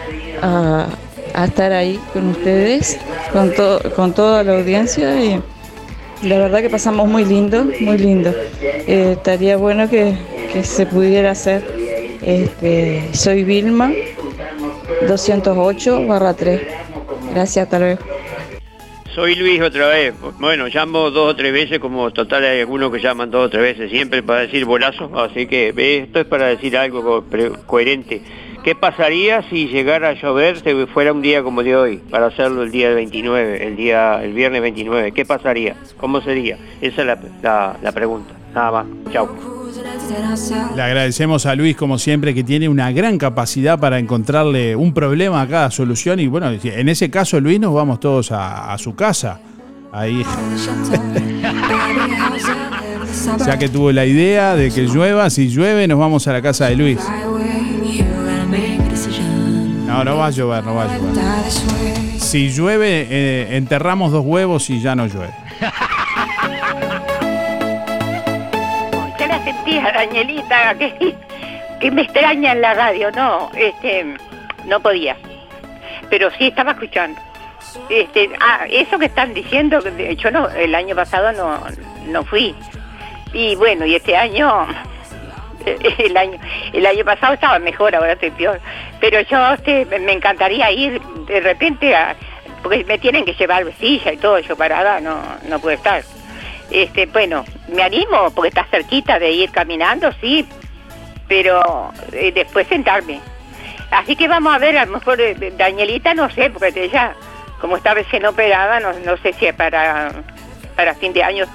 a, 0.42 0.86
a 1.34 1.44
estar 1.46 1.72
ahí 1.72 1.98
con 2.12 2.28
ustedes, 2.28 2.98
con, 3.32 3.52
to- 3.54 3.80
con 3.96 4.12
toda 4.14 4.42
la 4.44 4.58
audiencia 4.58 5.22
y 5.24 5.40
la 6.22 6.38
verdad 6.38 6.60
que 6.60 6.70
pasamos 6.70 7.08
muy 7.08 7.24
lindo, 7.24 7.64
muy 7.80 7.96
lindo. 7.98 8.34
Eh, 8.62 9.12
estaría 9.16 9.56
bueno 9.56 9.88
que, 9.88 10.14
que 10.52 10.62
se 10.64 10.86
pudiera 10.86 11.30
hacer. 11.30 11.64
Este, 12.22 13.08
soy 13.12 13.44
Vilma, 13.44 13.90
208 15.08 16.06
barra 16.06 16.34
3. 16.34 16.60
Gracias, 17.32 17.64
hasta 17.64 17.78
luego. 17.78 18.00
Soy 19.14 19.34
Luis 19.34 19.60
otra 19.60 19.88
vez. 19.88 20.14
Bueno, 20.38 20.66
llamo 20.68 21.10
dos 21.10 21.30
o 21.32 21.36
tres 21.36 21.52
veces, 21.52 21.78
como 21.80 22.10
total 22.12 22.44
hay 22.44 22.60
algunos 22.60 22.92
que 22.92 23.00
llaman 23.00 23.30
dos 23.30 23.46
o 23.46 23.50
tres 23.50 23.62
veces 23.62 23.90
siempre 23.90 24.22
para 24.22 24.40
decir 24.42 24.64
bolazo, 24.64 25.10
así 25.18 25.46
que 25.46 25.72
esto 26.04 26.20
es 26.20 26.26
para 26.26 26.46
decir 26.48 26.76
algo 26.76 27.24
coherente. 27.66 28.22
¿Qué 28.64 28.74
pasaría 28.74 29.42
si 29.48 29.68
llegara 29.68 30.10
a 30.10 30.12
llover, 30.14 30.60
si 30.62 30.86
fuera 30.92 31.12
un 31.12 31.22
día 31.22 31.42
como 31.42 31.62
de 31.62 31.74
hoy, 31.76 31.96
para 32.10 32.26
hacerlo 32.26 32.62
el 32.62 32.70
día 32.70 32.88
del 32.88 32.96
29, 32.96 33.66
el 33.66 33.76
día, 33.76 34.22
el 34.22 34.34
viernes 34.34 34.60
29? 34.60 35.12
¿Qué 35.12 35.24
pasaría? 35.24 35.76
¿Cómo 35.96 36.20
sería? 36.20 36.58
Esa 36.82 37.00
es 37.00 37.06
la, 37.42 37.76
la- 37.82 37.92
pregunta. 37.92 38.34
Nada 38.54 38.70
más. 38.70 38.86
Chao. 39.12 39.28
Le 40.76 40.82
agradecemos 40.82 41.46
a 41.46 41.54
Luis, 41.54 41.76
como 41.76 41.98
siempre, 41.98 42.34
que 42.34 42.44
tiene 42.44 42.68
una 42.68 42.92
gran 42.92 43.16
capacidad 43.16 43.78
para 43.78 43.98
encontrarle 43.98 44.76
un 44.76 44.92
problema 44.92 45.40
a 45.42 45.48
cada 45.48 45.70
solución. 45.70 46.20
Y 46.20 46.26
bueno, 46.26 46.50
en 46.50 46.88
ese 46.88 47.10
caso, 47.10 47.40
Luis, 47.40 47.60
nos 47.60 47.72
vamos 47.72 48.00
todos 48.00 48.30
a 48.32 48.76
su 48.78 48.94
casa. 48.94 49.40
Ahí. 49.92 50.24
ya 53.46 53.58
que 53.58 53.68
tuvo 53.68 53.92
la 53.92 54.06
idea 54.06 54.54
de 54.54 54.70
que 54.70 54.82
llueva, 54.82 55.30
si 55.30 55.48
llueve, 55.48 55.86
nos 55.88 55.98
vamos 55.98 56.26
a 56.28 56.32
la 56.32 56.42
casa 56.42 56.66
de 56.66 56.76
Luis. 56.76 56.98
No, 60.04 60.12
No, 60.12 60.18
va 60.18 60.26
a 60.26 60.30
llover, 60.30 60.64
no 60.64 60.74
va 60.74 60.84
a 60.84 60.86
llover. 60.86 62.18
Si 62.18 62.48
llueve, 62.48 63.06
eh, 63.10 63.56
enterramos 63.56 64.12
dos 64.12 64.24
huevos 64.24 64.70
y 64.70 64.80
ya 64.80 64.94
no 64.94 65.06
llueve. 65.06 65.32
Ya 69.18 69.26
la 69.26 69.44
sentía, 69.44 69.92
Danielita, 69.92 70.74
que, 70.78 71.14
que 71.80 71.90
me 71.90 72.02
extraña 72.02 72.52
en 72.52 72.62
la 72.62 72.72
radio. 72.72 73.10
No, 73.10 73.50
este, 73.54 74.16
no 74.64 74.80
podía. 74.80 75.16
Pero 76.08 76.30
sí 76.38 76.46
estaba 76.46 76.72
escuchando. 76.72 77.20
Este, 77.90 78.30
ah, 78.40 78.64
eso 78.70 78.98
que 78.98 79.06
están 79.06 79.34
diciendo, 79.34 79.80
hecho 79.98 80.30
no, 80.30 80.48
el 80.48 80.74
año 80.74 80.96
pasado 80.96 81.32
no, 81.32 81.60
no 82.10 82.24
fui. 82.24 82.54
Y 83.34 83.54
bueno, 83.56 83.84
y 83.84 83.96
este 83.96 84.16
año, 84.16 84.66
el 85.98 86.16
año, 86.16 86.38
el 86.72 86.86
año 86.86 87.04
pasado 87.04 87.34
estaba 87.34 87.58
mejor, 87.58 87.94
ahora 87.94 88.12
estoy 88.12 88.30
peor. 88.30 88.60
Pero 89.00 89.20
yo 89.20 89.52
este, 89.52 89.84
me 89.86 90.12
encantaría 90.12 90.70
ir 90.70 91.00
de 91.26 91.40
repente 91.40 91.94
a, 91.94 92.16
porque 92.62 92.84
me 92.84 92.98
tienen 92.98 93.24
que 93.24 93.34
llevar 93.34 93.64
silla 93.78 94.12
y 94.12 94.16
todo, 94.16 94.38
yo 94.38 94.56
parada 94.56 95.00
no, 95.00 95.20
no 95.48 95.58
puedo 95.58 95.76
estar. 95.76 96.02
Este, 96.70 97.06
bueno, 97.06 97.44
me 97.68 97.82
animo 97.82 98.30
porque 98.34 98.48
está 98.48 98.64
cerquita 98.64 99.18
de 99.18 99.30
ir 99.32 99.50
caminando, 99.50 100.12
sí, 100.20 100.46
pero 101.28 101.92
eh, 102.12 102.32
después 102.32 102.66
sentarme. 102.68 103.20
Así 103.90 104.14
que 104.14 104.28
vamos 104.28 104.54
a 104.54 104.58
ver, 104.58 104.78
a 104.78 104.86
lo 104.86 104.92
mejor 104.92 105.20
eh, 105.20 105.34
Danielita 105.56 106.14
no 106.14 106.30
sé, 106.30 106.50
porque 106.50 106.72
ella, 106.76 107.14
como 107.60 107.76
está 107.76 107.94
recién 107.94 108.24
operada, 108.24 108.78
no, 108.78 108.92
no 109.04 109.16
sé 109.16 109.32
si 109.32 109.50
para, 109.52 110.12
para 110.76 110.94
fin 110.94 111.12
de 111.12 111.24
año 111.24 111.46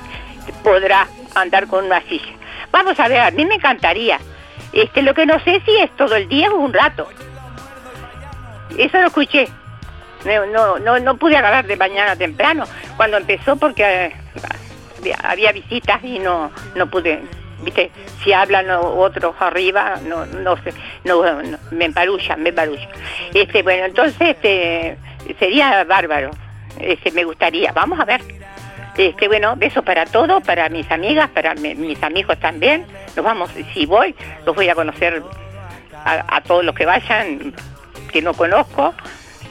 podrá 0.64 1.08
andar 1.34 1.68
con 1.68 1.86
una 1.86 2.02
silla. 2.02 2.35
Vamos 2.76 3.00
a 3.00 3.08
ver, 3.08 3.22
a 3.22 3.32
mí 3.32 3.46
me 3.46 3.56
encantaría. 3.56 4.20
Este, 4.74 5.02
lo 5.02 5.14
que 5.14 5.26
no 5.26 5.40
sé 5.40 5.62
si 5.66 5.78
es 5.78 5.96
todo 5.96 6.14
el 6.18 6.28
día 6.28 6.52
o 6.52 6.58
un 6.58 6.74
rato. 6.74 7.08
Eso 8.78 9.00
lo 9.00 9.08
escuché. 9.08 9.48
No, 10.26 10.78
no, 10.80 11.00
no, 11.00 11.16
pude 11.16 11.38
agarrar 11.38 11.66
de 11.66 11.78
mañana 11.78 12.18
temprano 12.18 12.66
cuando 12.98 13.16
empezó 13.16 13.56
porque 13.56 14.12
eh, 15.06 15.14
había, 15.24 15.54
visitas 15.54 16.04
y 16.04 16.20
no, 16.20 16.52
no 16.76 16.88
pude. 16.88 17.24
Viste, 17.62 17.92
si 18.22 18.34
hablan 18.34 18.70
otros 18.70 19.36
arriba, 19.40 19.96
no, 20.06 20.26
no 20.26 20.58
sé, 20.58 20.74
me 21.72 21.86
emparullan, 21.86 22.44
me 22.44 22.50
emparullan. 22.50 22.90
Este, 23.34 23.64
bueno, 23.64 23.86
entonces 23.86 24.20
este, 24.20 24.98
sería 25.40 25.86
bárbaro. 25.86 26.32
Este, 26.78 27.10
me 27.12 27.24
gustaría. 27.24 27.72
Vamos 27.72 28.02
a 28.02 28.04
ver. 28.04 28.20
Este, 28.98 29.28
bueno, 29.28 29.56
besos 29.58 29.84
para 29.84 30.06
todos, 30.06 30.42
para 30.44 30.70
mis 30.70 30.90
amigas, 30.90 31.30
para 31.32 31.54
mi- 31.56 31.76
mis 31.76 32.02
amigos 32.02 32.40
también. 32.40 32.86
Nos 33.16 33.26
vamos, 33.26 33.50
si 33.74 33.86
voy, 33.86 34.16
los 34.46 34.56
voy 34.56 34.70
a 34.70 34.76
conocer 34.76 35.22
a, 36.06 36.42
todos 36.42 36.64
los 36.64 36.76
que 36.76 36.86
vayan, 36.86 37.54
que 38.12 38.22
no 38.22 38.34
conozco. 38.34 38.94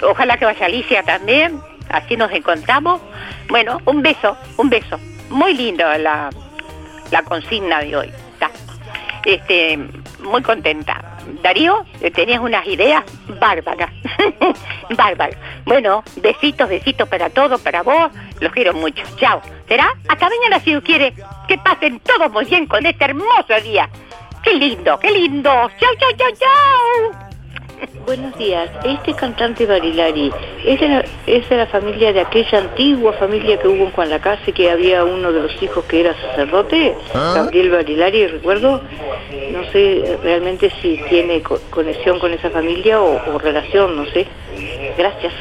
Ojalá 0.02 0.36
que 0.36 0.44
vaya 0.44 0.66
Alicia 0.66 1.02
también, 1.02 1.60
así 1.90 2.16
nos 2.16 2.30
encontramos. 2.32 3.00
Bueno, 3.48 3.80
un 3.84 4.02
beso, 4.02 4.36
un 4.56 4.70
beso. 4.70 4.98
Muy 5.30 5.54
lindo 5.54 5.84
la, 5.98 6.30
la 7.10 7.22
consigna 7.22 7.80
de 7.80 7.96
hoy. 7.96 8.12
Este, 9.24 9.78
muy 10.20 10.42
contenta. 10.42 11.13
Darío, 11.44 11.84
tenías 12.14 12.40
unas 12.40 12.66
ideas 12.66 13.04
bárbaras. 13.38 13.90
bárbaras. 14.96 15.36
Bueno, 15.66 16.02
besitos, 16.16 16.70
besitos 16.70 17.06
para 17.06 17.28
todos, 17.28 17.60
para 17.60 17.82
vos. 17.82 18.10
Los 18.40 18.50
quiero 18.50 18.72
mucho. 18.72 19.02
Chao. 19.16 19.42
¿Será? 19.68 19.92
Hasta 20.08 20.30
mañana 20.30 20.58
si 20.60 20.70
Dios 20.70 20.82
quiere. 20.82 21.12
Que 21.46 21.58
pasen 21.58 22.00
todos 22.00 22.32
muy 22.32 22.46
bien 22.46 22.66
con 22.66 22.86
este 22.86 23.04
hermoso 23.04 23.60
día. 23.62 23.90
Qué 24.42 24.54
lindo, 24.54 24.98
qué 24.98 25.10
lindo. 25.10 25.50
Chao, 25.78 25.90
chao, 26.00 26.12
chao, 26.16 26.30
chao. 26.40 27.33
Buenos 28.06 28.36
días. 28.36 28.68
Este 28.84 29.14
cantante 29.14 29.64
Barilari 29.66 30.30
es 30.64 30.78
de, 30.80 30.88
la, 30.88 31.04
es 31.26 31.48
de 31.48 31.56
la 31.56 31.66
familia 31.66 32.12
de 32.12 32.20
aquella 32.20 32.58
antigua 32.58 33.12
familia 33.14 33.58
que 33.58 33.66
hubo 33.68 33.84
en 33.86 33.90
Juan 33.92 34.10
Lacase, 34.10 34.52
que 34.52 34.70
había 34.70 35.04
uno 35.04 35.32
de 35.32 35.40
los 35.42 35.62
hijos 35.62 35.84
que 35.86 36.00
era 36.00 36.14
sacerdote, 36.20 36.94
¿Ah? 37.14 37.32
Gabriel 37.36 37.70
Barilari, 37.70 38.26
recuerdo. 38.26 38.80
No 39.52 39.64
sé 39.72 40.18
realmente 40.22 40.70
si 40.82 41.00
tiene 41.08 41.42
co- 41.42 41.58
conexión 41.70 42.18
con 42.20 42.32
esa 42.32 42.50
familia 42.50 43.00
o, 43.00 43.20
o 43.34 43.38
relación, 43.38 43.96
no 43.96 44.04
sé. 44.06 44.26
Gracias. 44.98 45.32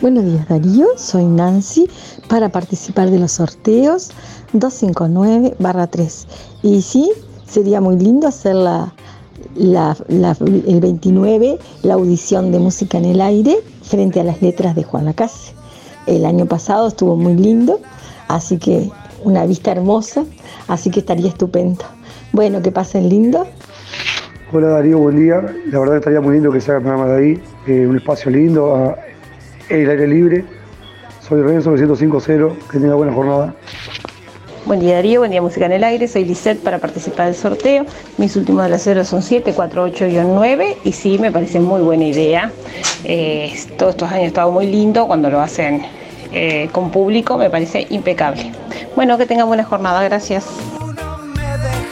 Buenos 0.00 0.24
días 0.24 0.48
Darío, 0.48 0.86
soy 0.96 1.24
Nancy 1.24 1.90
para 2.28 2.50
participar 2.50 3.10
de 3.10 3.18
los 3.18 3.32
sorteos 3.32 4.12
259-3. 4.54 6.26
Y 6.62 6.82
sí, 6.82 7.10
sería 7.44 7.80
muy 7.80 7.96
lindo 7.98 8.28
hacer 8.28 8.54
la, 8.54 8.92
el 9.58 10.80
29 10.80 11.58
la 11.82 11.94
audición 11.94 12.52
de 12.52 12.58
música 12.58 12.98
en 12.98 13.04
el 13.06 13.20
aire 13.20 13.58
frente 13.82 14.20
a 14.20 14.24
las 14.24 14.40
letras 14.40 14.74
de 14.74 14.84
Juan 14.84 15.04
Lacase. 15.04 15.52
El 16.06 16.24
año 16.24 16.46
pasado 16.46 16.88
estuvo 16.88 17.16
muy 17.16 17.34
lindo, 17.34 17.80
así 18.28 18.58
que 18.58 18.88
una 19.24 19.44
vista 19.46 19.72
hermosa, 19.72 20.24
así 20.68 20.90
que 20.90 21.00
estaría 21.00 21.28
estupendo. 21.28 21.84
Bueno, 22.32 22.62
que 22.62 22.70
pasen 22.70 23.08
lindo. 23.08 23.46
Hola 24.52 24.68
Darío, 24.68 24.98
buen 24.98 25.16
día. 25.16 25.42
La 25.70 25.80
verdad 25.80 25.96
estaría 25.96 26.20
muy 26.20 26.34
lindo 26.34 26.50
que 26.50 26.60
se 26.60 26.70
haga 26.70 26.78
el 26.78 26.84
programa 26.84 27.12
de 27.12 27.18
ahí, 27.18 27.42
eh, 27.66 27.86
un 27.86 27.96
espacio 27.96 28.30
lindo, 28.30 28.94
el 29.68 29.90
aire 29.90 30.06
libre. 30.06 30.44
Soy 31.20 31.42
Renzo 31.42 31.70
950, 31.70 32.70
que 32.70 32.78
tenga 32.78 32.94
buena 32.94 33.12
jornada. 33.12 33.54
Buen 34.68 34.80
día 34.80 34.96
Darío, 34.96 35.20
buen 35.20 35.30
día 35.30 35.40
Música 35.40 35.64
en 35.64 35.72
el 35.72 35.82
Aire, 35.82 36.06
soy 36.08 36.26
Lisette 36.26 36.62
para 36.62 36.76
participar 36.76 37.24
del 37.24 37.34
sorteo. 37.34 37.86
Mis 38.18 38.36
últimos 38.36 38.64
de 38.64 38.68
la 38.68 38.78
cero 38.78 39.02
son 39.02 39.22
748-9 39.22 40.76
y 40.84 40.92
sí, 40.92 41.18
me 41.18 41.32
parece 41.32 41.58
muy 41.58 41.80
buena 41.80 42.04
idea. 42.04 42.52
Eh, 43.02 43.54
todos 43.78 43.92
estos 43.94 44.10
años 44.10 44.24
ha 44.24 44.26
estado 44.26 44.52
muy 44.52 44.66
lindo, 44.66 45.06
cuando 45.06 45.30
lo 45.30 45.40
hacen 45.40 45.86
eh, 46.34 46.68
con 46.70 46.90
público 46.90 47.38
me 47.38 47.48
parece 47.48 47.86
impecable. 47.88 48.52
Bueno, 48.94 49.16
que 49.16 49.24
tengan 49.24 49.46
buena 49.46 49.64
jornada, 49.64 50.02
gracias. 50.04 50.44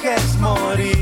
dejes 0.03 0.39
morir. 0.39 0.96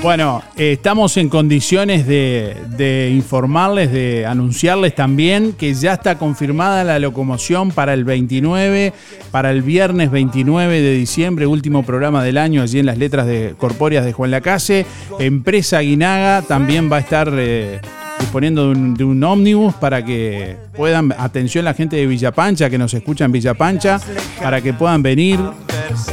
Bueno, 0.00 0.44
eh, 0.56 0.72
estamos 0.72 1.16
en 1.16 1.28
condiciones 1.28 2.06
de, 2.06 3.12
informarles, 3.12 3.90
de 3.90 4.26
anunciarles 4.26 4.94
también 4.94 5.54
que 5.54 5.74
ya 5.74 5.94
está 5.94 6.18
confirmada 6.18 6.84
la 6.84 7.00
locomoción 7.00 7.72
para 7.72 7.94
el 7.94 8.04
29, 8.04 8.92
para 9.32 9.50
el 9.50 9.62
viernes 9.62 10.12
29 10.12 10.80
de 10.80 10.92
diciembre, 10.92 11.48
último 11.48 11.82
programa 11.82 12.22
del 12.22 12.38
año, 12.38 12.62
allí 12.62 12.78
en 12.78 12.86
las 12.86 12.96
letras 12.96 13.26
de 13.26 13.56
corpóreas 13.58 14.04
de 14.04 14.12
Juan 14.12 14.30
Lacase. 14.30 14.86
Empresa 15.18 15.80
Guinaga 15.80 16.42
también 16.42 16.90
va 16.90 16.98
a 16.98 17.00
estar 17.00 17.32
eh, 17.36 17.80
disponiendo 18.20 18.66
de 18.66 18.78
un, 18.78 18.94
de 18.94 19.02
un 19.02 19.24
ómnibus 19.24 19.74
para 19.74 20.04
que 20.04 20.56
puedan, 20.76 21.12
atención 21.18 21.64
la 21.64 21.74
gente 21.74 21.96
de 21.96 22.06
Villapancha, 22.06 22.70
que 22.70 22.78
nos 22.78 22.94
escucha 22.94 23.24
en 23.24 23.32
Villapancha, 23.32 24.00
para 24.40 24.60
que 24.60 24.72
puedan 24.72 25.02
venir 25.02 25.40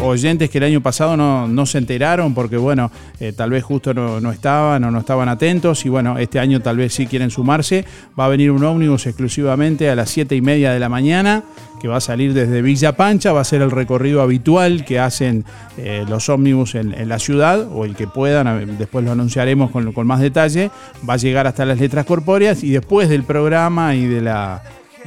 oyentes 0.02 0.50
que 0.50 0.58
el 0.58 0.66
año 0.66 0.82
pasado 0.82 1.18
no, 1.18 1.66
se 1.66 1.78
enteraron 1.78 2.34
porque, 2.34 2.58
bueno, 2.58 2.92
eh, 3.20 3.34
tal 3.34 3.50
vez 3.50 3.64
justo 3.64 3.94
no, 3.94 4.32
estaban 4.32 4.84
o 4.84 4.92
no 4.92 5.00
estaban 5.00 5.30
atentos 5.30 5.86
y, 5.86 5.90
bueno, 5.90 6.18
este 6.18 6.40
año 6.40 6.62
tal 6.62 6.78
vez 6.78 6.94
sí 6.94 7.08
quieren 7.08 7.30
sumarse. 7.30 7.86
Va 8.20 8.26
a 8.26 8.30
venir 8.30 8.52
un 8.52 8.64
ómnibus 8.64 9.08
exclusivamente 9.08 9.90
a 9.90 9.96
las 9.96 10.10
7 10.10 10.36
y 10.36 10.42
media 10.42 10.72
de 10.72 10.80
la 10.80 10.90
mañana 10.90 11.44
que 11.80 11.88
va 11.88 11.98
a 11.98 12.02
salir 12.02 12.34
desde 12.34 12.62
Villa 12.62 12.96
Pancha, 12.96 13.34
va 13.34 13.42
a 13.42 13.44
ser 13.44 13.62
el 13.62 13.70
recorrido 13.70 14.22
habitual 14.22 14.86
que 14.86 15.00
hacen 15.00 15.46
eh, 15.78 16.06
los 16.08 16.30
ómnibus 16.30 16.76
en, 16.76 17.08
la 17.08 17.20
ciudad 17.20 17.68
o 17.72 17.86
el 17.86 17.96
que 17.96 18.08
puedan, 18.08 18.78
después 18.78 19.06
lo 19.06 19.12
anunciaremos 19.12 19.72
con, 19.72 20.08
más 20.08 20.20
detalle, 20.20 20.72
va 21.08 21.16
a 21.16 21.18
llegar 21.18 21.48
hasta 21.48 21.66
las 21.66 21.80
letras 21.80 22.06
corpóreas 22.06 22.64
y 22.64 22.72
después 22.72 23.10
del 23.10 23.24
programa 23.24 23.94
y 23.96 24.06
de 24.06 24.22
la 24.22 24.64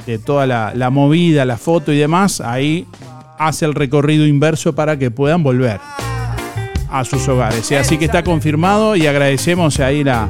de 0.06 0.18
toda 0.18 0.46
la 0.46 0.90
movida, 0.90 1.44
la 1.44 1.56
foto 1.56 1.92
y 1.92 1.98
demás, 1.98 2.40
ahí 2.40 2.86
hace 3.38 3.64
el 3.64 3.74
recorrido 3.74 4.26
inverso 4.26 4.74
para 4.74 4.98
que 4.98 5.10
puedan 5.10 5.42
volver 5.42 5.80
a 6.90 7.04
sus 7.04 7.28
hogares. 7.28 7.70
Así 7.72 7.98
que 7.98 8.06
está 8.06 8.22
confirmado 8.22 8.96
y 8.96 9.06
agradecemos 9.06 9.78
ahí 9.80 10.04
la, 10.04 10.28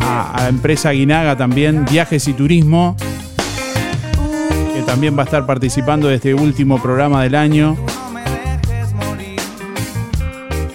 a, 0.00 0.32
a 0.32 0.42
la 0.42 0.48
empresa 0.48 0.90
Guinaga 0.90 1.36
también, 1.36 1.84
Viajes 1.84 2.26
y 2.28 2.32
Turismo, 2.32 2.96
que 4.74 4.82
también 4.82 5.16
va 5.16 5.22
a 5.22 5.24
estar 5.24 5.46
participando 5.46 6.08
de 6.08 6.16
este 6.16 6.34
último 6.34 6.80
programa 6.80 7.22
del 7.22 7.34
año. 7.34 7.76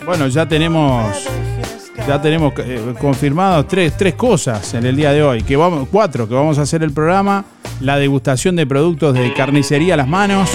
Bueno, 0.06 0.28
ya 0.28 0.46
tenemos 0.48 1.28
ya 2.08 2.20
tenemos 2.22 2.54
eh, 2.58 2.94
confirmados 3.00 3.68
tres, 3.68 3.96
tres 3.96 4.16
cosas 4.16 4.74
en 4.74 4.86
el 4.86 4.96
día 4.96 5.12
de 5.12 5.24
hoy, 5.24 5.44
que 5.44 5.56
vamos, 5.56 5.88
cuatro, 5.92 6.28
que 6.28 6.34
vamos 6.34 6.58
a 6.58 6.64
hacer 6.64 6.84
el 6.84 6.92
programa, 6.92 7.46
la 7.80 7.98
degustación 7.98 8.56
de 8.56 8.66
productos 8.66 9.14
de 9.14 9.32
carnicería 9.34 9.94
a 9.94 9.98
las 9.98 10.08
manos, 10.08 10.50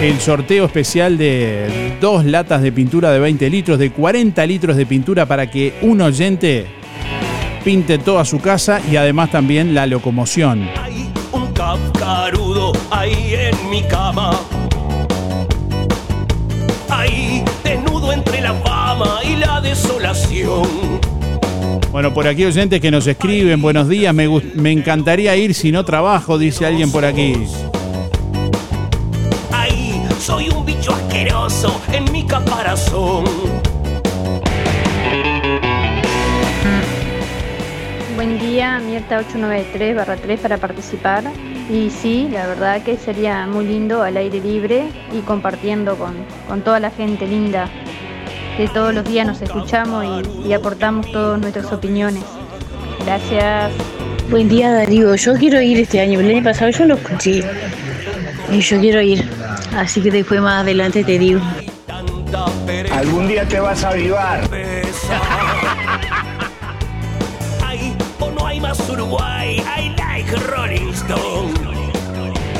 el 0.00 0.18
sorteo 0.18 0.64
especial 0.64 1.18
de 1.18 1.98
dos 2.00 2.24
latas 2.24 2.62
de 2.62 2.72
pintura 2.72 3.10
de 3.12 3.18
20 3.18 3.50
litros, 3.50 3.78
de 3.78 3.90
40 3.90 4.46
litros 4.46 4.76
de 4.76 4.86
pintura 4.86 5.26
para 5.26 5.50
que 5.50 5.74
un 5.82 6.00
oyente 6.00 6.66
pinte 7.62 7.98
toda 7.98 8.24
su 8.24 8.40
casa 8.40 8.80
y 8.90 8.96
además 8.96 9.30
también 9.30 9.74
la 9.74 9.86
locomoción. 9.86 10.70
Un 11.32 11.52
cascarudo 11.52 12.72
ahí 12.90 13.34
en 13.34 13.70
mi 13.70 13.82
cama. 13.82 14.40
Ahí, 16.88 17.44
desnudo 17.62 18.14
entre 18.14 18.40
la 18.40 18.54
fama 18.54 19.20
y 19.22 19.36
la 19.36 19.60
desolación. 19.60 20.66
Bueno, 21.92 22.14
por 22.14 22.26
aquí 22.26 22.46
oyentes 22.46 22.80
que 22.80 22.90
nos 22.90 23.06
escriben, 23.06 23.60
buenos 23.60 23.86
días, 23.86 24.14
me 24.14 24.72
encantaría 24.72 25.36
ir 25.36 25.52
si 25.52 25.72
no 25.72 25.84
trabajo, 25.84 26.38
dice 26.38 26.64
alguien 26.64 26.90
por 26.90 27.04
aquí. 27.04 27.34
Soy 30.30 30.48
un 30.48 30.64
bicho 30.64 30.92
asqueroso 30.92 31.82
en 31.92 32.04
mi 32.12 32.24
caparazón. 32.24 33.24
Buen 38.14 38.38
día, 38.38 38.78
Mierta 38.78 39.18
893 39.18 39.96
barra 39.96 40.14
3 40.14 40.38
para 40.38 40.56
participar. 40.58 41.24
Y 41.68 41.90
sí, 41.90 42.28
la 42.30 42.46
verdad 42.46 42.80
que 42.80 42.96
sería 42.96 43.44
muy 43.48 43.66
lindo 43.66 44.04
al 44.04 44.16
aire 44.16 44.38
libre 44.38 44.84
y 45.12 45.18
compartiendo 45.22 45.96
con, 45.96 46.14
con 46.46 46.62
toda 46.62 46.78
la 46.78 46.92
gente 46.92 47.26
linda 47.26 47.68
que 48.56 48.68
todos 48.68 48.94
los 48.94 49.04
días 49.04 49.26
nos 49.26 49.42
escuchamos 49.42 50.04
y, 50.44 50.48
y 50.48 50.52
aportamos 50.52 51.10
todas 51.10 51.40
nuestras 51.40 51.72
opiniones. 51.72 52.22
Gracias. 53.04 53.72
Buen 54.30 54.48
día 54.48 54.72
Darío, 54.72 55.12
yo 55.16 55.34
quiero 55.34 55.60
ir 55.60 55.80
este 55.80 55.98
año, 55.98 56.20
el 56.20 56.30
año 56.30 56.44
pasado 56.44 56.70
yo 56.70 56.84
lo 56.84 56.94
escuché 56.94 57.42
y 58.52 58.60
yo 58.60 58.80
quiero 58.80 59.00
ir, 59.00 59.24
así 59.76 60.00
que 60.00 60.10
después 60.10 60.40
más 60.40 60.62
adelante 60.62 61.04
te 61.04 61.18
digo. 61.18 61.40
Algún 62.92 63.28
día 63.28 63.46
te 63.46 63.60
vas 63.60 63.82
a 63.84 63.90
avivar. 63.90 64.48
Ahí 67.64 67.96
o 68.18 68.30
no 68.30 68.46
hay 68.46 68.60
más 68.60 68.88
Uruguay. 68.88 69.62
I 69.76 69.94
like 69.96 70.34
Rolling 70.36 70.90
Stone. 70.92 71.70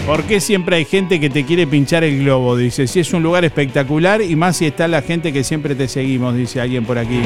¿Por 0.07 0.25
qué 0.25 0.41
siempre 0.41 0.77
hay 0.77 0.85
gente 0.85 1.21
que 1.21 1.31
te 1.31 1.45
quiere 1.45 1.67
pinchar 1.67 2.03
el 2.03 2.25
globo? 2.25 2.57
Dice, 2.57 2.87
si 2.87 3.01
es 3.01 3.13
un 3.13 3.23
lugar 3.23 3.45
espectacular 3.45 4.21
y 4.23 4.35
más 4.35 4.57
si 4.57 4.67
está 4.67 4.89
la 4.89 5.03
gente 5.03 5.33
que 5.33 5.45
siempre 5.45 5.75
te 5.75 5.87
seguimos, 5.87 6.35
dice 6.35 6.61
alguien 6.61 6.85
por 6.85 6.99
aquí. 6.99 7.21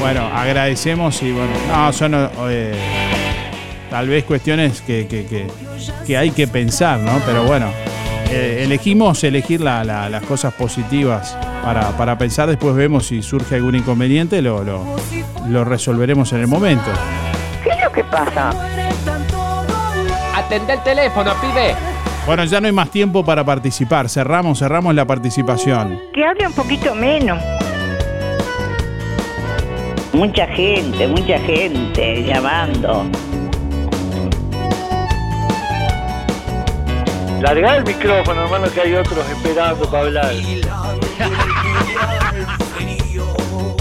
Bueno, 0.00 0.24
agradecemos 0.32 1.20
y 1.22 1.32
bueno, 1.32 1.50
no, 1.68 1.92
son 1.92 2.30
eh, 2.48 3.05
tal 3.96 4.08
vez 4.08 4.24
cuestiones 4.24 4.82
que, 4.82 5.06
que- 5.06 5.24
que- 5.24 5.46
que 6.06 6.18
hay 6.18 6.30
que 6.30 6.46
pensar, 6.46 6.98
¿no? 7.00 7.12
Pero 7.24 7.44
bueno, 7.44 7.68
eh, 8.30 8.60
elegimos 8.62 9.24
elegir 9.24 9.62
la- 9.62 9.84
la- 9.84 10.10
las 10.10 10.22
cosas 10.22 10.52
positivas 10.52 11.34
para, 11.64 11.96
para 11.96 12.18
pensar, 12.18 12.46
después 12.46 12.74
vemos 12.76 13.06
si 13.06 13.22
surge 13.22 13.54
algún 13.54 13.74
inconveniente, 13.74 14.42
lo, 14.42 14.62
lo, 14.62 14.84
lo 15.48 15.64
resolveremos 15.64 16.30
en 16.34 16.40
el 16.40 16.46
momento. 16.46 16.90
¿Qué 17.64 17.70
es 17.70 17.76
lo 17.82 17.90
que 17.90 18.04
pasa? 18.04 18.50
Atende 20.34 20.74
el 20.74 20.82
teléfono, 20.82 21.32
pibe. 21.40 21.74
Bueno, 22.26 22.44
ya 22.44 22.60
no 22.60 22.66
hay 22.66 22.74
más 22.74 22.90
tiempo 22.90 23.24
para 23.24 23.44
participar, 23.44 24.10
cerramos, 24.10 24.58
cerramos 24.58 24.94
la 24.94 25.06
participación. 25.06 25.98
Que 26.12 26.22
hable 26.22 26.46
un 26.46 26.52
poquito 26.52 26.94
menos. 26.94 27.42
Mucha 30.12 30.46
gente, 30.48 31.08
mucha 31.08 31.38
gente 31.38 32.24
llamando. 32.24 33.06
Larga 37.46 37.76
el 37.76 37.84
micrófono, 37.84 38.42
hermano, 38.42 38.66
que 38.74 38.80
hay 38.80 38.94
otros 38.94 39.24
esperando 39.30 39.88
para 39.88 40.02
hablar. 40.02 40.34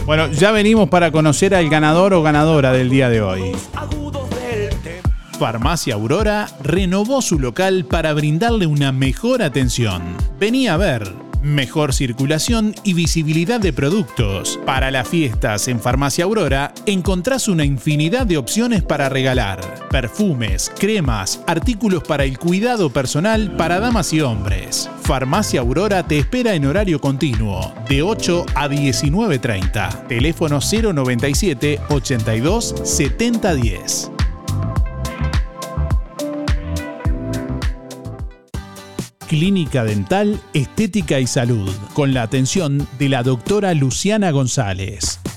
Bueno, 0.05 0.27
ya 0.27 0.51
venimos 0.51 0.87
para 0.87 1.09
conocer 1.11 1.55
al 1.55 1.67
ganador 1.67 2.13
o 2.13 2.21
ganadora 2.21 2.71
del 2.71 2.91
día 2.91 3.09
de 3.09 3.23
hoy. 3.23 3.55
Farmacia 5.39 5.95
Aurora 5.95 6.47
renovó 6.61 7.23
su 7.23 7.39
local 7.39 7.85
para 7.85 8.13
brindarle 8.13 8.67
una 8.67 8.91
mejor 8.91 9.41
atención. 9.41 10.15
Vení 10.39 10.67
a 10.67 10.77
ver. 10.77 11.24
Mejor 11.41 11.93
circulación 11.93 12.73
y 12.83 12.93
visibilidad 12.93 13.59
de 13.59 13.73
productos. 13.73 14.59
Para 14.65 14.91
las 14.91 15.07
fiestas 15.07 15.67
en 15.67 15.79
Farmacia 15.79 16.25
Aurora 16.25 16.73
encontrás 16.85 17.47
una 17.47 17.65
infinidad 17.65 18.25
de 18.25 18.37
opciones 18.37 18.83
para 18.83 19.09
regalar. 19.09 19.87
Perfumes, 19.89 20.71
cremas, 20.77 21.41
artículos 21.47 22.03
para 22.03 22.23
el 22.23 22.37
cuidado 22.37 22.89
personal 22.89 23.55
para 23.57 23.79
damas 23.79 24.13
y 24.13 24.21
hombres. 24.21 24.89
Farmacia 25.03 25.61
Aurora 25.61 26.07
te 26.07 26.17
espera 26.17 26.55
en 26.55 26.65
horario 26.65 26.99
continuo, 26.99 27.73
de 27.87 28.01
8 28.01 28.45
a 28.55 28.67
19.30. 28.67 30.07
Teléfono 30.07 30.59
097 30.59 31.79
82 31.89 32.75
7010. 32.83 34.14
Clínica 39.37 39.83
Dental, 39.83 40.39
Estética 40.53 41.19
y 41.19 41.27
Salud, 41.27 41.69
con 41.93 42.13
la 42.13 42.21
atención 42.21 42.87
de 42.97 43.09
la 43.09 43.21
doctora 43.21 43.73
Luciana 43.73 44.31
González. 44.31 45.19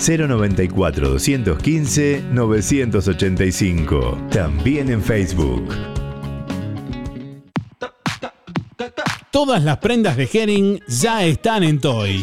094 0.00 1.10
215 1.10 2.24
985. 2.32 4.18
También 4.30 4.90
en 4.90 5.02
Facebook. 5.02 5.68
Todas 9.30 9.62
las 9.62 9.78
prendas 9.78 10.16
de 10.16 10.28
Herring 10.32 10.80
ya 10.88 11.24
están 11.24 11.62
en 11.62 11.80
Toy. 11.80 12.22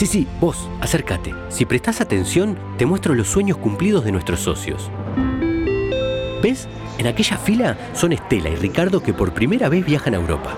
Sí, 0.00 0.06
sí, 0.06 0.26
vos, 0.40 0.66
acércate. 0.80 1.34
Si 1.50 1.66
prestás 1.66 2.00
atención, 2.00 2.56
te 2.78 2.86
muestro 2.86 3.14
los 3.14 3.28
sueños 3.28 3.58
cumplidos 3.58 4.02
de 4.02 4.12
nuestros 4.12 4.40
socios. 4.40 4.90
¿Ves? 6.42 6.68
En 6.96 7.06
aquella 7.06 7.36
fila 7.36 7.76
son 7.92 8.12
Estela 8.12 8.48
y 8.48 8.56
Ricardo 8.56 9.02
que 9.02 9.12
por 9.12 9.34
primera 9.34 9.68
vez 9.68 9.84
viajan 9.84 10.14
a 10.14 10.16
Europa. 10.16 10.56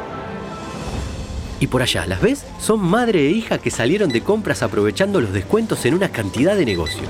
Y 1.58 1.66
por 1.66 1.82
allá, 1.82 2.06
¿las 2.06 2.20
ves? 2.20 2.46
Son 2.60 2.78
madre 2.78 3.26
e 3.26 3.30
hija 3.32 3.58
que 3.58 3.72
salieron 3.72 4.10
de 4.10 4.20
compras 4.20 4.62
aprovechando 4.62 5.20
los 5.20 5.32
descuentos 5.32 5.84
en 5.86 5.94
una 5.94 6.10
cantidad 6.10 6.54
de 6.54 6.64
negocios. 6.64 7.08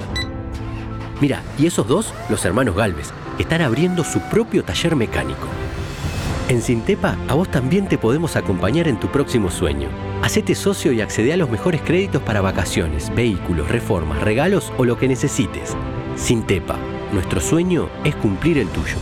Mira, 1.21 1.43
y 1.59 1.67
esos 1.67 1.87
dos, 1.87 2.15
los 2.31 2.43
hermanos 2.47 2.75
Galvez, 2.75 3.11
están 3.39 3.61
abriendo 3.61 4.05
su 4.05 4.21
propio 4.21 4.65
taller 4.65 4.97
mecánico. 4.97 5.49
En 6.49 6.63
Sintepa, 6.63 7.19
a 7.29 7.35
vos 7.35 7.51
también 7.51 7.89
te 7.89 7.99
podemos 7.99 8.37
acompañar 8.37 8.89
en 8.89 8.99
tu 8.99 9.09
próximo 9.09 9.51
sueño. 9.51 10.12
Hacete 10.23 10.55
socio 10.55 10.93
y 10.93 11.01
accede 11.01 11.33
a 11.33 11.37
los 11.37 11.51
mejores 11.51 11.81
créditos 11.81 12.23
para 12.23 12.41
vacaciones, 12.41 13.13
vehículos, 13.13 13.69
reformas, 13.69 14.23
regalos 14.23 14.73
o 14.79 14.85
lo 14.85 14.97
que 14.97 15.09
necesites. 15.09 15.77
Sintepa, 16.15 16.79
nuestro 17.13 17.41
sueño 17.41 17.89
es 18.05 18.15
cumplir 18.15 18.59
el 18.59 18.69
tuyo. 18.69 18.97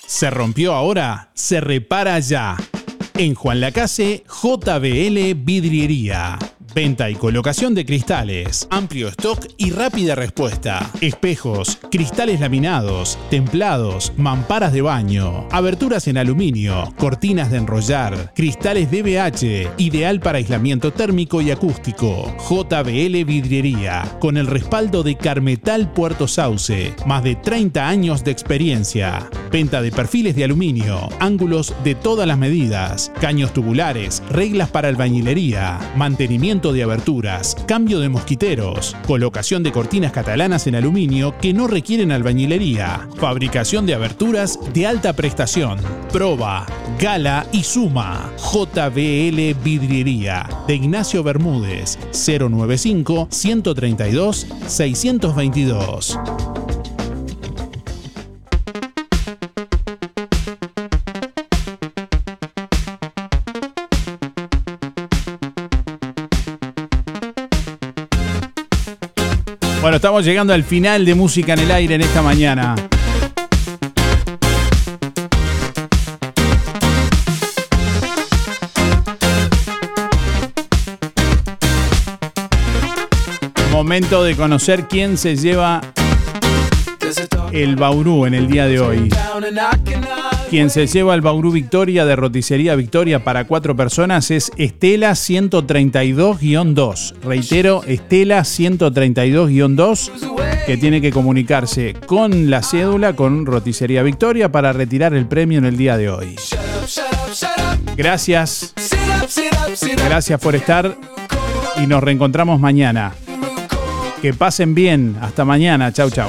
¿Se 0.07 0.31
rompió 0.31 0.75
ahora? 0.75 1.31
Se 1.35 1.61
repara 1.61 2.19
ya. 2.19 2.57
En 3.15 3.35
Juan 3.35 3.61
Lacase, 3.61 4.25
JBL 4.29 5.35
Vidriería. 5.35 6.39
Venta 6.73 7.11
y 7.11 7.17
colocación 7.17 7.75
de 7.75 7.85
cristales, 7.85 8.69
amplio 8.71 9.09
stock 9.09 9.45
y 9.57 9.71
rápida 9.71 10.15
respuesta. 10.15 10.89
Espejos, 11.01 11.79
cristales 11.91 12.39
laminados, 12.39 13.19
templados, 13.29 14.13
mamparas 14.17 14.73
de 14.73 14.81
baño, 14.81 15.49
aberturas 15.51 16.07
en 16.07 16.17
aluminio, 16.17 16.95
cortinas 16.97 17.51
de 17.51 17.57
enrollar, 17.57 18.33
cristales 18.35 18.89
DBH, 18.89 19.75
ideal 19.79 20.21
para 20.21 20.39
aislamiento 20.39 20.93
térmico 20.93 21.41
y 21.41 21.51
acústico. 21.51 22.33
JBL 22.49 23.25
Vidriería, 23.25 24.05
con 24.21 24.37
el 24.37 24.47
respaldo 24.47 25.03
de 25.03 25.17
Carmetal 25.17 25.93
Puerto 25.93 26.29
Sauce, 26.29 26.95
más 27.05 27.25
de 27.25 27.35
30 27.35 27.89
años 27.89 28.23
de 28.23 28.31
experiencia. 28.31 29.29
Venta 29.51 29.83
de 29.83 29.91
perfiles 29.91 30.37
de 30.37 30.45
aluminio, 30.45 31.09
ángulos 31.19 31.75
de 31.83 31.97
todas 31.97 32.29
las 32.29 32.39
medidas, 32.39 33.11
caños 33.21 33.53
tubulares, 33.53 34.23
reglas 34.31 34.71
para 34.71 34.87
albañilería, 34.87 35.81
mantenimiento 35.97 36.60
de 36.61 36.82
aberturas, 36.82 37.57
cambio 37.66 37.99
de 38.01 38.11
mosquiteros, 38.11 38.95
colocación 39.07 39.62
de 39.62 39.73
cortinas 39.73 40.12
catalanas 40.12 40.66
en 40.66 40.74
aluminio 40.74 41.35
que 41.39 41.55
no 41.55 41.66
requieren 41.66 42.12
albañilería, 42.12 43.09
fabricación 43.16 43.87
de 43.87 43.95
aberturas 43.95 44.59
de 44.74 44.87
alta 44.87 45.15
prestación, 45.15 45.78
proba, 46.12 46.66
gala 47.01 47.47
y 47.51 47.62
suma. 47.62 48.31
JBL 48.37 49.55
Vidriería 49.65 50.49
de 50.69 50.74
Ignacio 50.74 51.23
Bermúdez 51.23 51.99
095 52.12 53.28
132 53.31 54.47
622. 54.66 56.19
Bueno, 69.91 69.97
estamos 69.97 70.25
llegando 70.25 70.55
al 70.55 70.62
final 70.62 71.05
de 71.05 71.17
Música 71.17 71.55
en 71.55 71.59
el 71.59 71.71
Aire 71.73 71.97
en 71.97 72.01
esta 72.03 72.23
mañana. 72.23 72.77
Momento 83.73 84.23
de 84.23 84.37
conocer 84.37 84.87
quién 84.87 85.19
se 85.19 85.35
lleva 85.35 85.81
el 87.51 87.75
Bauru 87.75 88.27
en 88.27 88.35
el 88.35 88.47
día 88.47 88.69
de 88.69 88.79
hoy. 88.79 89.11
Quien 90.51 90.68
se 90.68 90.86
lleva 90.89 91.14
el 91.14 91.20
Bauru 91.20 91.52
Victoria 91.52 92.05
de 92.05 92.16
Roticería 92.16 92.74
Victoria 92.74 93.22
para 93.22 93.44
cuatro 93.44 93.77
personas 93.77 94.32
es 94.32 94.51
Estela 94.56 95.12
132-2. 95.12 97.14
Reitero, 97.22 97.85
Estela 97.86 98.40
132-2 98.40 100.10
que 100.66 100.77
tiene 100.77 101.01
que 101.01 101.12
comunicarse 101.12 101.94
con 102.05 102.51
la 102.51 102.64
cédula 102.64 103.14
con 103.14 103.47
Roticería 103.47 104.02
Victoria 104.02 104.51
para 104.51 104.72
retirar 104.72 105.14
el 105.14 105.27
premio 105.27 105.59
en 105.59 105.66
el 105.66 105.77
día 105.77 105.97
de 105.97 106.10
hoy. 106.10 106.35
Gracias. 107.97 108.74
Gracias 110.05 110.40
por 110.40 110.56
estar 110.56 110.97
y 111.77 111.86
nos 111.86 112.02
reencontramos 112.02 112.59
mañana. 112.59 113.12
Que 114.20 114.35
pasen 114.35 114.74
bien. 114.74 115.16
Hasta 115.20 115.44
mañana. 115.44 115.93
Chau, 115.93 116.10
chau. 116.10 116.28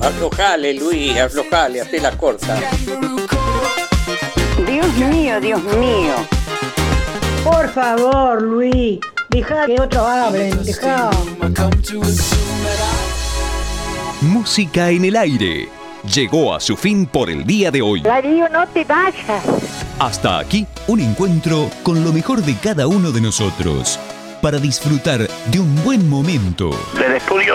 Aflojale, 0.00 0.74
Luis, 0.74 1.18
aflojale, 1.18 1.80
hazte 1.82 2.00
la 2.00 2.10
corta. 2.16 2.58
Dios 4.66 4.94
mío, 4.96 5.40
Dios 5.40 5.62
mío. 5.62 6.14
Por 7.44 7.68
favor, 7.68 8.40
Luis, 8.40 8.98
deja 9.28 9.66
que 9.66 9.80
otros 9.80 10.02
hablen, 10.06 10.64
deja. 10.64 11.10
Música 14.22 14.90
en 14.90 15.04
el 15.04 15.16
aire. 15.16 15.68
Llegó 16.14 16.54
a 16.54 16.60
su 16.60 16.78
fin 16.78 17.04
por 17.06 17.28
el 17.28 17.44
día 17.44 17.70
de 17.70 17.82
hoy. 17.82 18.00
Darío, 18.00 18.48
no 18.48 18.66
te 18.68 18.84
vayas. 18.84 19.44
Hasta 19.98 20.38
aquí 20.38 20.66
un 20.86 21.00
encuentro 21.00 21.68
con 21.82 22.02
lo 22.02 22.12
mejor 22.12 22.42
de 22.42 22.54
cada 22.56 22.86
uno 22.86 23.12
de 23.12 23.20
nosotros 23.20 23.98
para 24.40 24.58
disfrutar 24.58 25.28
de 25.46 25.60
un 25.60 25.84
buen 25.84 26.08
momento. 26.08 26.70
Del 26.94 27.12
estudio, 27.12 27.54